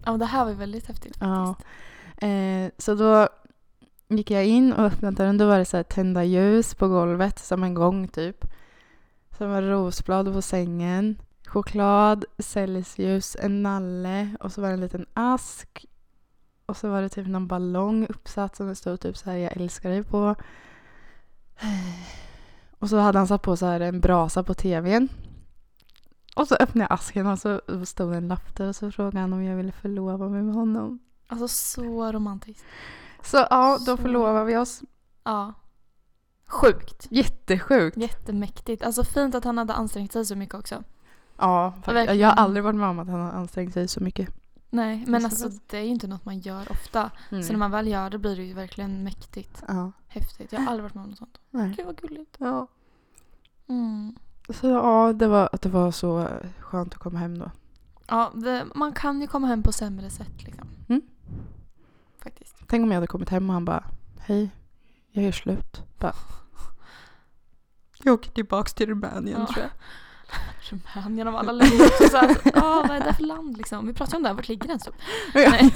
[0.05, 1.55] Ja, det här var väldigt häftigt Ja.
[1.59, 1.69] faktiskt.
[2.23, 3.29] Eh, så då
[4.09, 5.39] gick jag in och öppnade dörren.
[5.39, 8.45] Då var det så tända ljus på golvet som en gång typ.
[9.39, 11.19] Sen var det rosblad på sängen.
[11.47, 15.87] Choklad, cellljus, en nalle och så var det en liten ask.
[16.67, 19.57] Och så var det typ någon ballong uppsatt som det stod typ så här jag
[19.57, 20.35] älskar dig på.
[22.79, 25.09] Och så hade han satt på så här en brasa på tvn.
[26.37, 29.33] Och så öppnade jag asken och så stod en lapp där och så frågade han
[29.33, 30.99] om jag ville förlova mig med honom.
[31.29, 32.65] Alltså så romantiskt.
[33.23, 34.83] Så ja, då Så- förlovade vi oss.
[35.25, 35.53] Ja.
[36.47, 37.07] Sjukt.
[37.11, 37.97] Jättesjukt.
[37.97, 38.83] Jättemäktigt.
[38.83, 40.85] Alltså fint att han hade ansträngt sig så mycket också.
[41.39, 42.21] Ja, faktiskt.
[42.21, 44.29] jag har aldrig varit med om att han har ansträngt sig så mycket.
[44.71, 47.11] Nej, men Så alltså det är ju inte något man gör ofta.
[47.31, 47.43] Mm.
[47.43, 49.63] Så när man väl gör det blir det ju verkligen mäktigt.
[49.69, 49.93] Ja.
[50.09, 50.53] Häftigt.
[50.53, 51.39] Jag har aldrig varit med om något sånt.
[51.51, 51.75] Nej.
[51.77, 52.37] Gud vad gulligt.
[52.39, 52.67] Ja.
[53.69, 54.17] Mm.
[54.49, 56.29] Så ja, det var, det var så
[56.61, 57.51] skönt att komma hem då.
[58.07, 60.69] Ja, det, man kan ju komma hem på sämre sätt liksom.
[60.89, 61.03] Mm.
[62.23, 62.57] Faktiskt.
[62.67, 63.85] Tänk om jag hade kommit hem och han bara
[64.19, 64.51] Hej,
[65.11, 65.83] jag gör slut.
[65.99, 66.15] Bara,
[68.03, 69.47] jag åker tillbaks till Rumänien Ja.
[69.55, 69.71] tror jag.
[70.97, 72.09] Rumänien av alla länder.
[72.11, 73.87] Så att, ja, vad är det för land liksom?
[73.87, 74.81] Vi pratar ju om det här, vart ligger den?
[74.81, 74.91] Så?
[75.35, 75.73] Nej.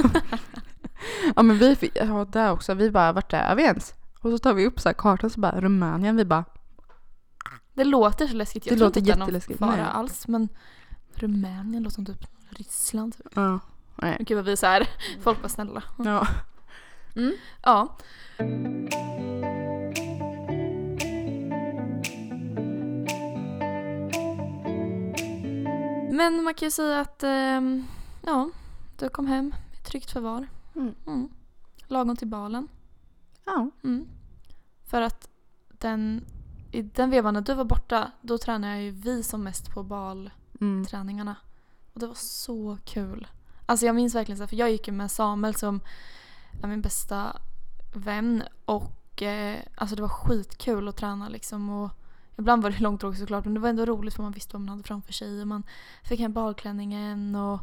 [1.37, 3.95] ja men vi fick, ja där också, vi bara vart är vi ens?
[4.21, 6.45] Och så tar vi upp så här kartan så bara Rumänien, vi bara
[7.75, 8.67] Det låter så läskigt.
[8.67, 9.85] Jag Det tror låter inte att det är någon jätteläskigt, fara nej.
[9.93, 10.29] alls.
[10.29, 10.49] Men
[11.15, 13.17] Rumänien låter som typ Ryssland.
[13.17, 13.27] Typ.
[13.35, 13.59] ja.
[13.97, 14.17] Nej.
[14.21, 14.89] Gud vad vi är så här.
[15.23, 15.83] Folk var snälla.
[15.99, 16.27] Ja.
[17.17, 17.33] Mm.
[17.63, 17.97] Ja.
[26.13, 27.87] Men man kan ju säga att ehm,
[28.27, 28.51] ja,
[28.99, 30.47] du kom hem i tryggt förvar.
[30.77, 30.95] Mm.
[31.07, 31.29] Mm.
[31.87, 32.69] Lagom till balen.
[33.45, 33.71] Ja.
[33.85, 34.09] Mm.
[34.91, 35.29] För att
[35.69, 36.25] den,
[36.73, 39.83] i den vevan när du var borta, då tränade jag ju vi som mest på
[39.83, 41.31] balträningarna.
[41.31, 41.93] Mm.
[41.93, 43.29] Och det var så kul.
[43.67, 45.81] Alltså jag minns verkligen så här, för jag gick ju med Samuel som
[46.63, 47.37] är min bästa
[47.95, 51.91] vän och eh, alltså det var skitkul att träna liksom och
[52.39, 54.69] ibland var det långtråkigt såklart men det var ändå roligt för man visste vad man
[54.69, 55.63] hade framför sig och man
[56.05, 57.61] fick hem balklänningen och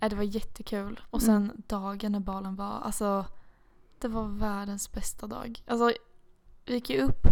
[0.00, 1.00] eh, det var jättekul.
[1.10, 1.62] Och sen Mm.
[1.66, 3.26] dagen när balen var, alltså
[3.98, 5.62] det var världens bästa dag.
[5.66, 5.92] Alltså
[6.64, 7.26] vi gick ju upp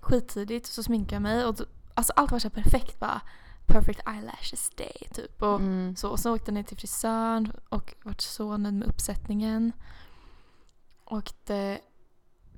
[0.00, 1.56] skittidigt så sminkade jag mig och
[1.94, 3.20] alltså allt var så perfekt bara
[3.66, 5.42] perfect eyelashes day typ.
[5.42, 5.96] Och Mm.
[5.96, 9.72] så, och så åkte jag ner till frisören och vart så nöjd med uppsättningen.
[11.04, 11.78] Åkte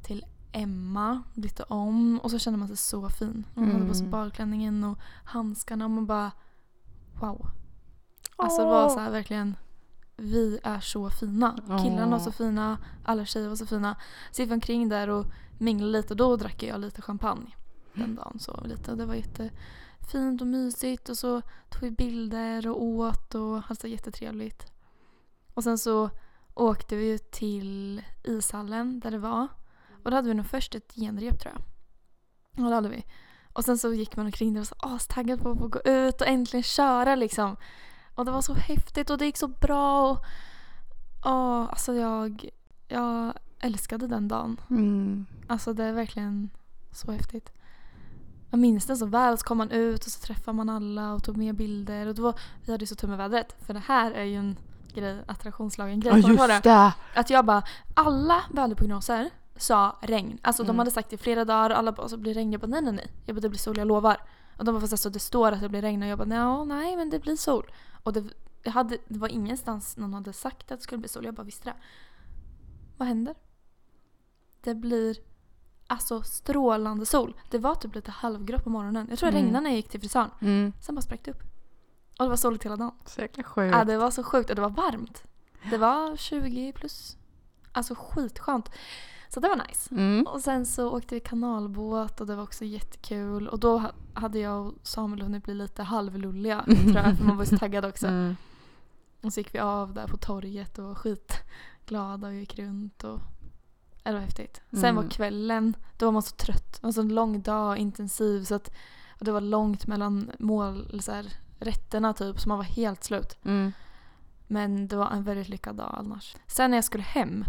[0.03, 3.47] till Emma, bytte om och så kände man sig så fin.
[3.55, 4.11] Hon hade på sig Mm.
[4.11, 6.33] balklänningen och handskarna och man bara
[7.21, 7.47] wow.
[8.37, 9.57] Alltså det var så här verkligen
[10.17, 11.57] vi är så fina.
[11.83, 13.97] Killarna var så fina, alla tjejer var så fina.
[14.31, 15.27] Så gick omkring där och
[15.59, 17.55] minglade lite och då drack jag lite champagne
[17.95, 18.39] den dagen.
[18.39, 18.95] Så lite.
[18.95, 23.87] Det var jättefint och mysigt och så tog vi bilder och åt och hade så
[23.87, 24.73] jättetrevligt.
[25.55, 26.11] Och sen så
[26.55, 29.49] åkte vi ju till ishallen där det var.
[30.05, 31.63] Och då hade vi nog först ett genrep tror jag.
[32.65, 33.05] Ja det hade vi.
[33.53, 35.81] Och sen så gick man omkring där och var så astaggad på att få gå
[35.85, 37.57] ut och äntligen köra liksom.
[38.15, 40.25] Och det var så häftigt och det gick så bra och
[41.25, 42.49] ja, alltså jag,
[42.89, 44.61] jag älskade den dagen.
[44.71, 45.27] Mm.
[45.47, 46.51] Alltså det är verkligen
[46.93, 47.53] så häftigt.
[48.51, 49.39] Jag minns det så väl.
[49.39, 52.07] Så kom man ut och så träffade man alla och tog med bilder.
[52.07, 52.35] Och då,
[52.65, 53.57] vi hade ju så tur med vädret.
[53.67, 54.57] För det här är ju en
[54.95, 56.13] grej, attraktionslagen grej.
[56.21, 56.93] Ja just det!
[57.15, 57.63] Att jag bara,
[57.95, 59.31] alla väderprognoser
[59.61, 60.39] sa regn.
[60.43, 60.79] Alltså de Mm.
[60.79, 62.53] hade sagt det i flera dagar och alla bara, så blir det regn.
[62.53, 63.11] Jag bara, nej nej nej.
[63.27, 64.17] Jag bara, det blir sol, jag lovar.
[64.59, 66.03] Och de bara, fast alltså, det står att det blir regn.
[66.03, 67.71] Och jag bara, nej, nej men det blir sol.
[68.03, 68.25] Och det,
[68.63, 71.25] jag hade, det var ingenstans någon hade sagt att det skulle bli sol.
[71.25, 71.75] Jag bara visste det.
[72.97, 73.35] Vad händer?
[74.63, 75.17] Det blir
[75.87, 77.37] alltså strålande sol.
[77.51, 79.07] Det var typ lite halvgrått på morgonen.
[79.11, 79.45] Jag tror det Mm.
[79.47, 80.31] regnade när jag gick till frisören.
[80.41, 80.73] Mm.
[80.81, 81.43] Sen bara sprack det upp.
[82.19, 82.93] Och det var soligt hela dagen.
[83.07, 83.75] Så jäkla sjukt.
[83.77, 85.25] Ja, det var så sjukt och det var varmt.
[85.71, 87.17] Det var 20 plus.
[87.73, 88.71] Alltså skitskönt.
[89.35, 89.95] Så det var nice.
[89.95, 90.27] Mm.
[90.27, 93.49] Och sen så åkte vi kanalbåt och det var också jättekul.
[93.49, 97.17] Och då ha- hade jag och Samuel hunnit bli lite halvlulliga tror jag.
[97.19, 98.07] För man var så taggad också.
[98.07, 98.37] Mm.
[99.23, 103.05] Och så gick vi av där på torget och var skitglada och gick runt.
[103.05, 103.21] Och...
[104.03, 104.63] Det var häftigt.
[104.71, 104.97] Sen Mm.
[104.97, 106.73] var kvällen, då var man så trött.
[106.81, 108.45] Det var så en lång dag, intensiv.
[108.45, 108.71] Så att,
[109.19, 112.41] och det var långt mellan mål, så här, rätterna typ.
[112.41, 113.39] Så man var helt slut.
[113.45, 113.73] Mm.
[114.47, 116.37] Men det var en väldigt lyckad dag annars.
[116.47, 117.45] Sen när jag skulle hem,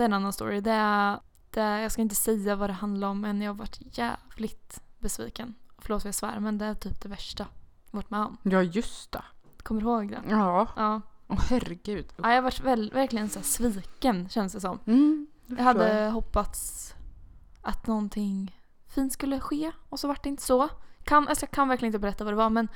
[0.00, 0.60] det är en annan story.
[0.60, 1.20] Det är,
[1.50, 4.82] det är, jag ska inte säga vad det handlar om men jag har varit jävligt
[4.98, 5.54] besviken.
[5.78, 7.46] Förlåt för jag svär men det är typ det värsta
[7.90, 8.36] jag varit med om.
[8.42, 9.22] Ja just det.
[9.62, 10.20] Kommer du ihåg det?
[10.28, 10.68] Ja.
[10.76, 11.00] Ja.
[11.26, 12.06] Åh herregud.
[12.16, 14.78] ja jag varit väl, verkligen så sviken känns det som.
[14.86, 15.26] Mm.
[15.46, 16.10] det Jag hade jag.
[16.10, 16.94] hoppats
[17.62, 20.68] att någonting fint skulle ske och så vart det inte så.
[21.04, 22.68] Kan, alltså jag kan verkligen inte berätta vad det var men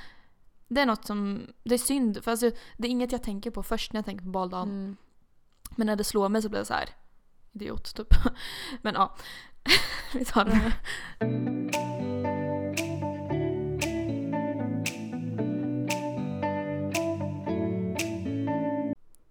[0.67, 3.63] det är något som, det är synd för alltså, det är inget jag tänker på
[3.63, 4.69] först när jag tänker på baldagen.
[4.69, 4.97] Mm.
[5.75, 6.89] Men när det slår mig så blir det så här
[7.55, 8.13] idiot typ.
[8.81, 9.15] Men ja,
[10.13, 10.73] vi tar det.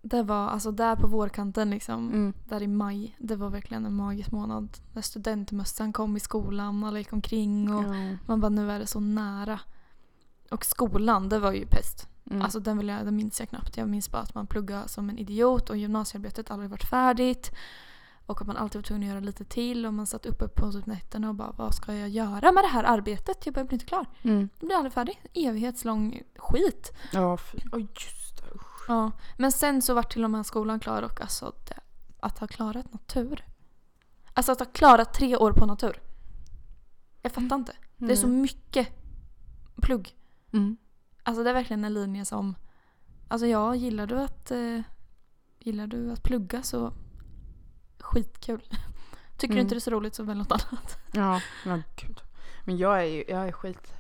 [0.03, 2.09] Det var alltså där på vårkanten liksom.
[2.09, 2.33] Mm.
[2.49, 3.16] Där i maj.
[3.18, 4.68] Det var verkligen en magisk månad.
[4.93, 8.16] När studentmössan kom i skolan, alla gick omkring och Ja.
[8.27, 9.61] man bara nu är det så nära.
[10.51, 12.09] Och skolan, det var ju pest.
[12.31, 12.43] Mm.
[12.43, 13.77] Alltså den, vill jag, den minns jag knappt.
[13.77, 17.53] Jag minns bara att man pluggade som en idiot och gymnasiearbetet aldrig varit färdigt.
[18.27, 20.72] Och att man alltid var tvungen att göra lite till och man satt uppe på
[20.72, 23.47] typ nätterna och bara vad ska jag göra med det här arbetet?
[23.47, 24.07] Jag blir inte klar.
[24.22, 24.49] mm.
[24.59, 25.20] Jag blir aldrig färdig.
[25.35, 26.93] Evighetslång skit.
[27.12, 27.59] Ja, fy.
[27.72, 28.55] Oh, just det.
[28.55, 28.85] usch.
[28.89, 29.12] Ja.
[29.39, 31.81] Men sen så var till och med skolan klar och alltså det,
[32.20, 33.45] att ha klarat natur.
[34.35, 36.01] Alltså att ha klarat tre år på natur.
[37.22, 37.72] Jag fattar inte.
[37.97, 38.89] Det är så mycket
[39.83, 40.16] plugg.
[40.53, 40.77] Mm.
[41.22, 42.55] Alltså det är verkligen en linje som...
[43.29, 44.81] Alltså ja, gillar du att, eh,
[45.59, 46.93] gillar du att plugga så
[48.05, 48.61] skitkul.
[49.37, 49.59] Tycker du Mm.
[49.63, 50.99] inte det är så roligt så välj något annat.
[51.13, 52.21] Ja, men gud.
[52.65, 53.93] Men jag är ju jag är skit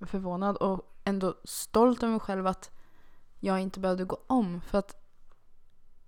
[0.00, 2.70] förvånad och ändå stolt över mig själv att
[3.40, 4.60] jag inte behövde gå om.
[4.60, 4.96] För att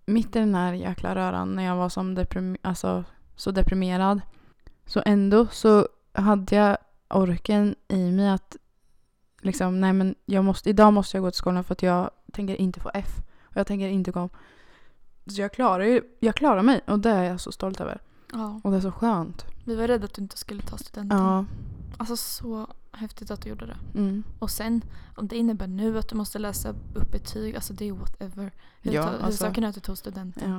[0.06, 3.04] mitt i den här jäkla röran när jag var som deprim- alltså,
[3.36, 4.20] så deprimerad
[4.86, 6.76] så ändå så hade jag
[7.10, 8.56] orken i mig att
[9.40, 12.54] liksom, nej men jag måste, idag måste jag gå till skolan för att jag tänker
[12.56, 13.08] inte få F.
[13.42, 14.30] Och jag tänker inte gå om.
[15.26, 18.00] Så jag klarar ju, jag klarar mig och det är jag så stolt över.
[18.32, 18.60] Ja.
[18.64, 19.44] Och det är så skönt.
[19.64, 21.18] Vi var rädda att du inte skulle ta studenten.
[21.18, 21.44] Ja.
[21.96, 23.98] Alltså så häftigt att du gjorde det.
[23.98, 24.22] Mm.
[24.38, 24.82] Och sen
[25.16, 28.52] om det innebär nu att du måste läsa upp betyg, alltså det är whatever.
[28.82, 30.50] Ja, Huvudsa- alltså- Huvudsaken är att du tog studenten.
[30.50, 30.58] Ja.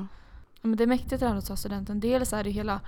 [0.61, 1.99] Ja, men det är mäktigt det här att ta studenten.
[1.99, 2.82] Dels är det hela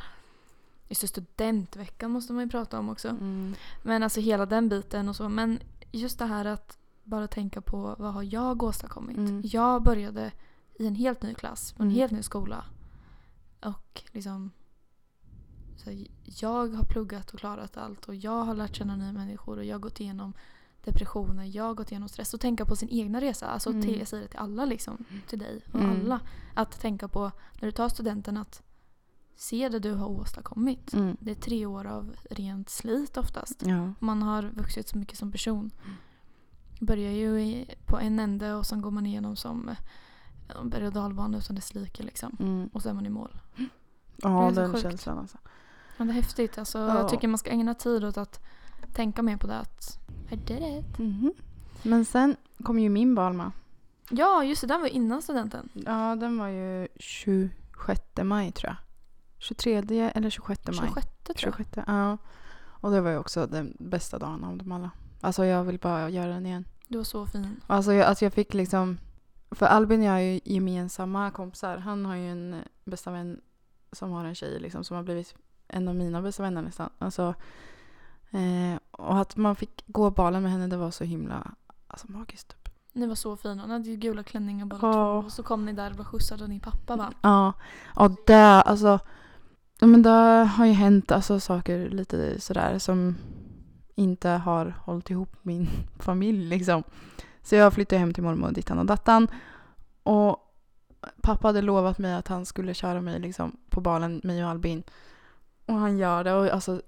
[0.89, 3.07] just det, studentveckan måste man ju prata om också.
[3.09, 3.55] Mm.
[3.84, 5.30] Men alltså hela den biten och så.
[5.30, 5.59] Men
[5.91, 9.17] just det här att bara tänka på vad har jag åstadkommit?
[9.17, 9.41] Mm.
[9.45, 10.32] Jag började
[10.80, 11.99] i en helt ny klass, på en Mm.
[11.99, 12.65] helt ny skola.
[13.65, 14.51] Och liksom
[15.78, 19.65] så jag har pluggat och klarat allt och jag har lärt känna nya människor och
[19.65, 20.34] jag har gått igenom
[20.84, 23.47] depressioner, jag har gått igenom stress och tänka på sin egna resa.
[23.47, 23.82] Alltså Mm.
[23.82, 25.89] till, jag säger det till alla liksom, till dig och Mm.
[26.01, 26.19] alla.
[26.53, 28.61] Att tänka på när du tar studenten att
[29.36, 30.93] se det du har åstadkommit.
[30.93, 31.17] Mm.
[31.19, 33.63] Det är tre år av rent slit oftast.
[33.65, 33.93] Ja.
[33.99, 35.71] Man har vuxit så mycket som person.
[35.86, 35.95] Mm.
[36.80, 39.69] Börjar ju på en ände och sen går man igenom som
[40.48, 42.38] en berg och dalbana utan dess like liksom.
[42.39, 42.70] Mm.
[42.74, 43.38] Och så är man i mål.
[44.18, 44.82] Ja, den sjukt.
[44.84, 45.38] känslan alltså.
[45.98, 46.58] Men det är häftigt.
[46.58, 46.98] Alltså, Ja.
[47.00, 48.39] Jag tycker man ska ägna tid åt att
[48.93, 49.58] tänka mer på det.
[49.58, 51.00] Att I did it.
[51.00, 51.34] Mhm.
[51.84, 53.52] Men sen kom ju min Balma.
[54.10, 54.68] Ja, just det.
[54.68, 55.70] Den var innan studenten.
[55.74, 58.78] Ja, den var ju 26 maj tror jag.
[59.38, 60.76] 23 eller 26 maj.
[60.76, 61.39] 26 tror jag.
[61.39, 62.18] 26, ja.
[62.66, 64.91] Och det var ju också den bästa dagen av dem alla.
[65.22, 66.66] Alltså jag vill bara göra den igen.
[66.88, 67.62] Du var så fin.
[67.68, 68.98] Alltså jag, alltså jag fick liksom...
[69.52, 71.78] För Albin och jag är ju gemensamma kompisar.
[71.78, 73.41] Han har ju en bästa vän
[73.91, 75.36] som har en tjej liksom, som har blivit
[75.68, 76.89] en av mina bästa vänner nästan.
[77.00, 77.34] Alltså,
[78.32, 81.52] eh, och att man fick gå balen med henne det var så himla
[81.88, 82.50] alltså, magiskt.
[82.50, 82.70] Typ.
[82.93, 83.66] Ni var så fina.
[83.66, 84.93] Ni hade ju gula klänningar båda Ja.
[84.93, 85.26] två.
[85.26, 87.14] Och så kom ni där och blev skjutsade av din pappa va?
[87.22, 87.54] Ja,
[87.96, 89.00] och det, alltså,
[89.82, 90.10] men det
[90.56, 93.16] har ju hänt alltså, saker lite sådär som
[93.96, 95.68] inte har hållit ihop min
[96.00, 96.84] familj liksom.
[97.46, 99.28] Så jag flyttade hem till mormor och dittan och dattan.
[100.04, 100.38] Och
[101.22, 104.84] pappa hade lovat mig att han skulle köra mig liksom, på balen, mig och Albin.
[105.66, 106.82] Och han gör det och alltså,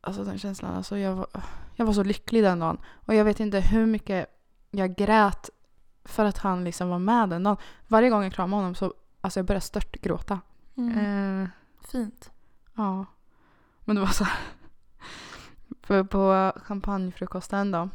[0.00, 1.26] alltså den känslan, alltså jag var,
[1.74, 2.78] jag var så lycklig den dagen.
[2.86, 4.26] Och jag vet inte hur mycket
[4.70, 5.50] jag grät
[6.04, 7.56] för att han liksom var med den dagen.
[7.88, 10.40] Varje gång jag kramade honom så alltså jag började stört gråta.
[10.76, 11.42] Mm.
[11.42, 11.48] Eh,
[11.92, 12.30] Fint.
[12.74, 13.06] ja.
[13.84, 14.38] Men det var så här.
[16.04, 17.88] På champagnefrukosten då.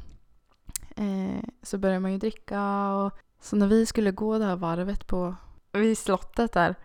[0.96, 5.08] Eh, så började man ju dricka och så när vi skulle gå det här varvet
[5.08, 5.36] på
[5.72, 6.76] vid slottet där.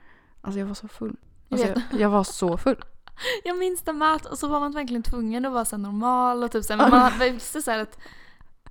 [0.41, 1.17] Alltså jag var så full.
[1.51, 2.85] Alltså Jag jag, var så full.
[3.45, 6.53] Jag minns det med och så var man verkligen tvungen att vara så normal och
[6.53, 7.99] typ så här, men man visste så att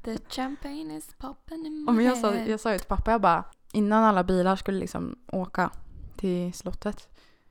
[0.04, 3.12] The champagne is popping in Och my men jag, sa, jag sa ju till pappa,
[3.12, 5.72] jag bara innan alla bilar skulle liksom åka
[6.16, 7.08] till slottet.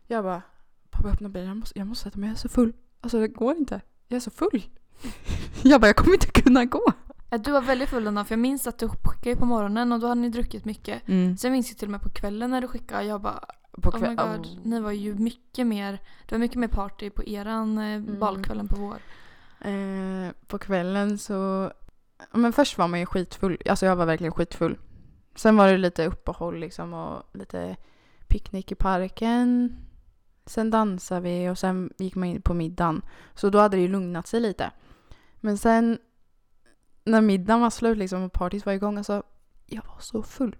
[0.07, 0.43] Jag bara,
[0.91, 2.73] pappa öppna bilen, jag måste, jag måste sätta mig, jag är så full.
[3.01, 3.81] Alltså det går inte.
[4.09, 4.67] Jag är så full.
[5.63, 6.93] Jag bara, jag kommer inte kunna gå.
[7.31, 9.93] Ja, Du var väldigt full den dagen för jag minns att du skickade på morgonen
[9.93, 11.03] och då hade ni druckit mycket.
[11.41, 13.05] Sen minns jag till och med på kvällen när du skickade.
[13.05, 13.45] Jag bara
[13.83, 14.61] På oh my kväll, god.
[14.63, 15.93] Ni var ju mycket mer.
[16.27, 18.99] Det var mycket mer party på eran eh, balkväll än på vår.
[19.69, 21.71] Eh, på kvällen så...
[22.33, 23.59] Men först var man ju skitfull.
[23.69, 24.79] Alltså jag var verkligen skitfull.
[25.35, 27.77] Sen var det lite uppehåll liksom och lite
[28.29, 29.77] picknick i parken.
[30.47, 33.03] Sen dansade vi och sen gick man in på middagen.
[33.35, 34.71] Så då hade det ju lugnat sig lite.
[35.41, 35.99] Men sen
[37.11, 39.23] när middagen var slut liksom och partyt var igång, alltså
[39.67, 40.57] jag var så full.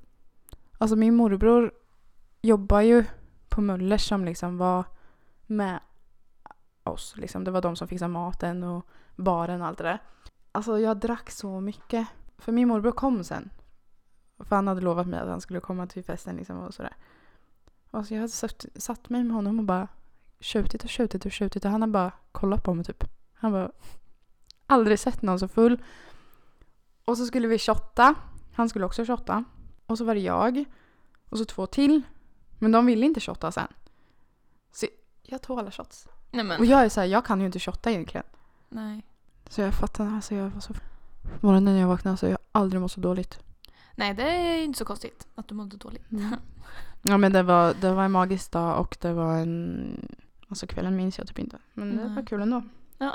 [0.79, 1.73] Alltså min morbror
[2.43, 3.05] jobbar ju
[3.49, 4.85] på Möllers som liksom var
[5.47, 5.81] med
[6.85, 7.15] oss.
[7.17, 7.45] Liksom.
[7.45, 8.87] Det var de som fixade maten och
[9.17, 9.99] baren och allt det där.
[10.53, 12.09] Alltså jag drack så mycket.
[12.39, 13.51] För min morbror kom sen.
[14.39, 16.97] För han hade lovat mig att han skulle komma till festen liksom och sådär.
[17.91, 19.89] Alltså jag hade satt, satt mig med honom och bara
[20.41, 23.05] tjutit och tjutit och tjutit och han har bara kollat på mig typ.
[23.35, 23.71] Han bara
[24.67, 25.83] aldrig sett någon så full.
[27.09, 28.15] Och så skulle vi shotta.
[28.53, 29.45] Han skulle också shotta.
[29.87, 30.65] Och så var det jag.
[31.29, 32.03] Och så två till.
[32.59, 33.69] Men de ville inte shotta sen.
[34.73, 34.87] Så
[35.23, 36.09] jag tog alla shots.
[36.31, 36.61] Nej men.
[36.61, 38.27] Och jag är så här, jag kan ju inte shotta egentligen.
[38.69, 39.03] Nej.
[39.49, 40.75] Så jag fattar, alltså jag var så...
[41.41, 43.41] Morgonen när jag vaknade så jag har aldrig mått så dåligt.
[43.95, 46.11] Nej, det är ju inte så konstigt att du mådde dåligt.
[46.11, 46.35] Mm.
[47.03, 50.09] Ja men det var, det var en magisk dag och det var en...
[50.49, 51.59] Alltså kvällen minns jag typ inte.
[51.75, 52.15] Men det Nej.
[52.15, 52.63] var kul ändå.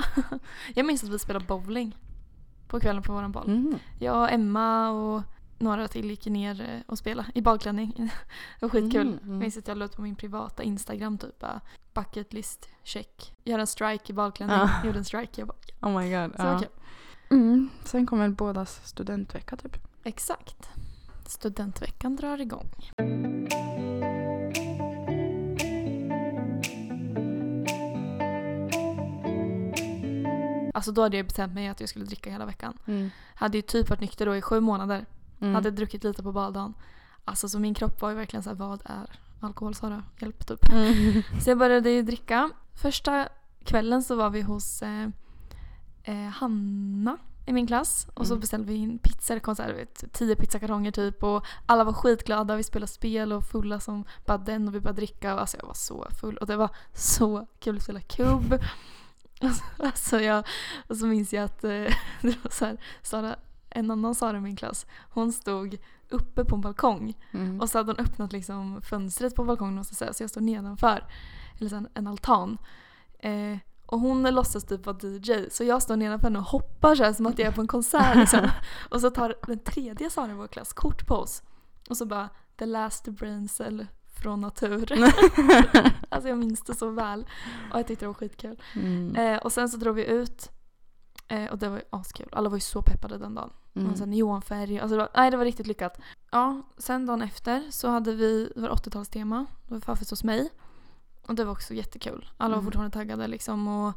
[0.76, 1.96] Jag minns att vi spelade bowling
[2.74, 3.48] på kvällen på våran boll.
[3.48, 3.80] Mm.
[4.00, 5.22] Jag och Emma och
[5.58, 7.94] några till gick ner eh, och spelade i badklänning.
[8.60, 9.02] Det var skitkul.
[9.02, 9.32] Mm, mm.
[9.32, 11.44] Jag minns att jag la ut på min privata Instagram typ
[11.94, 13.34] bucket list check.
[13.44, 14.58] Göra en strike i badklänning.
[14.58, 14.70] Ja.
[14.86, 15.42] Gjorde en strike.
[15.42, 15.58] Jag bara,
[15.90, 16.32] Oh my god.
[16.36, 16.60] så Ja.
[16.60, 16.68] kul.
[17.30, 17.70] Mm.
[17.84, 19.78] Sen kom väl bådas studentvecka typ.
[20.04, 20.70] Exakt.
[21.26, 22.70] Studentveckan drar igång.
[30.84, 32.78] Alltså då hade jag bestämt mig att jag skulle dricka hela veckan.
[32.86, 33.10] Mm.
[33.36, 35.06] Hade ju typ varit nykter då i sju månader.
[35.42, 35.56] Mm.
[35.56, 36.74] Hade druckit lite på baldagen.
[37.26, 39.10] Alltså så min kropp var ju verkligen så här, vad är
[39.40, 40.04] alkohol Sara?
[40.20, 40.72] Hjälp typ.
[40.74, 41.24] Mm.
[41.44, 42.50] Så jag började ju dricka.
[42.74, 43.28] Första
[43.64, 45.08] kvällen så var vi hos eh,
[46.04, 48.40] eh, Hanna i min klass och så Mm.
[48.40, 51.84] beställde vi in pizzor, det kom så här, du vet, tio pizzakartonger typ och alla
[51.84, 55.42] var skitglada, vi spelade spel och fulla som bara den och vi började dricka och
[55.42, 58.60] alltså jag var så full och det var så kul att spela kubb.
[59.78, 60.48] Alltså, jag,
[60.88, 61.70] och så minns jag att eh,
[62.22, 63.36] det var så här, Sara,
[63.70, 65.78] en annan Sara i min klass, hon stod
[66.10, 67.62] uppe på en balkong Mm.
[67.62, 70.42] och så hade hon öppnat liksom fönstret på balkongen måste jag säga, så jag står
[70.42, 71.08] nedanför.
[71.60, 72.58] Eller så en, en altan.
[73.20, 77.04] Eh, och hon låtsas typ vara DJ så jag står nedanför henne och hoppar så
[77.04, 78.16] här, som att jag är på en konsert.
[78.16, 78.50] Liksom.
[78.90, 81.44] och så tar den tredje Sara i vår klass kort på oss.
[81.90, 83.88] Och så bara “The last brain cell
[84.24, 84.92] från natur”.
[86.10, 87.26] alltså jag minns det så väl.
[87.72, 88.62] Och jag tyckte det var skitkul.
[88.76, 89.16] Mm.
[89.16, 90.52] Eh, och sen så drog vi ut.
[91.28, 92.30] Eh, och det var ju askul.
[92.32, 93.50] Alla var ju så peppade den dagen.
[93.76, 93.92] Mm.
[93.92, 94.80] Och sen neonfärg.
[94.80, 95.98] Alltså det var, nej, det var riktigt lyckat.
[96.32, 99.46] Ja, sen dagen efter så hade vi, det var 80-talstema.
[99.68, 100.50] Det var förfest hos mig.
[101.28, 102.30] Och det var också jättekul.
[102.38, 102.66] Alla var Mm.
[102.66, 103.68] fortfarande taggade liksom.
[103.68, 103.94] Och,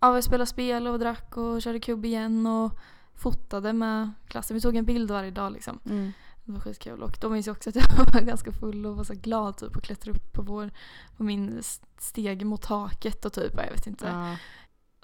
[0.00, 2.72] ja, vi spelade spel och drack och körde kubb igen och
[3.14, 4.54] fotade med klassen.
[4.54, 5.78] Vi tog en bild varje dag liksom.
[5.84, 6.12] Mm.
[6.46, 7.02] Det var skitkul.
[7.02, 7.84] Och då minns jag också att jag
[8.14, 10.70] var ganska full och var så glad typ och klättrade upp på, vår,
[11.16, 11.62] på min
[11.98, 14.06] steg mot taket och typ, jag vet inte.
[14.06, 14.36] Ja.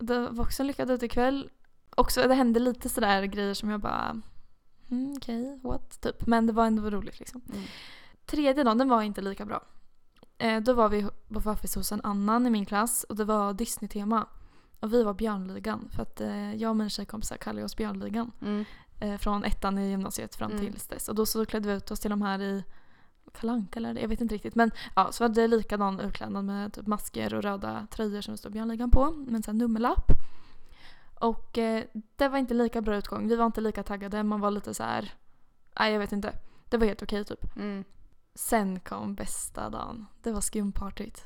[0.07, 1.51] Det var också en lyckad utekväll.
[1.97, 4.23] Också, det hände lite sådär grejer som jag bara
[4.91, 6.01] mm, okej, what?
[6.01, 6.27] Typ.
[6.27, 7.41] Men det var ändå roligt liksom.
[7.53, 7.63] Mm.
[8.27, 9.65] Tredje dagen, den var inte lika bra.
[10.39, 13.53] Eh, då var vi på förfest hos en annan i min klass och det var
[13.53, 14.27] Disney-tema.
[14.81, 18.31] Och vi var Björnligan för att eh, jag och mina tjejkompisar kallar oss Björnligan.
[18.41, 18.65] Mm.
[19.03, 20.65] Eh, från ettan i gymnasiet fram Mm.
[20.65, 21.09] tills dess.
[21.09, 22.65] Och då så klädde vi ut oss till de här i
[23.33, 24.55] Kalanka eller jag vet inte riktigt.
[24.55, 28.39] Men ja, så var det likadan utklädnad med typ masker och röda tröjor som det
[28.39, 29.11] stod Björnligan på.
[29.11, 30.13] Med en nummerlapp.
[31.15, 31.85] Och eh,
[32.17, 33.29] det var inte lika bra utgång.
[33.29, 34.23] Vi var inte lika taggade.
[34.23, 35.15] Man var lite så här.
[35.79, 36.33] Nej jag vet inte.
[36.69, 37.57] Det var helt okej typ.
[37.57, 37.85] Mm.
[38.35, 40.07] Sen kom bästa dagen.
[40.23, 41.25] Det var skumpartyt.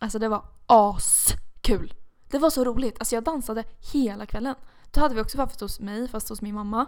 [0.00, 1.94] Alltså det var askul.
[2.30, 2.98] Det var så roligt.
[2.98, 4.54] Alltså jag dansade hela kvällen.
[4.90, 6.86] Då hade vi också förfest hos mig, fast hos min mamma.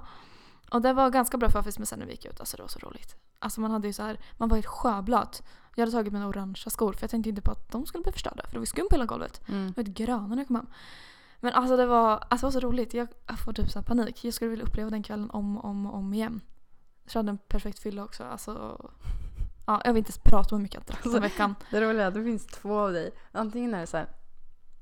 [0.70, 2.68] Och det var ganska bra förfest men sen när vi gick ut, alltså det var
[2.68, 3.16] så roligt.
[3.38, 5.42] Alltså man hade ju så här, man var helt sjöblöt.
[5.74, 8.12] Jag hade tagit mina orangea skor för jag tänkte inte på att de skulle bli
[8.12, 9.40] förstörda för det var skum på hela golvet.
[9.48, 9.66] Mm.
[9.66, 10.66] Jag var helt gröna när jag kom hem.
[11.40, 12.94] Men alltså det var, alltså det var så roligt.
[12.94, 14.24] Jag, jag får typ så panik.
[14.24, 16.40] Jag skulle vilja uppleva den kvällen om och om, och om igen.
[17.04, 18.24] Jag hade en perfekt fylla också.
[18.24, 18.52] Alltså,
[19.66, 21.54] ja, jag vill inte prata om hur mycket jag drack den veckan.
[21.70, 23.10] Det roliga är att det finns två av dig.
[23.32, 24.08] Antingen är det så här.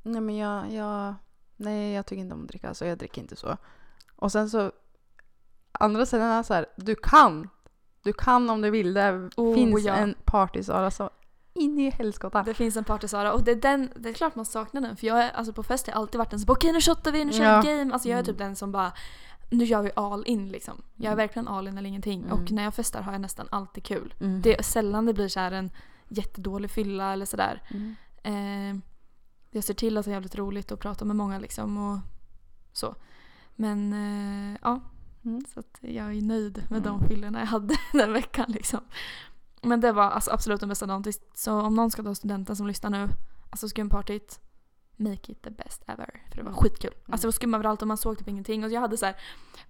[0.03, 1.15] Nej men jag, jag,
[1.61, 3.57] nej jag tycker inte om att dricka så jag dricker inte så.
[4.17, 4.73] Och sen så
[5.73, 6.67] andra sidan är så här.
[6.77, 7.49] Du kan.
[8.03, 8.95] Du kan om du vill.
[8.95, 9.95] Det Oh, finns ja.
[9.95, 11.11] en party-Sara så
[11.55, 12.43] in i helskotta.
[12.43, 15.07] Det finns en partysara och det är, den, det är klart man saknar den för
[15.07, 17.25] jag är, alltså på fest har jag alltid varit den som okej nu shottar vi,
[17.25, 17.77] nu kör vi Ja.
[17.79, 17.93] game.
[17.93, 18.27] Alltså jag är Mm.
[18.27, 18.93] typ den som bara
[19.51, 20.83] nu gör vi all in liksom.
[20.97, 21.17] Jag är Mm.
[21.17, 22.21] verkligen all in eller ingenting.
[22.21, 22.33] Mm.
[22.33, 24.15] Och när jag festar har jag nästan alltid kul.
[24.21, 24.43] Mm.
[24.43, 25.71] Det är sällan det blir så här en
[26.09, 27.63] jättedålig fylla eller sådär.
[27.71, 27.97] Mm.
[28.23, 28.81] Eh,
[29.51, 31.99] jag ser till att det är jävligt roligt att prata med många liksom och
[32.73, 32.95] så.
[33.57, 34.81] Men eh, ja,
[35.25, 35.45] Mm.
[35.55, 37.01] så att jag är nöjd med Mm.
[37.01, 38.81] de fyllorna jag hade den veckan liksom.
[39.63, 41.05] Men det var alltså absolut den bästa dagen.
[41.35, 43.09] Så om någon ska ta studenten som lyssnar nu,
[43.51, 44.41] alltså skumpartyt,
[44.97, 46.23] make it the best ever.
[46.29, 46.63] För det var Mm.
[46.63, 46.91] skitkul.
[47.07, 48.65] Alltså det var skum överallt och man såg typ ingenting.
[48.65, 49.17] Och jag hade så här,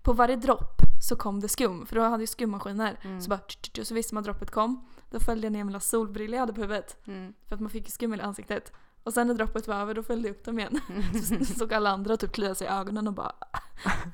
[0.02, 1.86] på varje dropp så kom det skum.
[1.86, 2.98] För då hade jag skummaskiner.
[3.02, 3.20] Mm.
[3.20, 4.88] Så bara tch, tch, tch, så visste man att droppet kom.
[5.10, 7.06] Då följde jag ner mina solbrillor jag hade på huvudet.
[7.06, 7.34] Mm.
[7.46, 8.72] För att man fick skum i ansiktet.
[9.04, 10.80] Och sen när droppet var över då följde jag upp dem igen.
[11.44, 13.32] Så såg alla andra typ klia sig i ögonen och bara...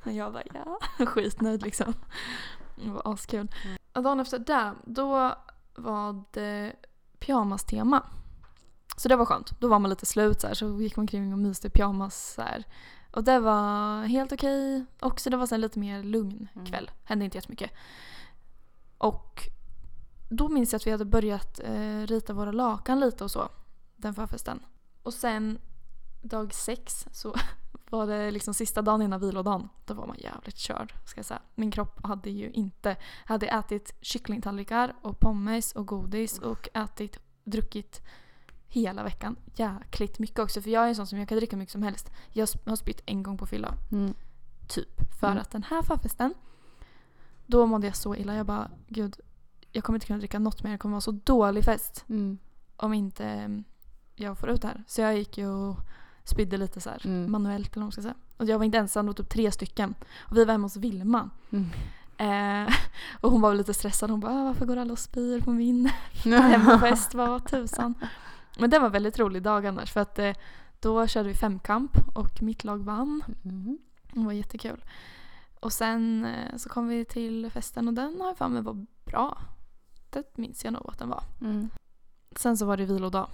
[0.05, 1.95] Och jag bara ja, skitnöjd liksom.
[2.77, 3.49] Det var askul.
[3.65, 3.77] Mm.
[3.93, 5.35] Och dagen efter det, då
[5.75, 6.73] var det
[7.19, 8.03] pyjamas-tema.
[8.97, 9.61] Så det var skönt.
[9.61, 12.35] Då var man lite slut så här, så gick man kring och myste i pyjamas
[12.35, 12.65] så här.
[13.11, 14.85] Och det var helt okej.
[15.01, 16.67] Också det var sen lite mer lugn Mm.
[16.67, 16.91] kväll.
[17.05, 17.71] Hände inte jättemycket.
[18.99, 19.43] Och
[20.29, 23.49] då minns jag att vi hade börjat eh, rita våra lakan lite och så.
[23.97, 24.61] Den förfesten.
[25.07, 25.59] Och sen
[26.23, 27.35] dag sex så
[27.91, 29.69] var det liksom sista dagen innan vilodagen.
[29.85, 31.43] Då var man jävligt körd ska jag säga.
[31.55, 32.97] Min kropp hade ju inte...
[33.25, 38.03] Hade ätit kycklingtallrikar och pommes och godis och ätit, druckit
[38.69, 39.37] hela veckan.
[39.55, 42.11] Jäkligt mycket också för jag är en sån som jag kan dricka mycket som helst.
[42.33, 43.75] Jag har spytt en gång på fylla.
[43.93, 44.15] Mm.
[44.69, 45.15] Typ.
[45.21, 45.39] För Mm.
[45.39, 46.35] att den här förfesten,
[47.47, 48.35] då mådde jag så illa.
[48.35, 49.17] Jag bara, gud,
[49.73, 50.73] jag kommer inte kunna dricka något mer.
[50.73, 52.39] Det kommer vara så dålig fest Mm.
[52.77, 53.49] om inte
[54.17, 54.85] jag får ut det här.
[54.87, 55.77] Så jag gick ju och
[56.25, 57.33] spydde lite så här Mm.
[57.33, 58.15] manuellt eller vad man ska säga.
[58.37, 59.95] Och jag var inte ensam, det var typ tre stycken.
[60.19, 61.31] Och vi var hemma hos Vilma.
[61.51, 61.67] Mm.
[62.19, 62.75] Eh,
[63.21, 64.11] och hon var lite stressad.
[64.11, 65.87] Hon bara, "Ah, varför går alla och spyr på min
[66.25, 67.15] hemmafest?
[67.15, 67.95] Vad tusan.
[68.59, 69.93] Men det var en väldigt rolig dag annars.
[69.93, 70.33] För att eh,
[70.81, 73.23] då körde vi femkamp och mitt lag vann.
[73.45, 73.79] Mm.
[74.13, 74.85] Det var jättekul.
[75.61, 78.87] Och sen eh, så kom vi till festen och den har jag för mig var
[79.05, 79.39] bra.
[80.11, 81.23] Det minns jag nog att den var.
[81.41, 81.69] Mm.
[82.37, 83.29] Sen så var det vilodag.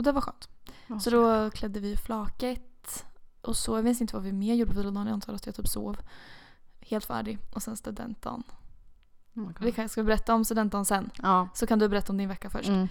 [0.00, 0.48] Och det var skönt.
[1.02, 3.04] Så då klädde vi flaket.
[3.40, 5.06] Och så, jag minns inte vad vi mer gjorde på vilodagen.
[5.06, 5.96] Jag antar att jag typ sov.
[6.80, 7.38] Helt färdig.
[7.54, 8.42] Och sen studentdagen.
[9.34, 9.60] Oh my God.
[9.60, 11.10] Vi kanske ska berätta om studentdagen sen.
[11.22, 11.48] Ja.
[11.54, 12.68] Så kan du berätta om din vecka först.
[12.68, 12.88] Mm.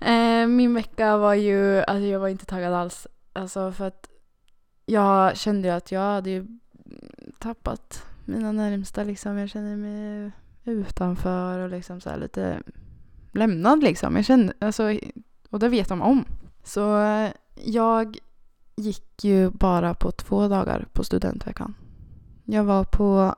[0.00, 3.06] Eh, min vecka var ju, alltså jag var inte taggad alls.
[3.32, 4.08] Alltså för att
[4.86, 6.46] jag kände ju att jag hade
[7.38, 9.38] tappat mina närmsta liksom.
[9.38, 10.30] Jag kände mig
[10.64, 12.62] utanför och liksom så lite
[13.32, 14.16] lämnad liksom.
[14.16, 14.98] Jag kände, alltså,
[15.50, 16.24] och det vet de om.
[16.64, 18.18] Så eh, jag
[18.76, 21.74] gick ju bara på två dagar på studentveckan.
[22.44, 23.34] Jag var på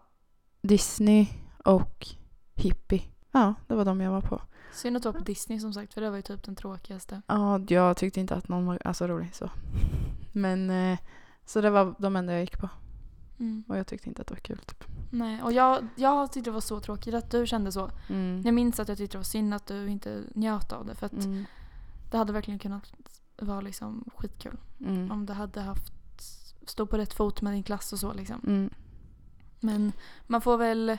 [0.62, 1.26] Disney
[1.64, 2.06] och
[2.54, 3.02] Hippie.
[3.32, 4.42] Ja, det var de jag var på.
[4.74, 5.94] Synd att du var på Disney som sagt.
[5.94, 7.22] För det var ju typ den tråkigaste.
[7.26, 9.50] Ja, jag tyckte inte att någon var alltså, rolig så.
[10.32, 10.98] Men eh,
[11.44, 12.68] så det var de enda jag gick på.
[13.38, 13.64] Mm.
[13.68, 14.84] Och jag tyckte inte att det var kul typ.
[15.10, 17.90] Nej, och jag, jag tyckte det var så tråkigt att du kände så.
[18.08, 18.42] Mm.
[18.44, 20.94] Jag minns att jag tyckte det var synd att du inte njöt av det.
[20.94, 21.44] För att Mm.
[22.12, 22.92] Det hade verkligen kunnat
[23.36, 24.58] vara liksom skitkul.
[24.80, 25.10] Mm.
[25.10, 25.92] Om du hade haft
[26.66, 28.40] stå på rätt fot med din klass och så liksom.
[28.46, 28.70] Mm.
[29.60, 29.92] Men
[30.26, 30.98] man får väl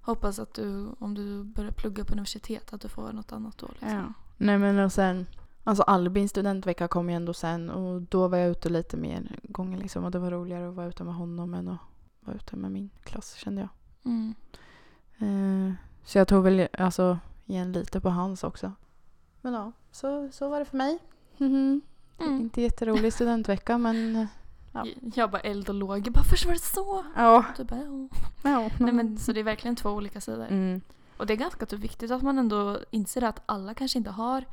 [0.00, 3.66] hoppas att du, om du börjar plugga på universitet, att du får något annat då.
[3.68, 3.88] Liksom.
[3.88, 4.12] Ja.
[4.36, 5.26] Nej men och sen,
[5.64, 9.78] alltså Albins studentvecka kom ju ändå sen och då var jag ute lite mer gånger
[9.78, 11.80] liksom och det var roligare att vara ute med honom än att
[12.20, 13.70] vara ute med min klass kände jag.
[14.04, 14.34] Mm.
[15.18, 18.72] Eh, så jag tog väl alltså igen lite på hans också.
[19.40, 20.98] Men ja, så, så var det för mig.
[21.38, 21.80] Mhm.
[22.18, 22.40] Mm.
[22.40, 24.28] Inte jätterolig studentvecka men
[24.72, 24.86] Ja.
[25.14, 26.06] Jag bara eld och låg.
[26.06, 27.04] Jag bara, först var det så.
[27.16, 27.44] ja.
[27.56, 28.08] Du bara, ja.
[28.50, 28.70] ja.
[28.78, 30.46] Nej, men, så det är verkligen två olika sidor.
[30.46, 30.80] Mm.
[31.16, 34.44] Och det är ganska typ viktigt att man ändå inser att alla kanske inte har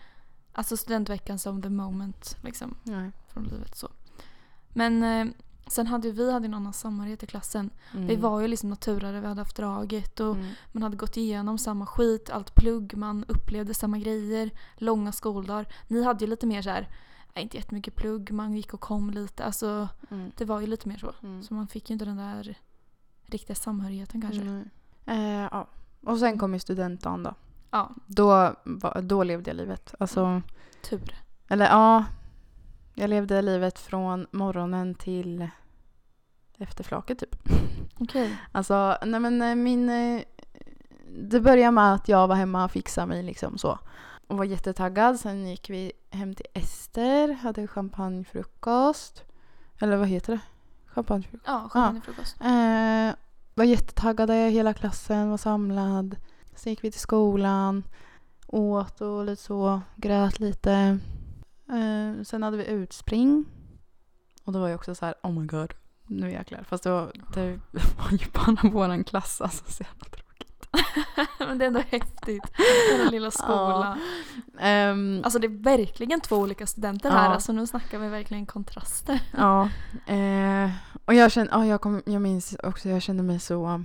[0.51, 3.11] alltså studentveckan som the moment liksom, Nej.
[3.27, 3.77] från livet.
[3.77, 3.89] så.
[4.73, 5.27] Men eh,
[5.69, 7.69] sen hade vi hade ju någon samarbete i klassen.
[7.93, 8.07] Mm.
[8.07, 10.47] Vi var ju liksom naturare, vi hade haft draget och Mm.
[10.71, 15.67] man hade gått igenom samma skit, allt plugg, man upplevde samma grejer, långa skoldagar.
[15.87, 16.87] Ni hade ju lite mer så här,
[17.35, 19.45] inte jättemycket plugg, man gick och kom lite.
[19.45, 20.31] Alltså Mm.
[20.37, 21.13] det var ju lite mer så.
[21.23, 21.43] Mm.
[21.43, 22.57] Så man fick ju inte den där
[23.25, 24.65] riktiga samhörigheten kanske.
[25.05, 25.67] Eh, ja.
[26.03, 27.33] Och sen kom ju studentdagen då.
[27.71, 28.55] Ja, Då,
[29.03, 29.95] då levde jag livet.
[29.99, 30.41] Alltså,
[30.89, 31.15] tur.
[31.47, 32.05] eller ja.
[32.99, 35.49] Jag levde livet från morgonen till
[36.57, 37.35] efter flaket typ.
[37.99, 38.37] Okej.
[38.51, 39.89] Alltså, nej men eh, min...
[39.89, 40.21] eh,
[41.29, 43.79] Det började med att jag var hemma och fixade mig liksom så.
[44.27, 45.19] Och var jättetaggad.
[45.19, 49.23] Sen gick vi hem till Ester, hade champagnefrukost.
[49.79, 50.39] Eller vad heter det?
[50.85, 51.47] Champagnefrukost.
[51.47, 52.35] Ja, champagnefrukost.
[52.41, 53.15] Eh,
[53.55, 56.15] var jättetaggade, hela klassen var samlad.
[56.55, 57.83] Sen gick vi till skolan,
[58.47, 60.99] åt och lite så, grät lite.
[61.69, 63.45] Eh, sen hade vi utspring.
[64.43, 65.73] Och då var jag också så här, oh my god,
[66.07, 66.63] nu jäklar.
[66.63, 67.59] Fast det var, det
[67.97, 70.67] var ju bara våran klass, alltså så jävla tråkigt.
[71.39, 72.43] Men det är ändå häftigt.
[72.97, 73.99] Den lilla skolan.
[74.59, 77.25] Ehm, Alltså det är verkligen två olika studenter här.
[77.25, 77.33] Ja.
[77.33, 79.21] Alltså nu snackar vi verkligen kontraster.
[79.37, 79.69] Ja.
[80.13, 80.71] Eh,
[81.05, 83.83] och jag kände, ja, jag, kom, jag minns också, jag kände mig så...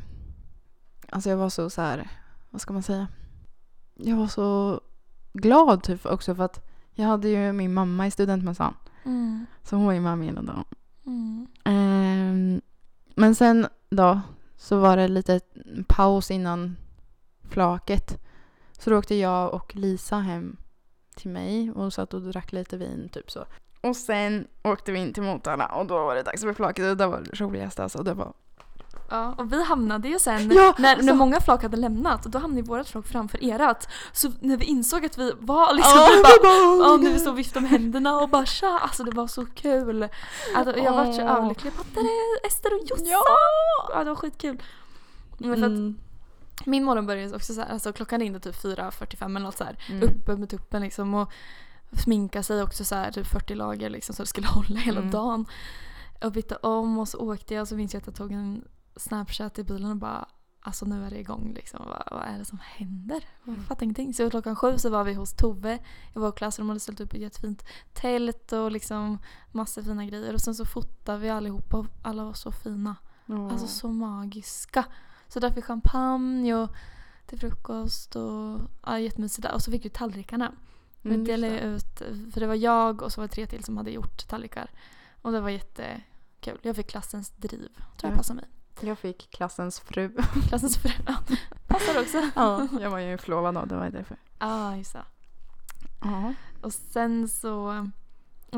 [1.08, 2.08] Alltså jag var så så här,
[2.50, 3.08] vad ska man säga?
[3.94, 4.80] Jag var så
[5.32, 8.74] glad typ också för att jag hade ju min mamma i studentmössan.
[9.04, 9.46] Mm.
[9.62, 10.64] Så hon var ju med mig hela dagen.
[11.06, 11.46] Mm.
[11.64, 12.60] Ehm,
[13.14, 14.20] men sen då
[14.56, 15.40] så var det lite
[15.88, 16.76] paus innan
[17.50, 18.22] flaket.
[18.72, 20.56] Så då åkte jag och Lisa hem
[21.16, 23.44] till mig och satt och drack lite vin typ så.
[23.80, 26.96] Och sen åkte vi in till Motala och då var det dags för flaket och
[26.96, 28.02] det var det roligaste alltså.
[28.02, 28.32] Det var
[29.12, 32.38] Ja, och vi hamnade ju sen, Ja, när, alltså- när många flak hade lämnat, då
[32.38, 33.88] hamnade vårt flak framför erat.
[34.12, 37.32] Så när vi insåg att vi var liksom, Ja, vi bara, vi när vi stod
[37.32, 40.08] och viftade med händerna och bara tja, alltså det var så kul.
[40.56, 41.72] Alltså, jag var så överlycklig.
[41.94, 43.06] Där är Ester och Jossan!
[43.06, 43.24] Ja!
[43.92, 44.62] Ja, det var skitkul.
[45.38, 45.98] Men för att Mm.
[46.64, 49.76] min morgon började också så här, alltså klockan ringde typ 4.45 eller något så här.
[49.90, 50.02] Mm.
[50.08, 51.32] Uppe med tuppen liksom och
[52.04, 55.10] sminka sig också så här, typ 40 lager liksom så det skulle hålla hela Mm.
[55.10, 55.46] dagen.
[56.24, 58.64] Och bytte om och så åkte jag och så minns jag att jag tog en
[58.96, 60.28] snapchat i bilen och bara
[60.64, 61.80] Alltså nu är det igång liksom.
[61.88, 63.24] Vad, vad är det som händer?
[63.44, 63.64] Jag Mm.
[63.64, 64.14] fattar ingenting.
[64.14, 65.74] Så klockan sju så var vi hos Tove
[66.14, 69.18] i vår klass och de hade ställt upp ett jättefint tält och liksom
[69.52, 70.34] massa fina grejer.
[70.34, 72.96] Och sen så fotade vi allihopa och alla var så fina.
[73.28, 73.52] Åh.
[73.52, 74.84] Alltså så magiska.
[75.28, 76.70] Så drack vi champagne och
[77.26, 79.54] till frukost och ja, jättemysigt där.
[79.54, 80.52] Och så fick vi tallrikarna.
[81.04, 83.76] Mm, vi delade ut, för det var jag och så var det tre till som
[83.76, 84.70] hade gjort tallrikar.
[85.22, 86.58] Och det var jättekul.
[86.62, 87.68] Jag fick klassens driv.
[87.76, 88.16] Tror jag Ja.
[88.16, 88.44] passar mig.
[88.80, 90.10] Jag fick klassens fru.
[90.48, 90.90] Klassens fru.
[91.06, 91.16] Ja,
[91.66, 92.18] passar också.
[92.34, 94.16] ja, jag var ju förlovad då, det var därför.
[94.38, 95.04] Ja, just det.
[96.00, 96.34] Ja.
[96.62, 97.86] Och sen så,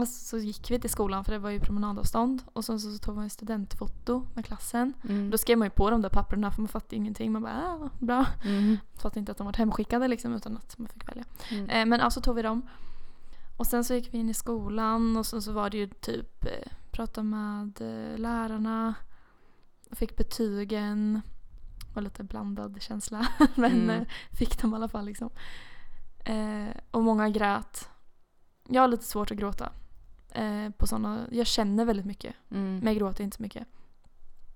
[0.07, 2.43] så gick vi till skolan för det var ju promenadavstånd.
[2.53, 4.93] Och sen så tog vi en studentfoto med klassen.
[5.09, 5.31] Mm.
[5.31, 7.33] Då skrev man ju på de där papperna för man fattade ingenting.
[7.33, 8.27] Man bara ah, bra.
[8.45, 8.79] Mm.
[8.95, 11.25] Fattade inte att de var hemskickade liksom utan att man fick välja.
[11.51, 11.71] Mm.
[11.71, 12.63] Eh, men alltså tog vi dem.
[13.57, 16.45] Och sen så gick vi in i skolan och sen så var det ju typ
[16.45, 18.95] eh, prata med eh, lärarna.
[19.95, 21.21] Fick betygen.
[21.95, 23.29] Var lite blandad känsla.
[23.55, 23.91] men Mm.
[23.91, 25.31] eh, fick dem i alla fall liksom.
[26.25, 27.89] Eh, och många grät.
[28.69, 29.73] Jag har lite svårt att gråta.
[30.31, 32.35] Eh, på såna, jag känner väldigt mycket.
[32.51, 32.79] Mm.
[32.79, 33.67] Men jag gråter inte så mycket.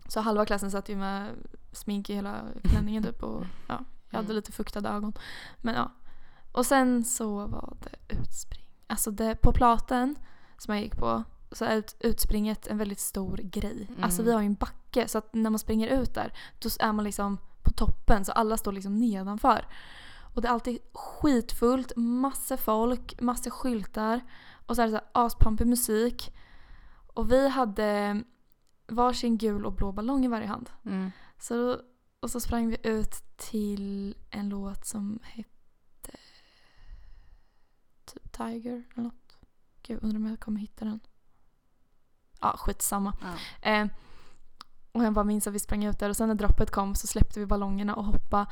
[0.08, 1.30] Så halva klassen satt ju med
[1.72, 4.36] smink i hela klänningen typ och ja, jag hade Mm.
[4.36, 5.12] lite fuktade ögon.
[5.58, 5.92] Men ja.
[6.52, 8.64] Och sen så var det utspring.
[8.86, 10.16] Alltså det, på platen
[10.58, 13.86] som jag gick på så är ut, utspringet en väldigt stor grej.
[13.88, 14.04] Mm.
[14.04, 16.92] Alltså vi har ju en backe så att när man springer ut där då är
[16.92, 19.66] man liksom på toppen så alla står liksom nedanför.
[20.34, 24.20] Och det är alltid skitfullt, massor folk, massor skyltar
[24.66, 26.34] och så är det så aspampig musik.
[27.14, 28.22] Och vi hade
[28.86, 30.70] varsin gul och blå ballong i varje hand.
[30.84, 31.10] Mm.
[31.38, 31.80] Så då,
[32.20, 36.18] och så sprang vi ut till en låt som hette
[38.04, 39.38] typ Tiger eller något.
[39.82, 41.00] Gud, undrar om jag kommer hitta den.
[42.40, 43.12] Ja, skitsamma.
[43.20, 43.70] Ja.
[43.70, 43.86] Eh,
[44.92, 47.06] och jag bara minns att vi sprang ut där och sen när droppet kom så
[47.06, 48.46] släppte vi ballongerna och hoppade.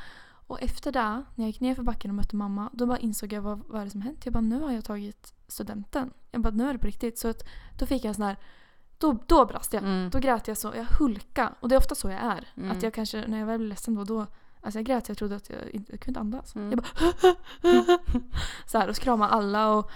[0.47, 3.33] Och efter det, när jag gick ner för backen och mötte mamma, då bara insåg
[3.33, 4.25] jag vad, vad är det som hänt.
[4.25, 6.11] Jag bara, nu har jag tagit studenten.
[6.31, 7.19] Jag bara, nu är det på riktigt.
[7.19, 8.37] Så att, då fick jag en sån här,
[8.97, 9.83] då, då brast jag.
[9.83, 10.09] Mm.
[10.09, 11.53] Då grät jag så, jag hulka.
[11.59, 12.47] Och det är ofta så jag är.
[12.57, 12.71] Mm.
[12.71, 14.25] Att jag kanske, när jag väl blir ledsen då, då
[14.61, 16.55] Alltså jag grät, jag trodde att jag inte jag kunde andas.
[16.55, 16.71] Mm.
[16.71, 17.85] Jag bara
[18.65, 19.91] så här och kramade alla och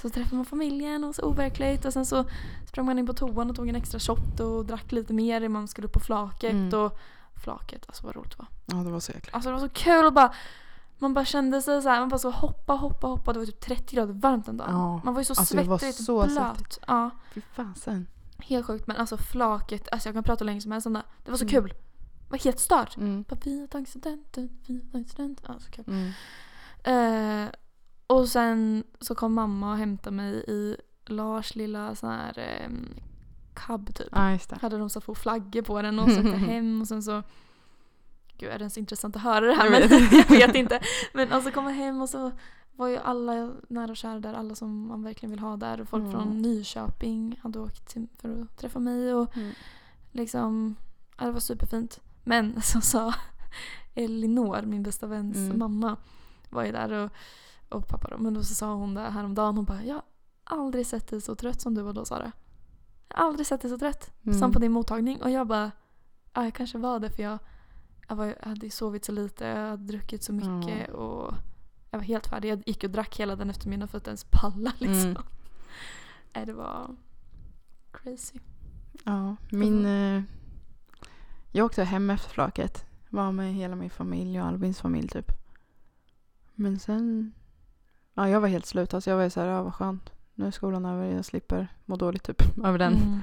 [0.00, 2.24] så träffade man familjen och så overkligt och sen så
[2.66, 5.52] sprang man in på toan och tog en extra shot och drack lite mer innan
[5.52, 6.80] man skulle upp på flaket Mm.
[6.80, 6.98] och
[7.44, 8.46] flaket, alltså vad roligt det var.
[8.78, 10.32] Ja, det var så jäkla Alltså det var så kul och bara
[10.98, 13.32] man bara kände sig så här, man bara så hoppa, hoppa, hoppa.
[13.32, 14.74] Det var typ 30 grader varmt den dagen.
[14.74, 15.00] Ja.
[15.04, 16.32] Man var ju så Alltså, det var svettig, så blöt.
[16.34, 16.78] svettigt.
[16.86, 18.06] Ja, Fy fasen.
[18.38, 18.86] helt sjukt.
[18.86, 21.02] Men alltså flaket, alltså jag kan prata länge som helst om det.
[21.24, 21.52] Det var så Mm.
[21.62, 21.68] kul.
[21.68, 22.96] Det var helt stört.
[22.96, 23.24] Mm.
[23.28, 25.44] Bara, vi har tagit studenten, vi har tagit studenten.
[25.48, 25.84] Ja, så kul.
[25.88, 26.12] Mm.
[27.44, 27.50] Eh,
[28.06, 30.76] och sen så kom mamma och hämtade mig i
[31.06, 32.70] Lars lilla sån här eh,
[33.54, 34.08] cab typ.
[34.12, 34.38] Ja.
[34.60, 37.22] Hade de satt på flaggor på den och så åkte hem och sen så
[38.38, 39.82] Gud är det ens intressant att höra det här men
[40.40, 40.80] jag vet inte.
[41.14, 42.32] Men alltså kom jag hem och så
[42.72, 45.80] var ju alla nära och kära där, alla som man verkligen vill ha där.
[45.80, 46.12] Och folk Mm.
[46.12, 49.52] från Nyköping hade åkt till, för att träffa mig och Mm.
[50.12, 50.76] liksom,
[51.18, 52.00] ja, det var superfint.
[52.24, 53.14] Men så sa
[53.94, 55.58] Elinor, min bästa väns Mm.
[55.58, 55.96] mamma,
[56.50, 57.10] var ju där och,
[57.68, 58.18] och pappa då.
[58.18, 60.02] Men då så sa hon där häromdagen, hon bara jag har
[60.44, 62.32] aldrig sett dig så trött som du var då Sara.
[63.08, 64.38] Jag har aldrig sett dig så trött Mm.
[64.38, 65.22] som på din mottagning.
[65.22, 65.70] Och jag bara,
[66.34, 67.38] ja jag kanske var det för jag,
[68.08, 71.34] jag, var, jag hade sovit så lite, jag hade druckit så mycket och
[71.90, 72.48] jag var helt färdig.
[72.50, 75.10] Jag gick och drack hela den eftermiddagen för att ens palla liksom.
[75.10, 75.22] Mm.
[76.34, 76.96] Nej, det var
[77.92, 78.38] crazy.
[79.04, 79.86] Ja, min...
[79.86, 80.22] Eh,
[81.52, 82.84] jag åkte hem efter flaket.
[83.10, 85.32] Var med hela min familj och Albins familj typ.
[86.54, 87.32] Men sen...
[88.16, 88.94] Ja, jag var helt slut.
[88.94, 90.10] Alltså jag var ju såhär, ja vad skönt.
[90.34, 92.94] Nu är skolan över, jag slipper må dåligt typ över den.
[92.94, 93.20] Mm.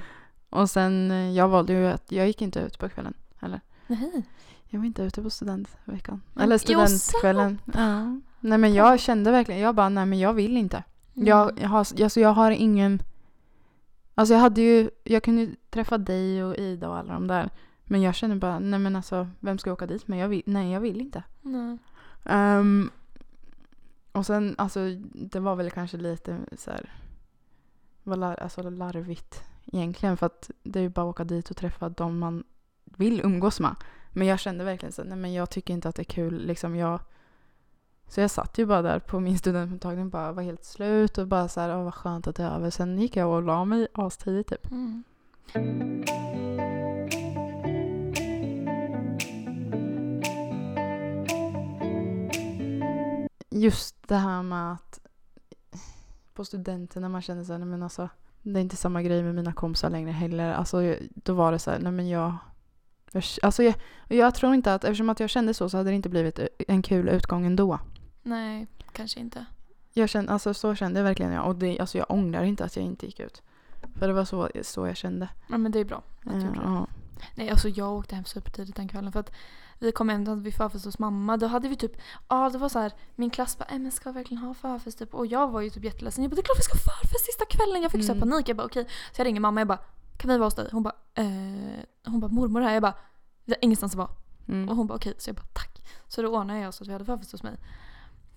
[0.50, 3.60] Och sen, eh, jag valde ju att, jag gick inte ut på kvällen heller.
[3.86, 4.22] Nej.
[4.66, 6.22] Jag var inte ute på studentveckan.
[6.40, 7.58] Eller studentkvällen.
[7.74, 8.20] Ja.
[8.40, 10.82] Nej men jag kände verkligen, jag bara, nej men jag vill inte.
[11.12, 13.02] Jag, jag, har, alltså jag har ingen...
[14.14, 17.50] Alltså jag hade ju, jag kunde ju träffa dig och Ida och alla de där.
[17.84, 20.18] Men jag känner bara, nej men alltså vem ska jag åka dit med?
[20.18, 21.22] Jag vill, nej jag vill inte.
[21.42, 21.78] Nej.
[22.24, 22.90] Ehm,
[24.14, 24.80] och sen, alltså
[25.12, 26.92] det var väl kanske lite så här,
[28.02, 29.42] var lar, alltså larvigt
[29.72, 30.16] egentligen.
[30.16, 32.44] För att det är ju bara att åka dit och träffa de man
[32.84, 33.74] vill umgås med.
[34.10, 36.46] Men jag kände verkligen så nej men jag tycker inte att det är kul.
[36.46, 37.00] Liksom jag,
[38.08, 41.28] så jag satt ju bara där på min studentmottagning och bara var helt slut och
[41.28, 42.70] bara så här, åh vad skönt att det är över.
[42.70, 44.70] Sen gick jag och la mig astidigt typ.
[44.70, 45.04] Mm.
[53.54, 55.00] Just det här med att
[56.34, 58.08] på studenten när man känner så här, nej men alltså
[58.42, 60.52] det är inte samma grej med mina kompisar längre heller.
[60.52, 62.34] Alltså då var det så här, nej men jag
[63.12, 63.74] jag, alltså jag,
[64.08, 66.38] jag tror inte att, eftersom att jag kände så så hade det inte blivit
[66.68, 67.78] en kul utgång ändå.
[68.22, 69.44] Nej, kanske inte.
[69.92, 71.46] Jag kände, alltså så kände jag verkligen jag.
[71.46, 73.42] Och det, alltså jag ångrar inte att jag inte gick ut.
[73.98, 75.28] För det var så, så jag kände.
[75.48, 76.64] Ja, men det är bra att du Eh, gjorde det.
[76.66, 76.86] ja.
[77.34, 79.32] Nej, alltså jag åkte hem supertidigt den kvällen för att
[79.78, 81.36] vi kom hem, då hade vi förfest hos mamma.
[81.36, 81.92] Då hade vi typ,
[82.28, 84.98] ja det var så här, min klass bara, "Äh, men ska vi verkligen ha förfest?
[84.98, 85.14] Typ.
[85.14, 86.24] Och jag var ju typ jätteledsen.
[86.24, 87.82] Jag bara, det är klart vi ska ha förfest sista kvällen.
[87.82, 88.30] Jag fick så Mm.
[88.30, 88.48] panik.
[88.48, 88.86] Jag bara, okej.
[89.12, 89.78] Så jag ringer mamma, jag bara,
[90.16, 90.68] kan vi vara hos dig?
[90.72, 91.24] Hon bara, eh,
[92.06, 92.72] hon bara, mormor är här.
[92.74, 92.94] Jag bara,
[93.44, 94.10] vi har ingenstans att vara.
[94.48, 94.68] Mm.
[94.68, 95.14] Och hon bara, okej.
[95.18, 95.82] Så jag bara, tack.
[96.08, 97.56] Så då ordnade jag så att vi hade förfest hos mig.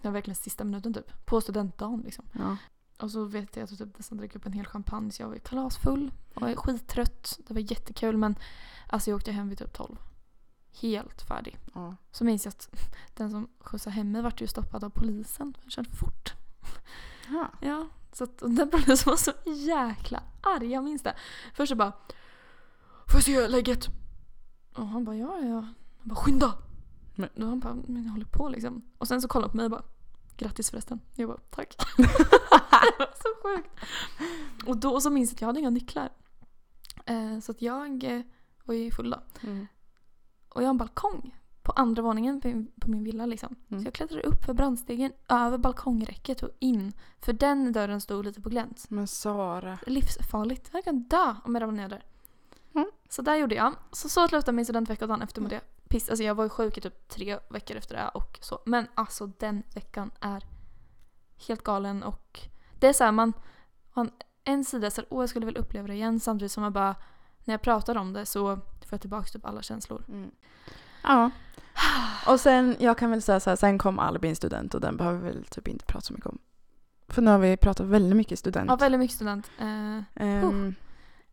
[0.01, 1.25] Det var verkligen sista minuten typ.
[1.25, 2.25] På studentdagen liksom.
[2.33, 2.57] Ja.
[3.01, 5.29] Och så vet jag att jag typ nästan drack upp en hel champagne så jag
[5.29, 7.39] var kalasfull och jag är skittrött.
[7.47, 8.35] Det var jättekul men
[8.87, 9.95] alltså jag åkte hem vid typ 12.
[10.81, 11.57] Helt färdig.
[11.73, 11.95] Ja.
[12.11, 12.69] Så minns jag att
[13.13, 15.55] den som skjutsade hem mig vart ju stoppad av polisen.
[15.61, 16.33] Den körde fort.
[17.27, 17.51] Ja.
[17.61, 20.71] Ja, så att den polisen var så jäkla arg.
[20.71, 21.15] Jag minns det.
[21.53, 21.91] Först så bara
[23.07, 23.87] Får jag se lägget?
[24.73, 25.55] Och han bara ja, ja.
[25.99, 26.53] Han bara skynda!
[27.15, 28.81] Men- Och han bara men jag håller på liksom.
[28.97, 29.83] Och sen så kollade han på mig och bara
[30.37, 30.99] Grattis förresten.
[31.15, 31.75] Jag bara tack.
[31.97, 33.69] det var så sjukt.
[34.67, 36.09] Och då så minns jag att jag hade inga nycklar.
[37.05, 38.21] Eh, så att jag eh,
[38.65, 39.21] var ju full då.
[39.41, 39.67] Mm.
[40.49, 41.35] Och jag har en balkong
[41.67, 42.41] på andra våningen
[42.81, 43.55] på min, villa liksom.
[43.69, 43.81] Mm.
[43.83, 46.93] Så jag klättrade upp för brandstegen, över balkongräcket och in.
[47.19, 48.85] För den dörren stod lite på glänt.
[48.89, 49.79] Men Sara.
[49.87, 50.69] Livsfarligt.
[50.73, 52.05] Jag kan dö om jag ramlar ner där.
[52.75, 52.91] Mm.
[53.09, 53.73] Så där gjorde jag.
[53.91, 56.09] Så så slutade min studentvecka dagen efter mådde jag piss.
[56.09, 58.59] Alltså jag var ju sjuk i typ tre veckor efter det och så.
[58.65, 60.43] Men alltså den veckan är
[61.47, 62.39] helt galen och
[62.79, 63.33] det är så här man,
[63.93, 64.11] man
[64.43, 66.95] en sida så här, åh jag skulle vilja uppleva det igen samtidigt som jag bara
[67.43, 70.03] när jag pratar om det så får jag tillbaka typ alla känslor.
[70.07, 70.31] Mm.
[71.03, 71.29] Ja.
[72.27, 75.19] Och sen, jag kan väl säga så här, sen kom Albin student och den behöver
[75.19, 76.37] vi väl typ inte prata så mycket om.
[77.09, 78.69] För nu har vi pratat väldigt mycket student.
[78.69, 79.51] Ja, väldigt mycket student.
[79.59, 80.75] Eh, Ehm,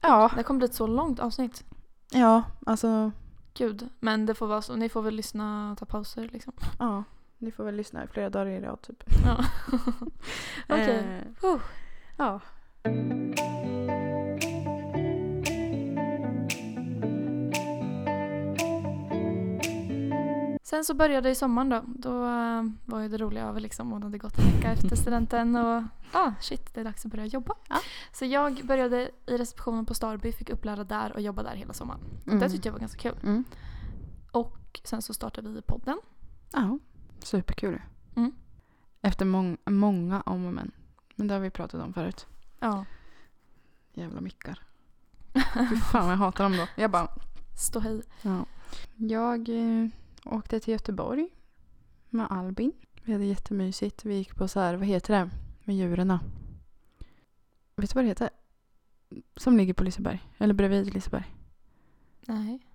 [0.00, 1.64] ja, det kommer bli ett så långt avsnitt.
[2.11, 3.11] ja, alltså,
[3.55, 3.88] Gud.
[4.00, 4.76] Men det får vara så.
[4.76, 6.52] Ni får väl lyssna och ta pauser liksom.
[6.78, 7.05] ja.
[7.38, 9.05] Ni får väl lyssna i flera dagar i rad typ.
[9.24, 9.44] Ja.
[10.68, 11.22] Okej.
[11.42, 11.61] Eh, Uh.
[12.16, 12.40] ja.
[20.75, 21.83] Sen så började i sommaren då.
[21.87, 25.57] Då eh, var ju det roliga över liksom det hade gått en vecka efter studenten
[25.57, 27.55] och ah shit det är dags att börja jobba.
[27.68, 27.77] Ja.
[28.12, 32.01] Så jag började i receptionen på Starby, fick upplära där och jobba där hela sommaren.
[32.27, 32.39] Mm.
[32.39, 33.18] Det tyckte jag var ganska kul.
[33.22, 33.45] Mm.
[34.31, 35.99] Och sen så startade vi podden.
[36.53, 36.79] Ja,
[37.18, 37.83] superkul.
[38.16, 38.33] Mm.
[39.03, 40.70] Efter mång- många om och men.
[41.14, 42.27] Men det har vi pratat om förut.
[42.61, 42.85] Ja.
[43.93, 44.59] Jävla mickar.
[45.70, 46.66] Fy fan jag hatar dem då.
[46.77, 47.09] Jag bara,
[47.59, 48.03] Stå hej.
[48.22, 48.45] ja.
[48.97, 49.89] Jag eh,
[50.25, 51.29] åkte till Göteborg
[52.11, 52.72] med Albin.
[53.03, 54.05] Vi hade jättemysigt.
[54.05, 55.31] Vi gick på så här, vad heter det?
[55.64, 56.18] Med djuren.
[57.77, 58.31] Vet du vad det heter?
[59.37, 60.29] Som ligger på Liseberg.
[60.39, 61.35] Eller bredvid Liseberg.
[62.27, 62.66] Nej.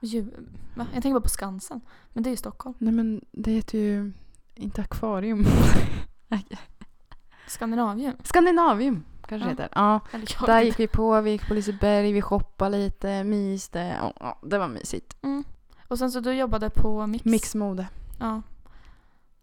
[0.00, 0.38] Djur.
[0.76, 0.86] Va?
[0.94, 1.80] Jag tänker bara på Skansen.
[2.12, 2.76] Men det är ju Stockholm.
[2.78, 4.12] Nej men det heter ju
[4.54, 5.44] inte akvarium.
[7.46, 8.16] Skandinavien.
[8.24, 9.50] Skandinavium kanske Ja.
[9.50, 9.68] heter.
[9.74, 10.00] Ja.
[10.46, 14.12] Där gick vi på, vi gick på Liseberg, vi shoppade lite, myste.
[14.20, 15.16] Ja, det var mysigt.
[15.22, 15.44] Mm.
[15.88, 17.24] Och sen så du jobbade på Mix.
[17.24, 17.88] Mixmode.
[18.20, 18.42] Ja.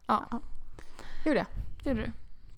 [0.08, 0.26] Ja,
[1.26, 1.48] Gjorde jag.
[1.84, 2.12] det gjorde du.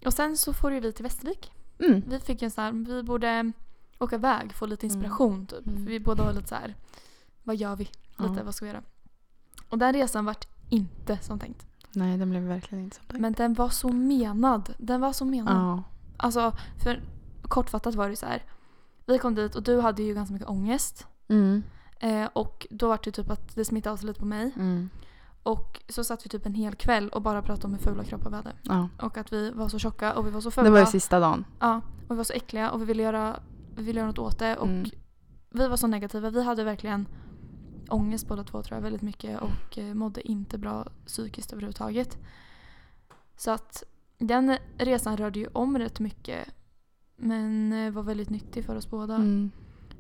[0.08, 1.52] Och sen så får ju vi till Västervik.
[1.80, 2.04] Mm.
[2.08, 3.52] Vi fick en sån här, vi borde
[4.00, 5.68] åka iväg, få lite inspiration typ.
[5.68, 5.84] Mm.
[5.84, 6.76] För vi båda var lite så här,
[7.44, 7.84] vad gör vi?
[8.18, 8.44] Lite, Ja.
[8.44, 8.84] vad ska vi göra?
[9.70, 11.66] Och den resan vart inte som tänkt.
[11.92, 13.22] Nej, den blev verkligen inte som tänkt.
[13.22, 14.74] Men den var så menad.
[14.78, 15.56] Den var så menad.
[15.56, 15.84] Ja.
[16.18, 16.54] Alltså,
[16.84, 17.02] för
[17.42, 18.44] kortfattat var det så här.
[19.06, 21.08] Vi kom dit och du hade ju ganska mycket ångest.
[21.28, 21.64] Mm.
[22.00, 24.52] Eh, och då var det typ att det smittade av sig lite på mig.
[24.56, 24.90] Mm.
[25.44, 28.30] Och så satt vi typ en hel kväll och bara pratade om hur fula kroppar
[28.30, 28.52] vi hade.
[28.62, 28.90] Ja.
[29.02, 30.64] Och att vi var så tjocka och vi var så fula.
[30.66, 31.46] Det var ju sista dagen.
[31.60, 31.76] Ja,
[32.08, 33.40] och vi var så äckliga och vi ville göra,
[33.76, 34.58] vi ville göra något åt det.
[34.58, 34.90] Och Mm.
[35.50, 36.30] vi var så negativa.
[36.30, 37.08] Vi hade verkligen
[37.90, 42.18] ångest båda två tror jag väldigt mycket och eh, mådde inte bra psykiskt överhuvudtaget.
[43.38, 43.84] Så att
[44.18, 46.48] den resan rörde ju om rätt mycket.
[47.16, 49.16] Men eh, var väldigt nyttig för oss båda.
[49.16, 49.52] Mm.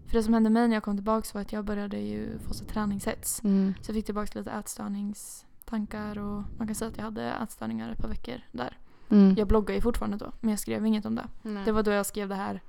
[0.07, 2.53] För det som hände mig när jag kom tillbaka var att jag började ju få
[2.53, 3.43] så träningshets.
[3.43, 3.73] Mm.
[3.81, 7.99] Så jag fick tillbaka lite ätstörningstankar och man kan säga att jag hade ätstörningar ett
[7.99, 8.77] par veckor där.
[9.09, 9.35] Mm.
[9.38, 11.27] Jag bloggar ju fortfarande då men jag skrev inget om det.
[11.41, 11.65] Nej.
[11.65, 12.61] Det var då jag skrev det här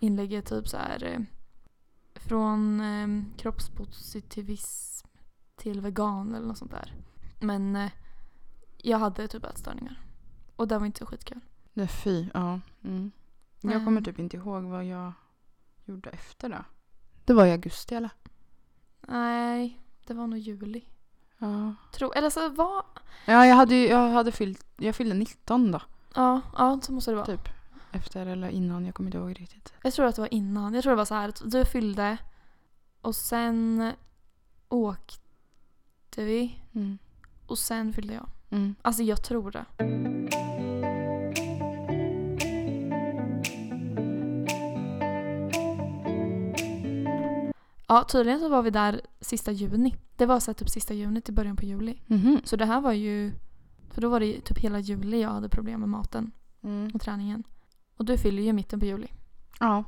[0.00, 1.20] inlägget typ så här eh,
[2.14, 5.08] Från eh, kroppspositivism
[5.56, 6.94] till vegan eller något sånt där.
[7.40, 7.90] Men eh,
[8.76, 10.00] jag hade typ ätstörningar.
[10.56, 11.40] Och det var inte så skitkul.
[11.72, 12.26] Nej, fy.
[12.34, 12.60] Ja.
[12.84, 13.10] Mm.
[13.60, 15.12] Jag kommer typ inte ihåg vad jag
[15.86, 16.64] gjorde efter det.
[17.24, 18.10] Det var i augusti eller?
[19.08, 20.84] Nej, det var nog juli.
[21.38, 21.74] Ja.
[21.92, 22.84] Tro, eller så var...
[23.26, 25.80] Ja, jag hade, jag hade fyllt, jag fyllde 19 då.
[26.14, 27.26] Ja, ja, så måste det vara.
[27.26, 27.48] Typ.
[27.92, 29.72] Efter eller innan, jag kommer inte ihåg riktigt.
[29.82, 30.74] Jag tror att det var innan.
[30.74, 32.16] Jag tror det var så här att du fyllde
[33.00, 33.92] och sen
[34.68, 36.98] åkte vi Mm.
[37.46, 38.28] och sen fyllde jag.
[38.50, 38.74] Mm.
[38.82, 39.64] Alltså jag tror det.
[47.86, 49.96] Ja, tydligen så var vi där sista juni.
[50.16, 52.02] Det var så typ sista juni till början på juli.
[52.06, 52.40] Mhm.
[52.44, 53.32] Så det här var ju...
[53.90, 56.30] För då var det typ hela juli jag hade problem med maten
[56.62, 56.90] Mm.
[56.94, 57.42] och träningen.
[57.96, 59.06] Och du fyller ju mitten på juli.
[59.60, 59.84] Ja.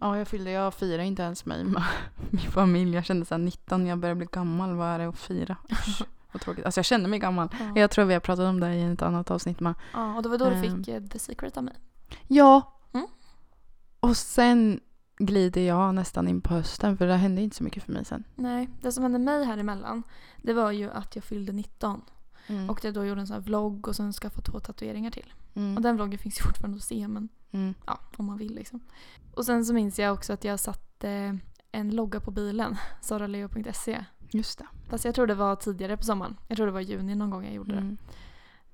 [0.00, 1.82] Ja, jag fyllde, jag firade inte ens mig med
[2.30, 2.94] min familj.
[2.94, 5.56] Jag kände såhär 19, jag börjar bli gammal, vad är det att fira?
[5.72, 6.02] Usch,
[6.32, 6.64] vad tråkigt.
[6.64, 7.48] Alltså jag kände mig gammal.
[7.60, 9.74] Ja, Jag tror vi har pratat om det i ett annat avsnitt med.
[9.92, 10.62] ja och det var då du Ehm.
[10.84, 11.74] fick eh, The Secret av mig.
[12.28, 12.78] Ja.
[12.92, 13.06] Mm.
[14.00, 14.80] Och sen
[15.18, 18.24] glider jag nästan in på hösten för det hände inte så mycket för mig sen.
[18.34, 20.02] Nej, det som hände mig här emellan
[20.42, 22.00] det var ju att jag fyllde 19
[22.48, 22.70] Mm.
[22.70, 25.32] och jag då gjorde en sån här vlogg och sen skaffade två tatueringar till.
[25.54, 25.76] mm.
[25.76, 27.74] Och den vloggen finns ju fortfarande att se men Mm.
[27.86, 28.80] ja, om man vill liksom.
[29.34, 31.38] Och sen så minns jag också att jag satte
[31.72, 34.04] en logga på bilen, saraleo.se.
[34.30, 34.66] Just det.
[34.88, 36.36] Fast jag tror det var tidigare på sommaren.
[36.48, 37.96] Jag tror det var i juni någon gång jag gjorde Mm.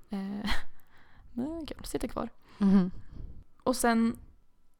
[0.08, 0.16] det.
[0.16, 0.50] Eh,
[1.32, 2.28] men kul, sitter kvar.
[2.58, 2.90] Mhm.
[3.62, 4.16] Och sen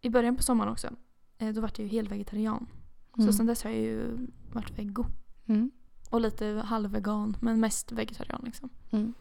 [0.01, 0.89] i början på sommaren också,
[1.53, 2.67] då vart jag ju helt vegetarian.
[3.17, 3.33] Så Mm.
[3.33, 5.05] sen dess har jag ju varit veggo.
[5.47, 5.71] Mm.
[6.11, 8.69] Och lite halvvegan, men mest vegetarian liksom.
[8.91, 9.15] Mm.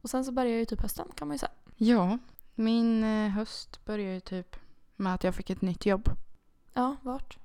[0.00, 1.50] Och sen så började jag ju typ hösten kan man ju säga.
[1.76, 2.18] Ja,
[2.54, 4.56] min eh, höst började ju typ
[4.96, 6.08] med att jag fick ett nytt jobb.
[6.74, 7.38] Ja, vart?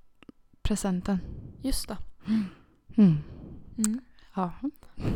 [0.61, 1.19] Presenten.
[1.61, 1.97] Just det.
[2.97, 3.17] Mm.
[3.77, 3.99] Mm.
[4.35, 4.51] Ja.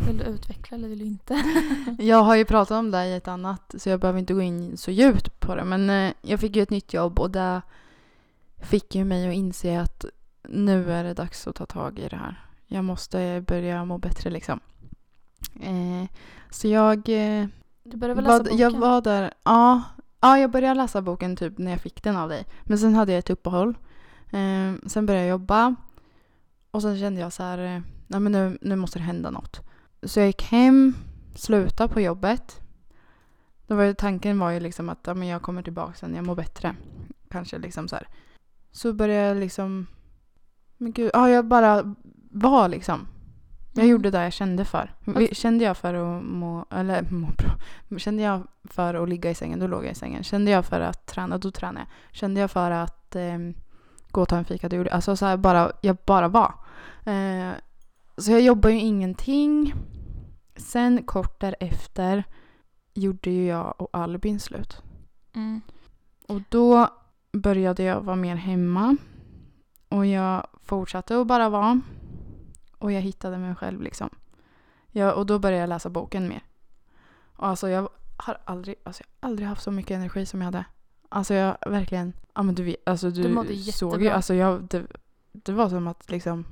[0.08, 1.44] Vill du utveckla eller vill du inte?
[2.00, 4.78] Jag har ju pratat om det i ett annat så jag behöver inte gå in
[4.78, 5.64] så djupt på det.
[5.64, 7.62] Men eh, jag fick ju ett nytt jobb och det
[8.62, 10.06] fick ju mig att inse att
[10.50, 12.46] nu är det dags att ta tag i det här.
[12.68, 14.60] Jag måste börja må bättre liksom.
[15.62, 16.10] Eh,
[16.50, 17.48] så jag, eh,
[17.84, 18.58] Du började väl läsa var, boken?
[18.58, 19.82] jag var där, ja,
[20.22, 22.46] ja jag började läsa boken typ när jag fick den av dig.
[22.64, 23.78] Men sen hade jag ett uppehåll.
[24.30, 25.76] Eh, sen började jag jobba.
[26.72, 29.60] Och sen kände jag så här, eh, nej men nu, nu måste det hända något.
[30.04, 30.94] Så jag gick hem,
[31.36, 32.62] slutade på jobbet.
[33.68, 36.26] Då var ju, tanken var ju liksom att ja, men jag kommer tillbaka sen, jag
[36.26, 36.76] mår bättre.
[37.30, 38.08] Kanske liksom så här.
[38.72, 39.88] Så började jag liksom,
[40.78, 41.96] men gud, ja jag bara
[42.32, 43.08] var liksom.
[43.74, 43.92] Jag Mm.
[43.92, 44.94] gjorde det jag kände för.
[45.06, 48.00] Att- Kände jag för att må, eller må bra.
[48.00, 50.24] Kände jag för att ligga i sängen, då låg jag i sängen.
[50.24, 52.16] Kände jag för att träna, då tränade jag.
[52.18, 53.54] Kände jag för att ehm,
[54.12, 54.96] gå och ta en fika, då gjorde jag.
[54.96, 56.54] Alltså så här bara, jag bara var.
[57.06, 57.52] Eh,
[58.18, 59.74] så jag jobbade ju ingenting.
[60.56, 62.24] Sen kort därefter
[62.94, 64.82] gjorde ju jag och Albin slut.
[65.36, 65.62] Mm.
[66.28, 66.90] Och då
[67.32, 68.98] började jag vara mer hemma.
[69.90, 71.82] Och jag fortsatte att bara vara.
[72.78, 74.10] Och jag hittade mig själv liksom.
[74.92, 76.44] Jag, och då började jag läsa boken mer.
[77.36, 80.46] Och alltså jag har aldrig, alltså jag har aldrig haft så mycket energi som jag
[80.46, 80.66] hade.
[81.10, 84.88] Alltså jag verkligen, ja men du vet, alltså du, Du såg ju, alltså jag, det,
[85.32, 86.46] det var som att liksom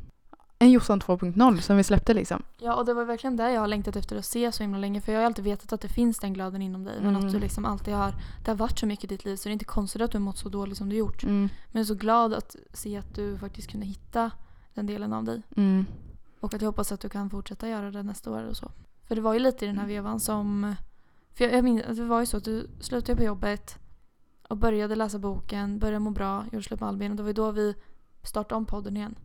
[0.62, 2.44] en Jossan 2.0 som vi släppte liksom.
[2.58, 5.02] Ja, och det var verkligen det jag har längtat efter att se så himla länge.
[5.02, 6.96] För jag har alltid vetat att det finns den glöden inom dig.
[7.02, 7.26] Men Mm.
[7.26, 8.14] att du liksom alltid har...
[8.46, 10.18] Det har varit så mycket i ditt liv så det är inte konstigt att du
[10.18, 11.24] har mått så dåligt som du gjort.
[11.24, 14.32] Mm, Men jag är så glad att se att du faktiskt kunde hitta
[14.74, 15.42] den delen av dig.
[15.58, 15.86] mm,
[16.40, 18.72] Och att jag hoppas att du kan fortsätta göra det nästa år och så.
[19.08, 20.76] För det var ju lite i den här vevan som...
[21.34, 23.78] För jag, jag minns att det var ju så att du slutade på jobbet
[24.50, 27.34] och började läsa boken, började må bra, gjorde slut med Albin och det var ju
[27.34, 27.76] då vi
[28.24, 29.16] startade om podden igen.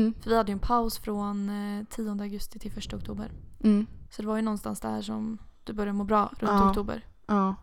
[0.00, 1.48] Mm, För vi hade ju en paus från
[1.80, 3.30] eh, 10 augusti till 1 oktober.
[3.64, 3.86] mm.
[4.10, 6.68] Så det var ju någonstans där som du började må bra, runt Ja.
[6.70, 7.04] oktober.
[7.26, 7.54] Ja.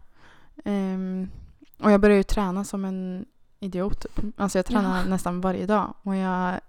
[0.65, 1.29] Ehm,
[1.83, 3.25] och jag började ju träna som en
[3.59, 3.99] idiot.
[4.01, 4.25] typ.
[4.41, 5.05] Alltså jag tränar Ja.
[5.09, 5.93] nästan varje dag.
[6.03, 6.59] Och jag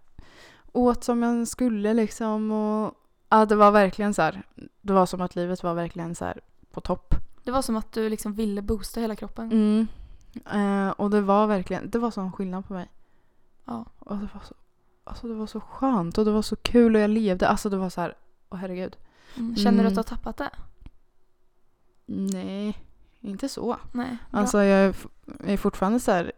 [0.72, 2.50] åt som jag skulle liksom.
[2.50, 2.94] Och,
[3.28, 4.42] ja, det var verkligen så här.
[4.80, 6.40] Det var som att livet var verkligen så här
[6.72, 7.14] på topp.
[7.44, 9.52] Det var som att du liksom ville boosta hela kroppen.
[9.52, 9.86] Mm.
[10.86, 12.88] Eh, och det var verkligen, det var sån skillnad på mig.
[13.64, 13.84] Ja.
[13.98, 14.54] Och det var så,
[15.10, 17.48] alltså det var så skönt och det var så kul och jag levde.
[17.48, 18.14] Alltså det var så här,
[18.50, 18.96] åh herregud.
[19.36, 19.56] Mm.
[19.56, 19.86] Känner du Mm.
[19.86, 20.50] att du har tappat det?
[22.06, 22.78] Nej,
[23.20, 23.76] inte så.
[23.92, 24.16] Nej.
[24.30, 24.40] Bra.
[24.40, 24.94] Alltså jag är,
[25.38, 26.32] jag är fortfarande så här.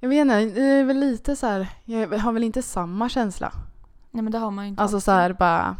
[0.00, 1.68] Jag vet inte, det är väl lite så här.
[1.84, 3.52] Jag har väl inte samma känsla.
[4.10, 4.82] Nej men det har man ju inte.
[4.82, 5.04] Alltså alltid.
[5.04, 5.76] så här bara.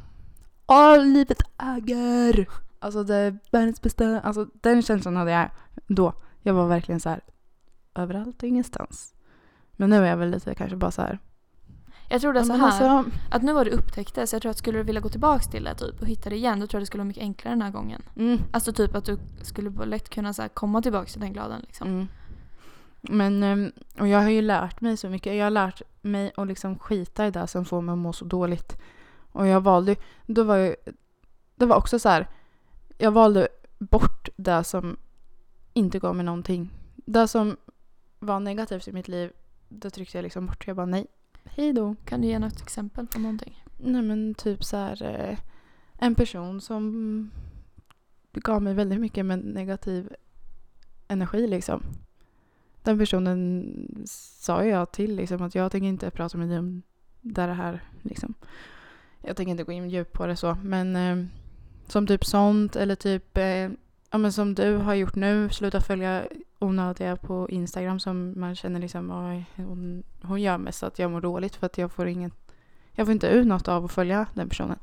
[0.66, 2.48] Åh, livet äger!
[2.78, 4.20] Alltså det är världens bästa.
[4.20, 5.51] Alltså den känslan hade jag
[5.86, 6.12] då.
[6.43, 7.20] Jag var verkligen så här.
[7.94, 9.14] Överallt och ingenstans.
[9.77, 11.19] Men nu är jag väl lite kanske bara så här.
[12.09, 12.67] Jag tror det är så här.
[12.67, 15.65] alltså, Att nu upptäckt det så jag tror att skulle du vilja gå tillbaka till
[15.65, 17.63] det typ och hitta det igen då tror jag det skulle vara mycket enklare den
[17.63, 18.03] här gången.
[18.17, 21.61] mm, Alltså typ att du skulle lätt kunna så här komma tillbaka till den gladen
[21.61, 21.89] liksom.
[21.89, 22.07] mm.
[23.01, 25.37] Men, ehm, och jag har ju lärt mig så mycket.
[25.37, 28.25] Jag har lärt mig att liksom skita i det som får mig att må så
[28.25, 28.79] dåligt.
[29.33, 29.97] Och jag valde,
[30.27, 30.75] då var jag,
[31.57, 32.29] det var också så här.
[32.99, 33.49] Jag valde
[33.79, 34.97] bort det som
[35.73, 36.71] inte gav mig någonting.
[36.95, 37.57] Det som
[38.19, 39.31] var negativt i mitt liv,
[39.75, 40.67] det tryckte jag liksom bort.
[40.67, 41.07] Jag bara nej,
[41.45, 41.95] hej då.
[42.05, 43.65] Kan du ge något exempel på någonting?
[43.79, 45.39] Nej men typ så här eh,
[45.99, 47.31] en person som
[48.33, 50.15] gav mig väldigt mycket med negativ
[51.09, 51.83] energi liksom.
[52.83, 56.83] Den personen sa jag till liksom att jag tänker inte prata med dig om
[57.21, 58.35] det här liksom.
[59.21, 61.27] Jag tänker inte gå in djupt på det så men eh,
[61.87, 63.71] som typ sånt eller typ eh,
[64.11, 66.25] ja men som du har gjort nu, sluta följa
[66.65, 71.11] onödiga på Instagram som man känner liksom oj, hon, hon gör mig så att jag
[71.11, 72.31] mår dåligt för att jag får ingen
[72.93, 74.78] jag får inte ut något av att följa den personen.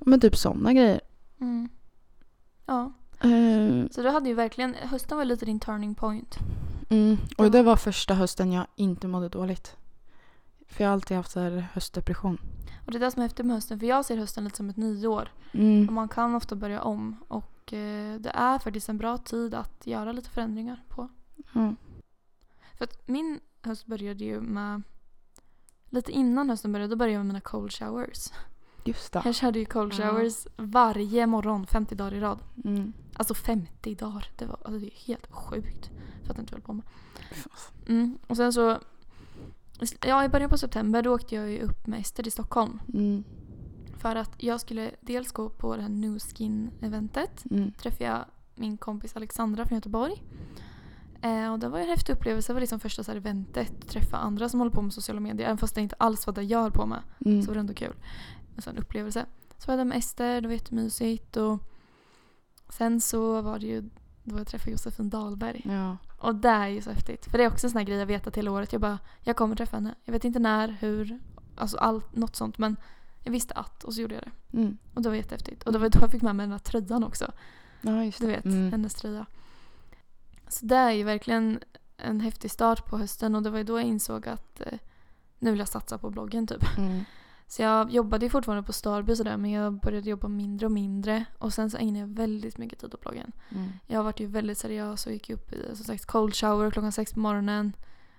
[0.00, 1.00] Men typ sådana grejer.
[1.40, 1.68] Mm.
[2.66, 2.92] Ja,
[3.22, 6.38] Eh, så du hade ju verkligen, hösten var lite din turning point.
[6.90, 7.16] mm.
[7.38, 9.76] Och det var första hösten jag inte mådde dåligt.
[10.68, 11.40] För jag har alltid haft så
[11.72, 12.38] höstdepression.
[12.86, 14.70] Och det är det som är häftigt med hösten för jag ser hösten lite som
[14.70, 15.28] ett nyår.
[15.48, 15.94] Och Mm.
[15.94, 17.44] man kan ofta börja om och
[18.20, 21.08] det är faktiskt en bra tid att göra lite förändringar på.
[21.52, 21.74] Ja.
[22.78, 24.82] För att min höst började ju med
[25.92, 28.32] Lite innan hösten började, då började jag med mina cold showers.
[28.84, 29.22] Just det.
[29.24, 32.38] Jag körde ju cold showers varje morgon, 50 dagar i rad.
[32.64, 32.92] Mm.
[33.14, 35.90] Alltså 50 dagar, det, var, alltså det är helt sjukt.
[36.24, 36.84] För att jag inte höll på med.
[37.88, 38.18] Mm.
[38.26, 38.78] Och sen så,
[40.06, 42.80] ja i början på september då åkte jag ju upp med Ester till Stockholm.
[44.00, 47.44] För att jag skulle dels gå på det här New Skin-eventet.
[47.50, 47.72] Mm.
[47.72, 48.24] träffade jag
[48.54, 50.22] min kompis Alexandra från Göteborg.
[51.22, 52.52] Eh, och det var en häftig upplevelse.
[52.52, 53.88] Det var liksom första så här eventet.
[53.88, 55.46] Träffa andra som håller på med sociala medier.
[55.46, 57.02] Även fast det inte alls var det jag höll på med.
[57.26, 57.42] Mm.
[57.42, 57.94] Så var det ändå kul.
[58.56, 59.26] En sån upplevelse.
[59.58, 60.40] Så var jag där med Ester.
[60.40, 61.36] Det var jättemysigt.
[61.36, 61.58] Och
[62.68, 63.90] sen så var det ju
[64.24, 65.62] då jag träffade Josefin Dahlberg.
[65.64, 65.96] Ja.
[66.18, 67.26] Och det är ju så häftigt.
[67.30, 68.72] För det är också en sån här grej jag vet att hela året.
[68.72, 69.94] Jag bara, jag kommer träffa henne.
[70.04, 71.18] Jag vet inte när, hur,
[71.56, 72.58] alltså allt, något sånt.
[72.58, 72.76] Men
[73.24, 74.58] jag visste att och så gjorde jag det.
[74.58, 74.78] Mm.
[74.94, 75.62] Och det var jättehäftigt.
[75.62, 77.32] Och det var då jag fick med mig den här tröjan också.
[77.80, 78.32] ja, just Du det.
[78.32, 78.70] vet, Mm.
[78.72, 79.26] hennes tröja.
[80.48, 81.60] Så det är ju verkligen
[81.96, 84.78] en häftig start på hösten och det var ju då jag insåg att eh,
[85.38, 86.78] nu vill jag satsa på bloggen typ.
[86.78, 87.04] Mm.
[87.46, 91.24] Så jag jobbade ju fortfarande på Starby sådär men jag började jobba mindre och mindre
[91.38, 93.32] och sen så ägnade jag väldigt mycket tid åt bloggen.
[93.50, 93.68] Mm.
[93.86, 97.12] Jag varit ju väldigt seriös och gick upp i som sagt cold shower klockan sex
[97.12, 97.72] på morgonen.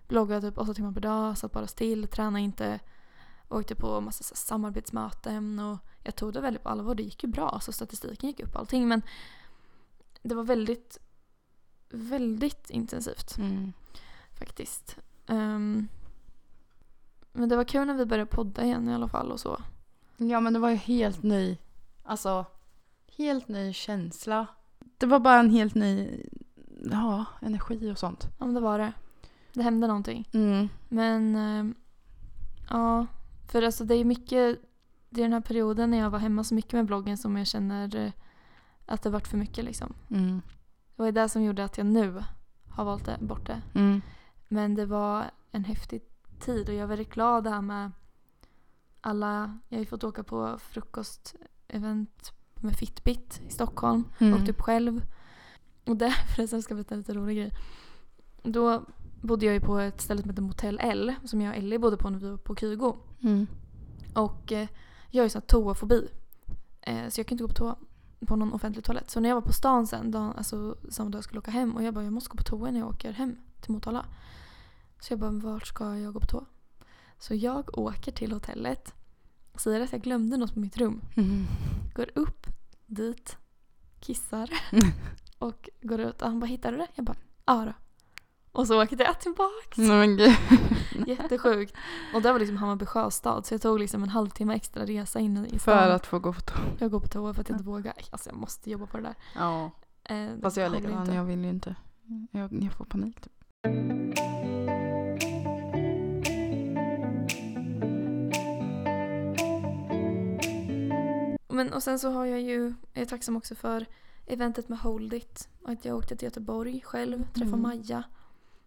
[0.08, 2.80] Bloggade typ åtta timmar per dag, satt bara still, tränade inte.
[3.52, 6.96] Åkte på massa så samarbetsmöten och jag tog det väldigt på allvar.
[6.96, 9.02] Det gick ju bra, så statistiken gick upp och allting men
[10.22, 10.98] det var väldigt,
[11.90, 13.74] väldigt intensivt Mm.
[14.40, 14.98] faktiskt.
[15.28, 15.88] Ehm,
[17.32, 19.62] men det var kul när vi började podda igen i alla fall och så.
[20.18, 21.58] Ja men det var ju helt ny,
[22.04, 22.46] alltså
[23.18, 24.48] helt ny känsla.
[24.98, 26.24] Det var bara en helt ny,
[26.92, 28.28] ja, energi och sånt.
[28.40, 28.94] Ja men det var det.
[29.54, 30.30] Det hände någonting.
[30.34, 30.70] Mm.
[30.90, 31.76] Men ehm,
[32.70, 33.08] ja,
[33.52, 34.62] för alltså det är mycket,
[35.10, 37.48] det är den här perioden när jag var hemma så mycket med bloggen som jag
[37.48, 38.12] känner eh,
[38.86, 39.94] att det varit för mycket liksom.
[40.10, 40.42] Mm.
[40.96, 42.24] Det var det som gjorde att jag nu
[42.70, 43.62] har valt det, bort det.
[43.74, 44.02] Mm.
[44.48, 46.02] Men det var en häftig
[46.40, 47.92] tid och jag är väldigt glad det här med
[49.02, 54.04] alla, jag har ju fått åka på frukostevent med Fitbit i Stockholm.
[54.20, 54.34] Mm.
[54.34, 55.02] Åkte upp själv.
[55.86, 57.52] Och där förresten ska jag berätta en lite rolig grej.
[58.44, 58.86] Då
[59.22, 61.98] bodde jag ju på ett ställe som heter Motell L som jag och Ellie bodde
[61.98, 62.98] på när vi var på Kygo.
[63.24, 63.48] Mm.
[64.16, 64.68] Och eh,
[65.10, 66.08] jag har ju sån toafobi.
[66.82, 67.76] Eh, så jag kan inte gå på toa
[68.28, 69.10] på någon offentlig toalett.
[69.10, 71.76] Så när jag var på stan sen, dagen, alltså samma dag jag skulle åka hem
[71.76, 74.06] och jag bara jag måste gå på toa när jag åker hem till Motala.
[75.00, 76.46] Så jag bara vart ska jag gå på toa?
[77.20, 78.94] Så jag åker till hotellet.
[79.56, 81.02] Säger att jag glömde något på mitt rum.
[81.16, 81.46] Mm.
[81.96, 82.48] Går upp
[82.86, 83.38] dit,
[84.00, 84.92] kissar Mm.
[85.40, 86.22] och går ut.
[86.22, 86.88] Och han bara hittar du det?
[86.96, 87.74] Jag bara ja då.
[88.52, 89.78] Och så åkte jag tillbaks.
[89.78, 90.36] Nej men gud.
[91.08, 91.76] Jättesjukt.
[92.14, 95.38] Och det var liksom Hammarby sjöstad så jag tog liksom en halvtimme extra resa in
[95.46, 95.60] i stan.
[95.60, 96.58] För att få gå på toa.
[96.80, 97.94] Jag går på toa för att jag inte vågar.
[98.12, 99.16] Alltså jag måste jobba på det där.
[99.36, 99.72] Ja.
[100.04, 101.76] Eh, Fast jag är likadan, jag vill ju inte.
[102.32, 103.34] Jag, jag får panik typ.
[111.50, 113.86] Men och sen så har jag ju, jag är tacksam också för
[114.28, 115.50] eventet med Hold It.
[115.66, 117.62] Att jag åkte till Göteborg själv, träffade Mm.
[117.62, 118.04] Maja.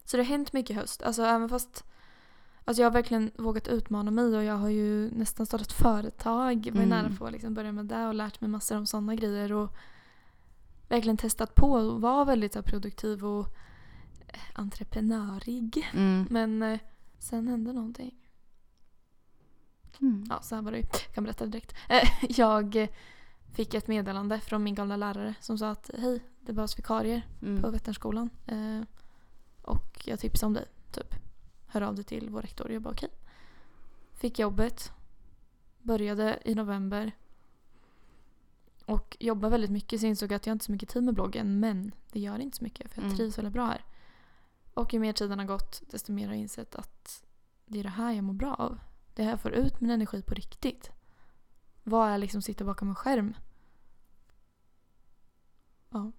[0.04, 1.02] Så det har hänt mycket i höst.
[1.02, 1.84] Alltså även fast
[2.66, 6.70] Alltså jag har verkligen vågat utmana mig och jag har ju nästan startat företag.
[6.72, 6.88] Var Mm.
[6.88, 9.52] nära på att liksom börja med det och lärt mig massor om sådana grejer.
[9.52, 9.76] Och
[10.88, 13.46] verkligen testat på och var väldigt här, produktiv och
[14.52, 15.90] entreprenörig.
[15.94, 16.26] Mm.
[16.30, 16.78] Men eh,
[17.18, 18.14] sen hände någonting.
[20.00, 20.24] Mm.
[20.30, 20.84] Ja, så här var det ju.
[21.06, 21.74] Jag kan berätta direkt.
[21.88, 22.88] Eh, Jag eh,
[23.52, 27.46] fick ett meddelande från min gamla lärare som sa att hej, det behövs vikarier på
[27.46, 27.72] Mm.
[27.72, 28.30] Vätternskolan.
[28.46, 28.80] Eh,
[29.64, 31.14] och jag tipsade om dig, typ.
[31.66, 32.70] Hör av dig till vår rektor.
[32.72, 33.10] Jag bara okej.
[34.12, 34.92] Fick jobbet.
[35.82, 37.12] Började i november.
[38.86, 41.14] Och jobbade väldigt mycket så insåg jag att jag inte har så mycket tid med
[41.14, 41.60] bloggen.
[41.60, 43.16] Men det gör inte så mycket för jag Mm.
[43.16, 43.84] trivs väldigt bra här.
[44.74, 47.24] Och ju mer tiden har gått desto mer har jag insett att
[47.66, 48.78] det är det här jag mår bra av.
[49.14, 50.92] Det här jag får ut min energi på riktigt.
[51.82, 53.34] Vad är liksom sitta bakom en skärm?
[55.90, 56.12] Ja.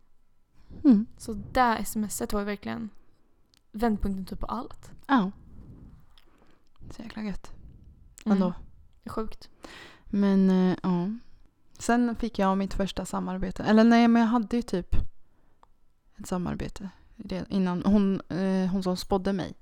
[0.83, 1.05] Mm.
[1.17, 2.89] Så det smset var ju verkligen
[3.75, 4.91] vändpunkten typ på allt.
[5.07, 5.31] Ja.
[6.91, 7.51] Så jäkla gött.
[8.25, 8.53] Ändå.
[9.05, 9.49] Sjukt.
[10.05, 11.09] Men eh, ja.
[11.79, 13.63] Sen fick jag mitt första samarbete.
[13.63, 14.95] Eller nej, men jag hade ju typ
[16.17, 16.89] ett samarbete.
[17.49, 19.53] Innan hon, eh, hon som spådde mig.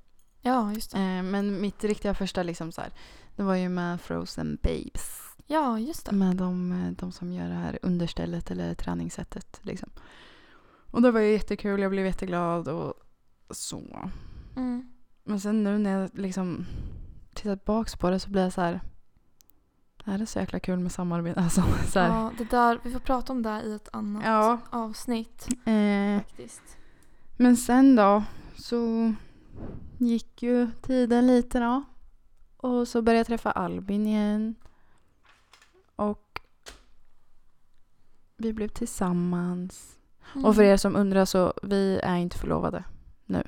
[0.41, 0.97] Ja, just det.
[0.97, 2.91] Eh, men mitt riktiga första liksom så här,
[3.35, 5.19] det var ju med Frozen Babes.
[5.47, 6.15] Ja, just det.
[6.15, 9.59] Med de, de som gör det här understället eller träningssättet.
[9.61, 9.89] Liksom.
[10.91, 12.93] Och det var ju jättekul, jag blev jätteglad och
[13.49, 14.09] så.
[14.55, 14.89] Mm.
[15.23, 16.65] Men sen nu när jag liksom
[17.33, 18.81] tittar tillbaka på det så blir jag så här.
[20.05, 21.39] Det här är så jäkla kul med samarbete.
[21.43, 22.07] Alltså, så här.
[22.07, 24.59] Ja, det där, vi får prata om det i ett annat Ja.
[24.69, 26.77] avsnitt Eh, faktiskt.
[27.37, 28.23] men sen då
[28.55, 29.13] så
[29.97, 31.83] gick ju tiden lite då.
[32.57, 34.55] Och så började jag träffa Albin igen.
[35.95, 36.39] Och
[38.37, 39.95] vi blev tillsammans.
[40.33, 40.45] Mm.
[40.45, 42.83] Och för er som undrar så, vi är inte förlovade
[43.25, 43.43] nu.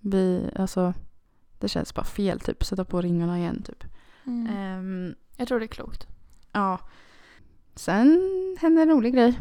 [0.00, 0.94] Vi, alltså,
[1.58, 2.64] det känns bara fel typ.
[2.64, 3.84] Sätta på ringarna igen typ.
[4.26, 4.46] Mm.
[4.56, 6.06] Ehm, Jag tror det är klokt.
[6.52, 6.78] ja.
[7.74, 8.20] Sen
[8.60, 9.38] hände en rolig grej.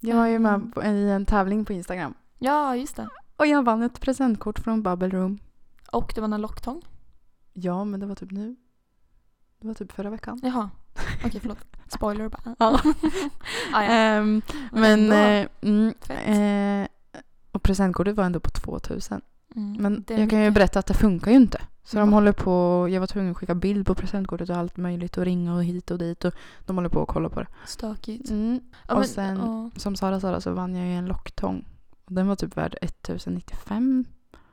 [0.00, 2.14] Jag var ju med på, i en tävling på Instagram.
[2.38, 3.08] Ja, just det.
[3.36, 5.38] Och jag vann ett presentkort från Bubble Room.
[5.92, 6.82] Och det var en locktång.
[7.52, 8.56] Ja, men det var typ nu.
[9.60, 10.40] Det var typ förra veckan.
[10.42, 10.70] Jaha.
[11.24, 11.58] Okej, förlåt.
[11.88, 12.42] Spoiler bara.
[12.58, 12.80] Ja.
[13.72, 13.90] ah, ja.
[13.90, 14.42] Ehm,
[14.72, 15.94] Men eh, mm.
[17.58, 19.20] Och presentkortet var ändå på 2000.
[19.56, 21.60] Mm, Men jag kan ju berätta att det funkar ju inte.
[21.84, 22.14] Så de Va?
[22.16, 25.54] håller på, jag var tvungen att skicka bild på presentkortet och allt möjligt och ringa
[25.54, 26.34] och hit och dit och
[26.66, 27.46] de håller på att kolla på det.
[27.66, 28.30] Stökigt.
[28.30, 28.60] Mm.
[28.88, 31.64] Ja, och men, sen- ja, Som Sara sa så vann jag ju en locktång.
[32.04, 34.04] Och den var typ värd 1095.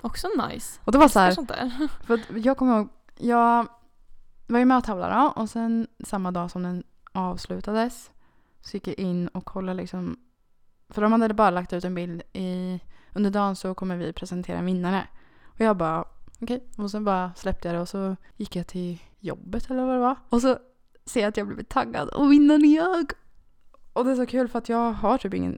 [0.01, 0.79] också nice.
[0.83, 1.31] Och det var så här,
[2.05, 3.67] för jag kommer ihåg, jag
[4.47, 8.11] var ju med och tävlade då, och sen samma dag som den avslutades
[8.61, 10.17] så gick jag in och kollade liksom,
[10.89, 12.79] för de hade bara lagt ut en bild i,
[13.15, 15.07] under dagen så kommer vi presentera en vinnare.
[15.45, 16.05] Och jag bara,
[16.41, 19.95] okej, och sen bara släppte jag det och så gick jag till jobbet eller vad
[19.95, 20.15] det var.
[20.29, 20.57] Och så
[21.05, 23.11] ser jag att jag blivit taggad och vinnaren är jag!
[23.93, 25.57] Och det är så kul för att jag har typ ingen,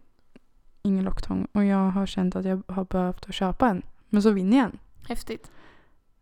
[0.81, 3.81] ingen locktång och jag har känt att jag har behövt att köpa en.
[4.09, 4.79] Men så vinner jag en.
[5.07, 5.51] Häftigt.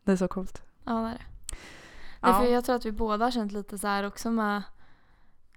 [0.04, 0.64] Det är så coolt.
[0.84, 1.22] Ja, det är det.
[2.22, 4.62] Nej, för jag tror att vi båda har känt lite så här också med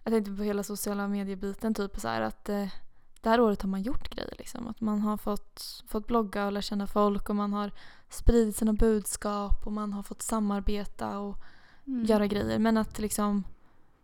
[0.04, 2.66] jag tänkte på hela sociala mediebiten typ så här att eh,
[3.20, 4.66] det här året har man gjort grejer liksom.
[4.66, 7.72] Att man har fått, fått blogga och lära känna folk och man har
[8.08, 11.38] spridit sina budskap och man har fått samarbeta och
[11.84, 12.04] Mm.
[12.04, 12.58] göra grejer.
[12.58, 13.44] Men att liksom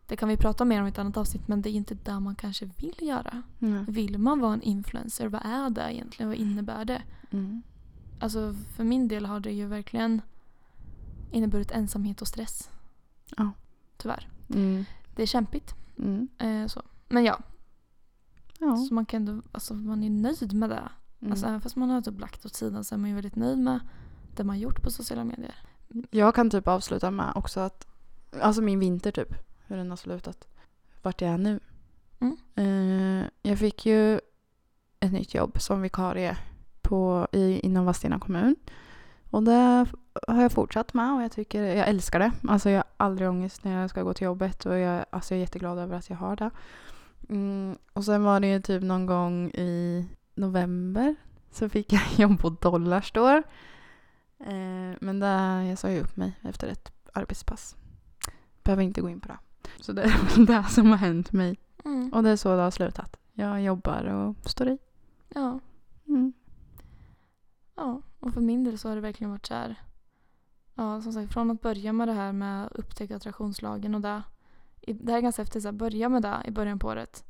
[0.06, 2.20] det kan vi prata mer om i ett annat avsnitt men det är inte det
[2.20, 3.42] man kanske vill göra.
[3.60, 3.84] Mm.
[3.84, 5.28] Vill man vara en influencer?
[5.28, 6.28] Vad är det egentligen?
[6.28, 7.02] Vad innebär det?
[7.30, 7.62] Mm.
[8.20, 10.20] Alltså för min del har det ju verkligen
[11.30, 12.70] inneburit ensamhet och stress.
[13.36, 13.50] Ja.
[13.96, 14.28] Tyvärr.
[14.54, 14.84] Mm.
[15.16, 15.74] Det är kämpigt.
[15.98, 16.28] Mm.
[16.38, 16.82] Eh, så.
[17.08, 17.38] Men ja,
[18.64, 18.76] Ja.
[18.76, 20.88] så man kan alltså man är nöjd med det.
[21.20, 21.32] Mm.
[21.32, 23.58] Alltså även fast man har typ lagt åt sidan så är man ju väldigt nöjd
[23.58, 23.80] med
[24.36, 25.54] det man gjort på sociala medier.
[26.10, 27.86] Jag kan typ avsluta med också att,
[28.40, 29.34] alltså min vinter typ,
[29.66, 30.48] hur den har slutat.
[31.02, 31.60] Vart jag är nu.
[32.18, 32.36] Mm.
[32.54, 34.20] Eh, jag fick ju
[35.00, 36.36] ett nytt jobb som vikarie
[36.82, 38.56] på, i, inom Vadstena kommun.
[39.30, 39.86] Och det
[40.28, 42.32] har jag fortsatt med och jag tycker, jag älskar det.
[42.48, 45.38] Alltså jag har aldrig ångest när jag ska gå till jobbet och jag, alltså jag
[45.38, 46.50] är jätteglad över att jag har det.
[47.28, 51.16] Mm, och sen var det ju typ någon gång i november
[51.50, 53.42] så fick jag jobb på Dollarstore.
[54.38, 57.76] Eh, men där, jag sa ju upp mig efter ett arbetspass.
[58.62, 59.38] Behöver inte gå in på det.
[59.80, 61.58] Så det är väl det som har hänt mig.
[61.84, 62.12] Mm.
[62.12, 63.16] Och det är så det har slutat.
[63.32, 64.78] Jag jobbar och står i.
[65.28, 65.60] Ja.
[66.06, 66.32] Mm.
[67.76, 69.76] ja, och för min del så har det verkligen varit så här.
[70.74, 74.22] Ja, som sagt, från att börja med det här med upptäcka attraktionslagen och det.
[74.86, 77.24] Det här är ganska häftigt, så här, börja med det i början på året.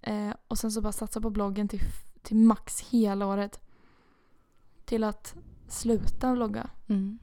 [0.00, 1.80] Eh, och sen så bara satsa på bloggen till,
[2.22, 3.60] till max hela året.
[4.84, 5.34] Till att
[5.68, 6.70] sluta blogga.
[6.86, 7.18] Mm.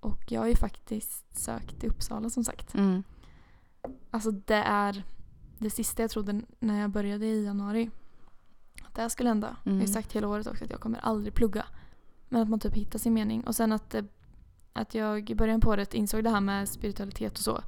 [0.00, 2.74] Och jag har ju faktiskt sökt i Uppsala som sagt.
[2.74, 3.02] Mm.
[4.10, 5.04] Alltså det är
[5.58, 7.90] det sista jag trodde när jag började i januari.
[8.82, 9.56] Att det här skulle hända.
[9.64, 9.86] Jag har Mm.
[9.86, 11.64] ju sagt hela året också att jag kommer aldrig plugga.
[12.28, 13.44] Men att man typ hittar sin mening.
[13.44, 13.94] Och sen att,
[14.72, 17.62] att jag i början på året insåg det här med spiritualitet och så.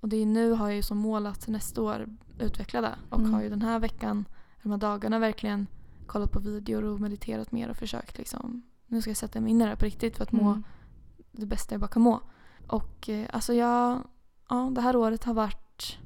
[0.00, 2.06] Och det är nu har jag ju som mål att nästa år
[2.38, 2.94] utveckla det.
[3.10, 3.34] Och Mm.
[3.34, 4.24] har ju den här veckan,
[4.62, 5.66] de här dagarna verkligen
[6.06, 8.62] kollat på videor och mediterat mer och försökt liksom.
[8.86, 10.64] Nu ska jag sätta mig in i det här på riktigt för att må Mm.
[11.32, 12.20] det bästa jag bara kan må.
[12.66, 14.00] Och eh, alltså jag,
[14.48, 15.98] ja det här året har varit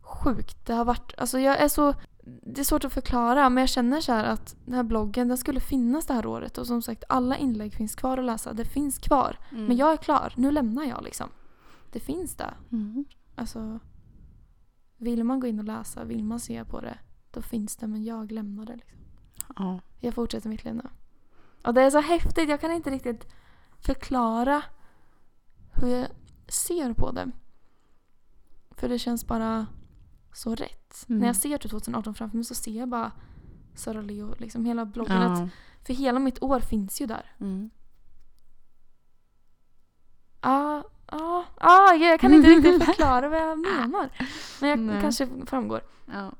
[0.00, 0.66] sjukt.
[0.66, 1.94] Det har varit, alltså jag är så,
[2.42, 5.38] det är svårt att förklara men jag känner så här att den här bloggen den
[5.38, 8.52] skulle finnas det här året och som sagt alla inlägg finns kvar att läsa.
[8.52, 9.38] Det finns kvar.
[9.50, 9.64] Mm.
[9.64, 10.32] Men jag är klar.
[10.36, 11.28] Nu lämnar jag liksom.
[11.94, 12.56] Det finns där.
[12.72, 13.04] Mm.
[13.34, 13.80] Alltså,
[14.96, 16.98] vill man gå in och läsa, vill man se på det,
[17.30, 18.98] då finns det men jag lämnar det liksom.
[19.56, 19.80] Ja.
[20.00, 20.88] Jag fortsätter mitt liv nu.
[21.64, 22.48] Och det är så häftigt.
[22.48, 23.26] Jag kan inte riktigt
[23.78, 24.62] förklara
[25.72, 26.08] hur jag
[26.48, 27.30] ser på det.
[28.70, 29.66] För det känns bara
[30.32, 31.06] så rätt.
[31.08, 31.20] Mm.
[31.20, 33.12] När jag ser till 2018 framför mig så ser jag bara
[33.74, 35.38] Sara Leo, liksom hela bloggandet.
[35.38, 35.48] Ja.
[35.86, 37.36] För hela mitt år finns ju där.
[37.40, 37.70] Mm.
[40.40, 40.82] Ah,
[41.20, 44.08] ah, ah, jag kan inte riktigt förklara vad jag menar.
[44.60, 45.00] Men jag Nej.
[45.00, 45.80] kanske framgår.
[46.12, 46.32] Ja.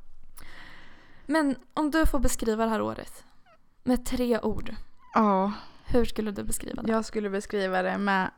[1.27, 3.25] Men om du får beskriva det här året
[3.83, 4.75] med tre ord.
[5.15, 5.53] ja.
[5.87, 6.93] Hur skulle du beskriva det?
[6.93, 8.31] Jag skulle beskriva det med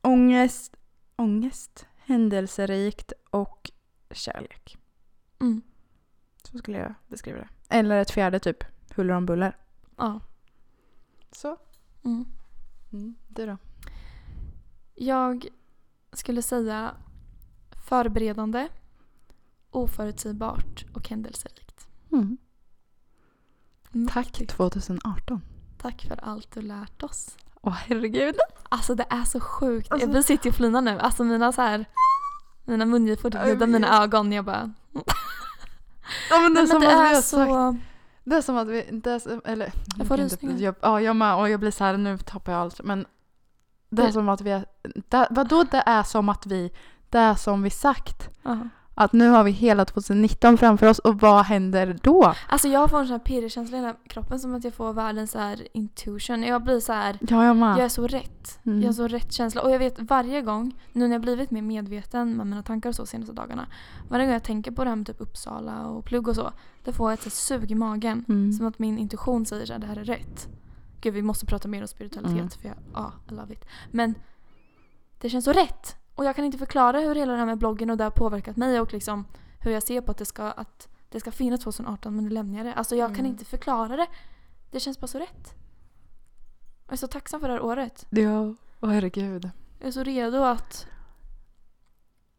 [0.00, 0.76] ångest,
[1.16, 3.70] ångest, händelserikt och
[4.10, 4.78] kärlek.
[5.40, 5.62] Mm.
[6.42, 7.48] Så skulle jag beskriva det.
[7.68, 8.64] Eller ett fjärde typ,
[8.94, 9.56] huller om buller.
[9.96, 10.20] Ja.
[11.32, 11.56] Så.
[12.04, 12.24] Mm.
[12.92, 13.14] Mm.
[13.28, 13.56] Du då?
[15.02, 15.46] Jag
[16.12, 16.94] skulle säga
[17.88, 18.68] förberedande,
[19.70, 21.86] oförutsägbart och händelserikt.
[22.12, 22.38] Mm.
[24.08, 24.50] Tack Mäktigt.
[24.52, 25.42] 2018.
[25.78, 27.36] Tack för allt du lärt oss.
[27.60, 28.34] Åh herregud.
[28.68, 29.92] Alltså det är så sjukt.
[29.92, 30.98] Alltså- Vi sitter ju och flinar nu.
[30.98, 31.84] Alltså mina så här
[32.64, 34.32] mina mungipor glider mina ögon.
[34.32, 34.72] Jag bara...
[36.30, 37.22] Ja men det är men som det är så...
[37.22, 37.84] sagt.
[38.24, 39.72] Det är som att vi, det är, eller.
[39.98, 40.58] Jag får rysningar.
[40.58, 42.80] Jag, ja jag med och jag blir så här nu tappar jag allt.
[42.84, 43.06] Men
[43.96, 44.64] det är som att vi har,
[45.08, 46.70] det, vadå det är som att vi,
[47.10, 48.28] det är som vi sagt.
[48.42, 48.58] Ja.
[48.94, 52.34] Att nu har vi hela 2019 framför oss och vad händer då?
[52.48, 55.30] Alltså jag får en sån här pirrkänsla i hela kroppen som att jag får världens
[55.30, 56.42] så här intuition.
[56.42, 57.18] Jag blir så här...
[57.20, 57.56] Ja jag.
[57.56, 58.60] Jag är så rätt.
[58.66, 58.80] Mm.
[58.80, 59.62] Jag har så rätt känsla.
[59.62, 62.94] Och jag vet varje gång, nu när jag blivit mer medveten med mina tankar och
[62.94, 63.66] så senaste dagarna.
[64.08, 66.52] Varje gång jag tänker på det här med typ Uppsala och plugg och så.
[66.84, 68.24] Då får jag ett så sug i magen.
[68.28, 68.52] Mm.
[68.52, 70.48] Som att min intuition säger att det här är rätt.
[71.02, 72.50] Gud vi måste prata mer om spiritualitet Mm.
[72.50, 73.64] för jag, ja, I love it.
[73.90, 74.14] Men
[75.18, 75.96] det känns så rätt.
[76.14, 78.56] Och jag kan inte förklara hur hela det här med bloggen och det har påverkat
[78.56, 79.24] mig och liksom
[79.60, 82.58] hur jag ser på att det ska, att det ska finnas 2018 men nu lämnar
[82.58, 82.74] jag det.
[82.74, 83.32] Alltså jag kan Mm.
[83.32, 84.06] inte förklara det.
[84.70, 85.54] Det känns bara så rätt.
[86.86, 88.06] Jag är så tacksam för det här året.
[88.10, 89.50] Ja, åh herregud.
[89.78, 90.86] Jag är så redo att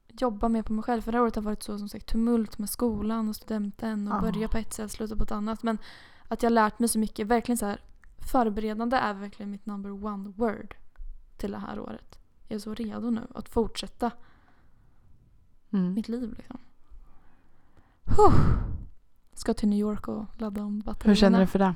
[0.07, 1.01] jobba mer på mig själv.
[1.01, 4.17] För det här året har varit så som sagt tumult med skolan och studenten och
[4.17, 4.21] Ja.
[4.31, 5.63] börja på ett sätt, sluta på ett annat.
[5.63, 5.77] Men
[6.27, 7.27] att jag har lärt mig så mycket.
[7.27, 7.81] Verkligen så här
[8.31, 10.75] förberedande är verkligen mitt number one word
[11.37, 12.19] till det här året.
[12.47, 14.11] Jag är så redo nu att fortsätta
[15.73, 15.93] Mm.
[15.93, 16.57] mitt liv liksom.
[18.17, 18.33] Huh.
[19.33, 21.09] Ska till New York och ladda om batterierna.
[21.11, 21.75] Hur känner du för det?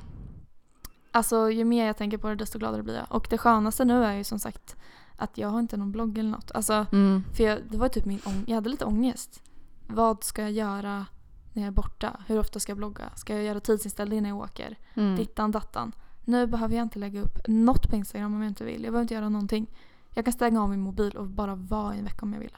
[1.10, 3.06] Alltså ju mer jag tänker på det desto gladare blir jag.
[3.10, 4.76] Och det skönaste nu är ju som sagt
[5.16, 6.52] att jag har inte någon blogg eller något.
[6.52, 7.24] Alltså Mm.
[7.36, 9.42] För jag, det var typ min ång- jag hade lite ångest.
[9.86, 11.06] Vad ska jag göra
[11.52, 12.20] när jag är borta?
[12.26, 13.10] Hur ofta ska jag blogga?
[13.16, 14.78] Ska jag göra tidsinställning när jag åker?
[14.94, 15.16] Mm.
[15.16, 15.92] Dittan dattan.
[16.28, 18.84] Nu behöver jag inte lägga upp något på Instagram om jag inte vill.
[18.84, 19.66] Jag behöver inte göra någonting.
[20.14, 22.56] Jag kan stänga av min mobil och bara vara i en vecka om jag vill.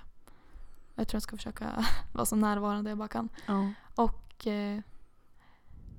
[0.95, 3.29] Jag tror jag ska försöka vara så närvarande jag bara kan.
[3.47, 3.73] Ja.
[3.95, 4.81] Och eh,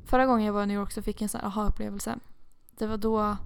[0.05, 2.19] förra gången jag var i New York så fick jag en sån här aha-upplevelse.
[2.77, 3.37] Det var då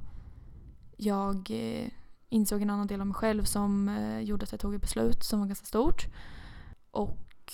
[0.98, 1.90] jag eh,
[2.30, 5.24] insåg en annan del av mig själv som eh, gjorde att jag tog ett beslut
[5.24, 6.06] som var ganska stort.
[6.92, 7.54] Och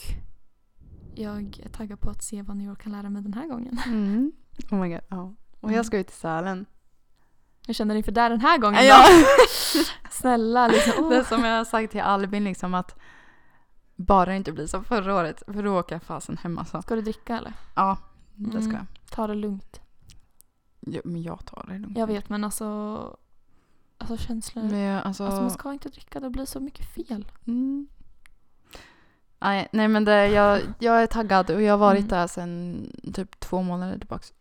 [1.15, 3.79] jag är taggad på att se vad New York kan lära mig den här gången.
[3.85, 4.31] Mm.
[4.71, 5.01] Oh my god.
[5.09, 5.33] Ja.
[5.61, 5.75] Och Mm.
[5.75, 6.65] jag ska ju till Sälen.
[7.65, 9.05] Jag känner inför där den här gången Ja.
[9.09, 9.25] då.
[10.11, 11.09] Snälla liksom.
[11.09, 11.25] Det Oh.
[11.27, 12.95] som jag har sagt till Albin liksom att
[13.95, 16.81] bara det inte blir som förra året för då åker jag fasen hem alltså.
[16.81, 17.53] Ska du dricka eller?
[17.75, 17.97] Ja,
[18.35, 18.71] det ska Mm.
[18.75, 18.85] jag.
[19.15, 19.81] Ta det lugnt.
[20.79, 21.97] Ja, men jag tar det lugnt.
[21.97, 23.17] Jag vet men alltså,
[23.97, 24.63] alltså känslor.
[24.63, 27.31] Men alltså, Alltså man ska inte dricka, det blir så mycket fel.
[27.47, 27.87] mm.
[29.39, 32.09] nej, nej men det, jag, jag är taggad och jag har varit Mm.
[32.09, 34.33] där sedan typ två månader tillbaks.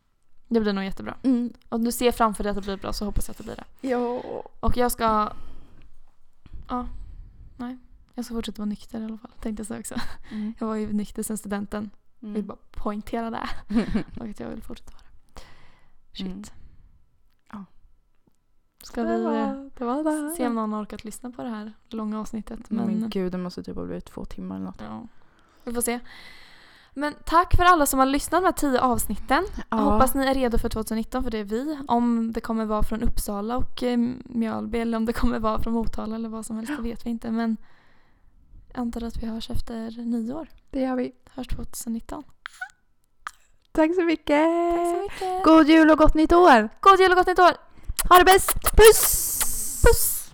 [0.53, 1.17] Det blir nog jättebra.
[1.23, 1.53] Mm.
[1.69, 3.57] Om du ser framför dig att det blir bra så hoppas jag att det blir
[3.57, 3.89] det.
[3.89, 4.23] Ja.
[4.61, 5.33] Och jag ska...
[6.69, 6.87] Ja.
[7.57, 7.79] Nej.
[8.15, 9.31] Jag ska fortsätta vara nykter i alla fall.
[9.41, 9.95] Tänkte jag säga också.
[10.31, 10.55] Mm.
[10.59, 11.91] Jag var ju nykter sen studenten.
[12.23, 12.35] Mm.
[12.35, 13.49] Vill bara poängtera det.
[14.21, 15.03] Och att jag vill fortsätta vara
[15.35, 15.41] det.
[16.19, 16.27] Shit.
[16.27, 16.43] Mm.
[17.53, 17.65] Ja.
[18.83, 20.37] Ska vi det var det.
[20.37, 22.71] se om någon har orkat lyssna på det här långa avsnittet.
[22.71, 24.81] Men, Men gud, det måste typ ha blivit två timmar eller något.
[24.81, 25.07] ja,
[25.65, 26.01] vi får se.
[26.95, 29.45] Men tack för alla som har lyssnat här tio avsnitten.
[29.71, 29.77] Ja.
[29.77, 31.79] Hoppas ni är redo för 2019 för det är vi.
[31.89, 35.73] Om det kommer vara från Uppsala och eh, Mjölby eller om det kommer vara från
[35.73, 37.31] Motala eller vad som helst, det vet vi inte.
[37.31, 37.57] Men
[38.73, 40.49] jag antar att vi hörs efter nyår.
[40.71, 41.13] Det gör vi.
[41.35, 42.25] Hörs 2019.
[43.73, 44.45] Tack så mycket.
[44.77, 45.45] Tack så mycket.
[45.45, 46.69] God jul och gott nytt år.
[46.81, 47.53] God jul och gott nytt år!
[48.09, 48.53] Ha det bäst.
[48.77, 49.83] Puss!
[49.83, 50.31] Puss!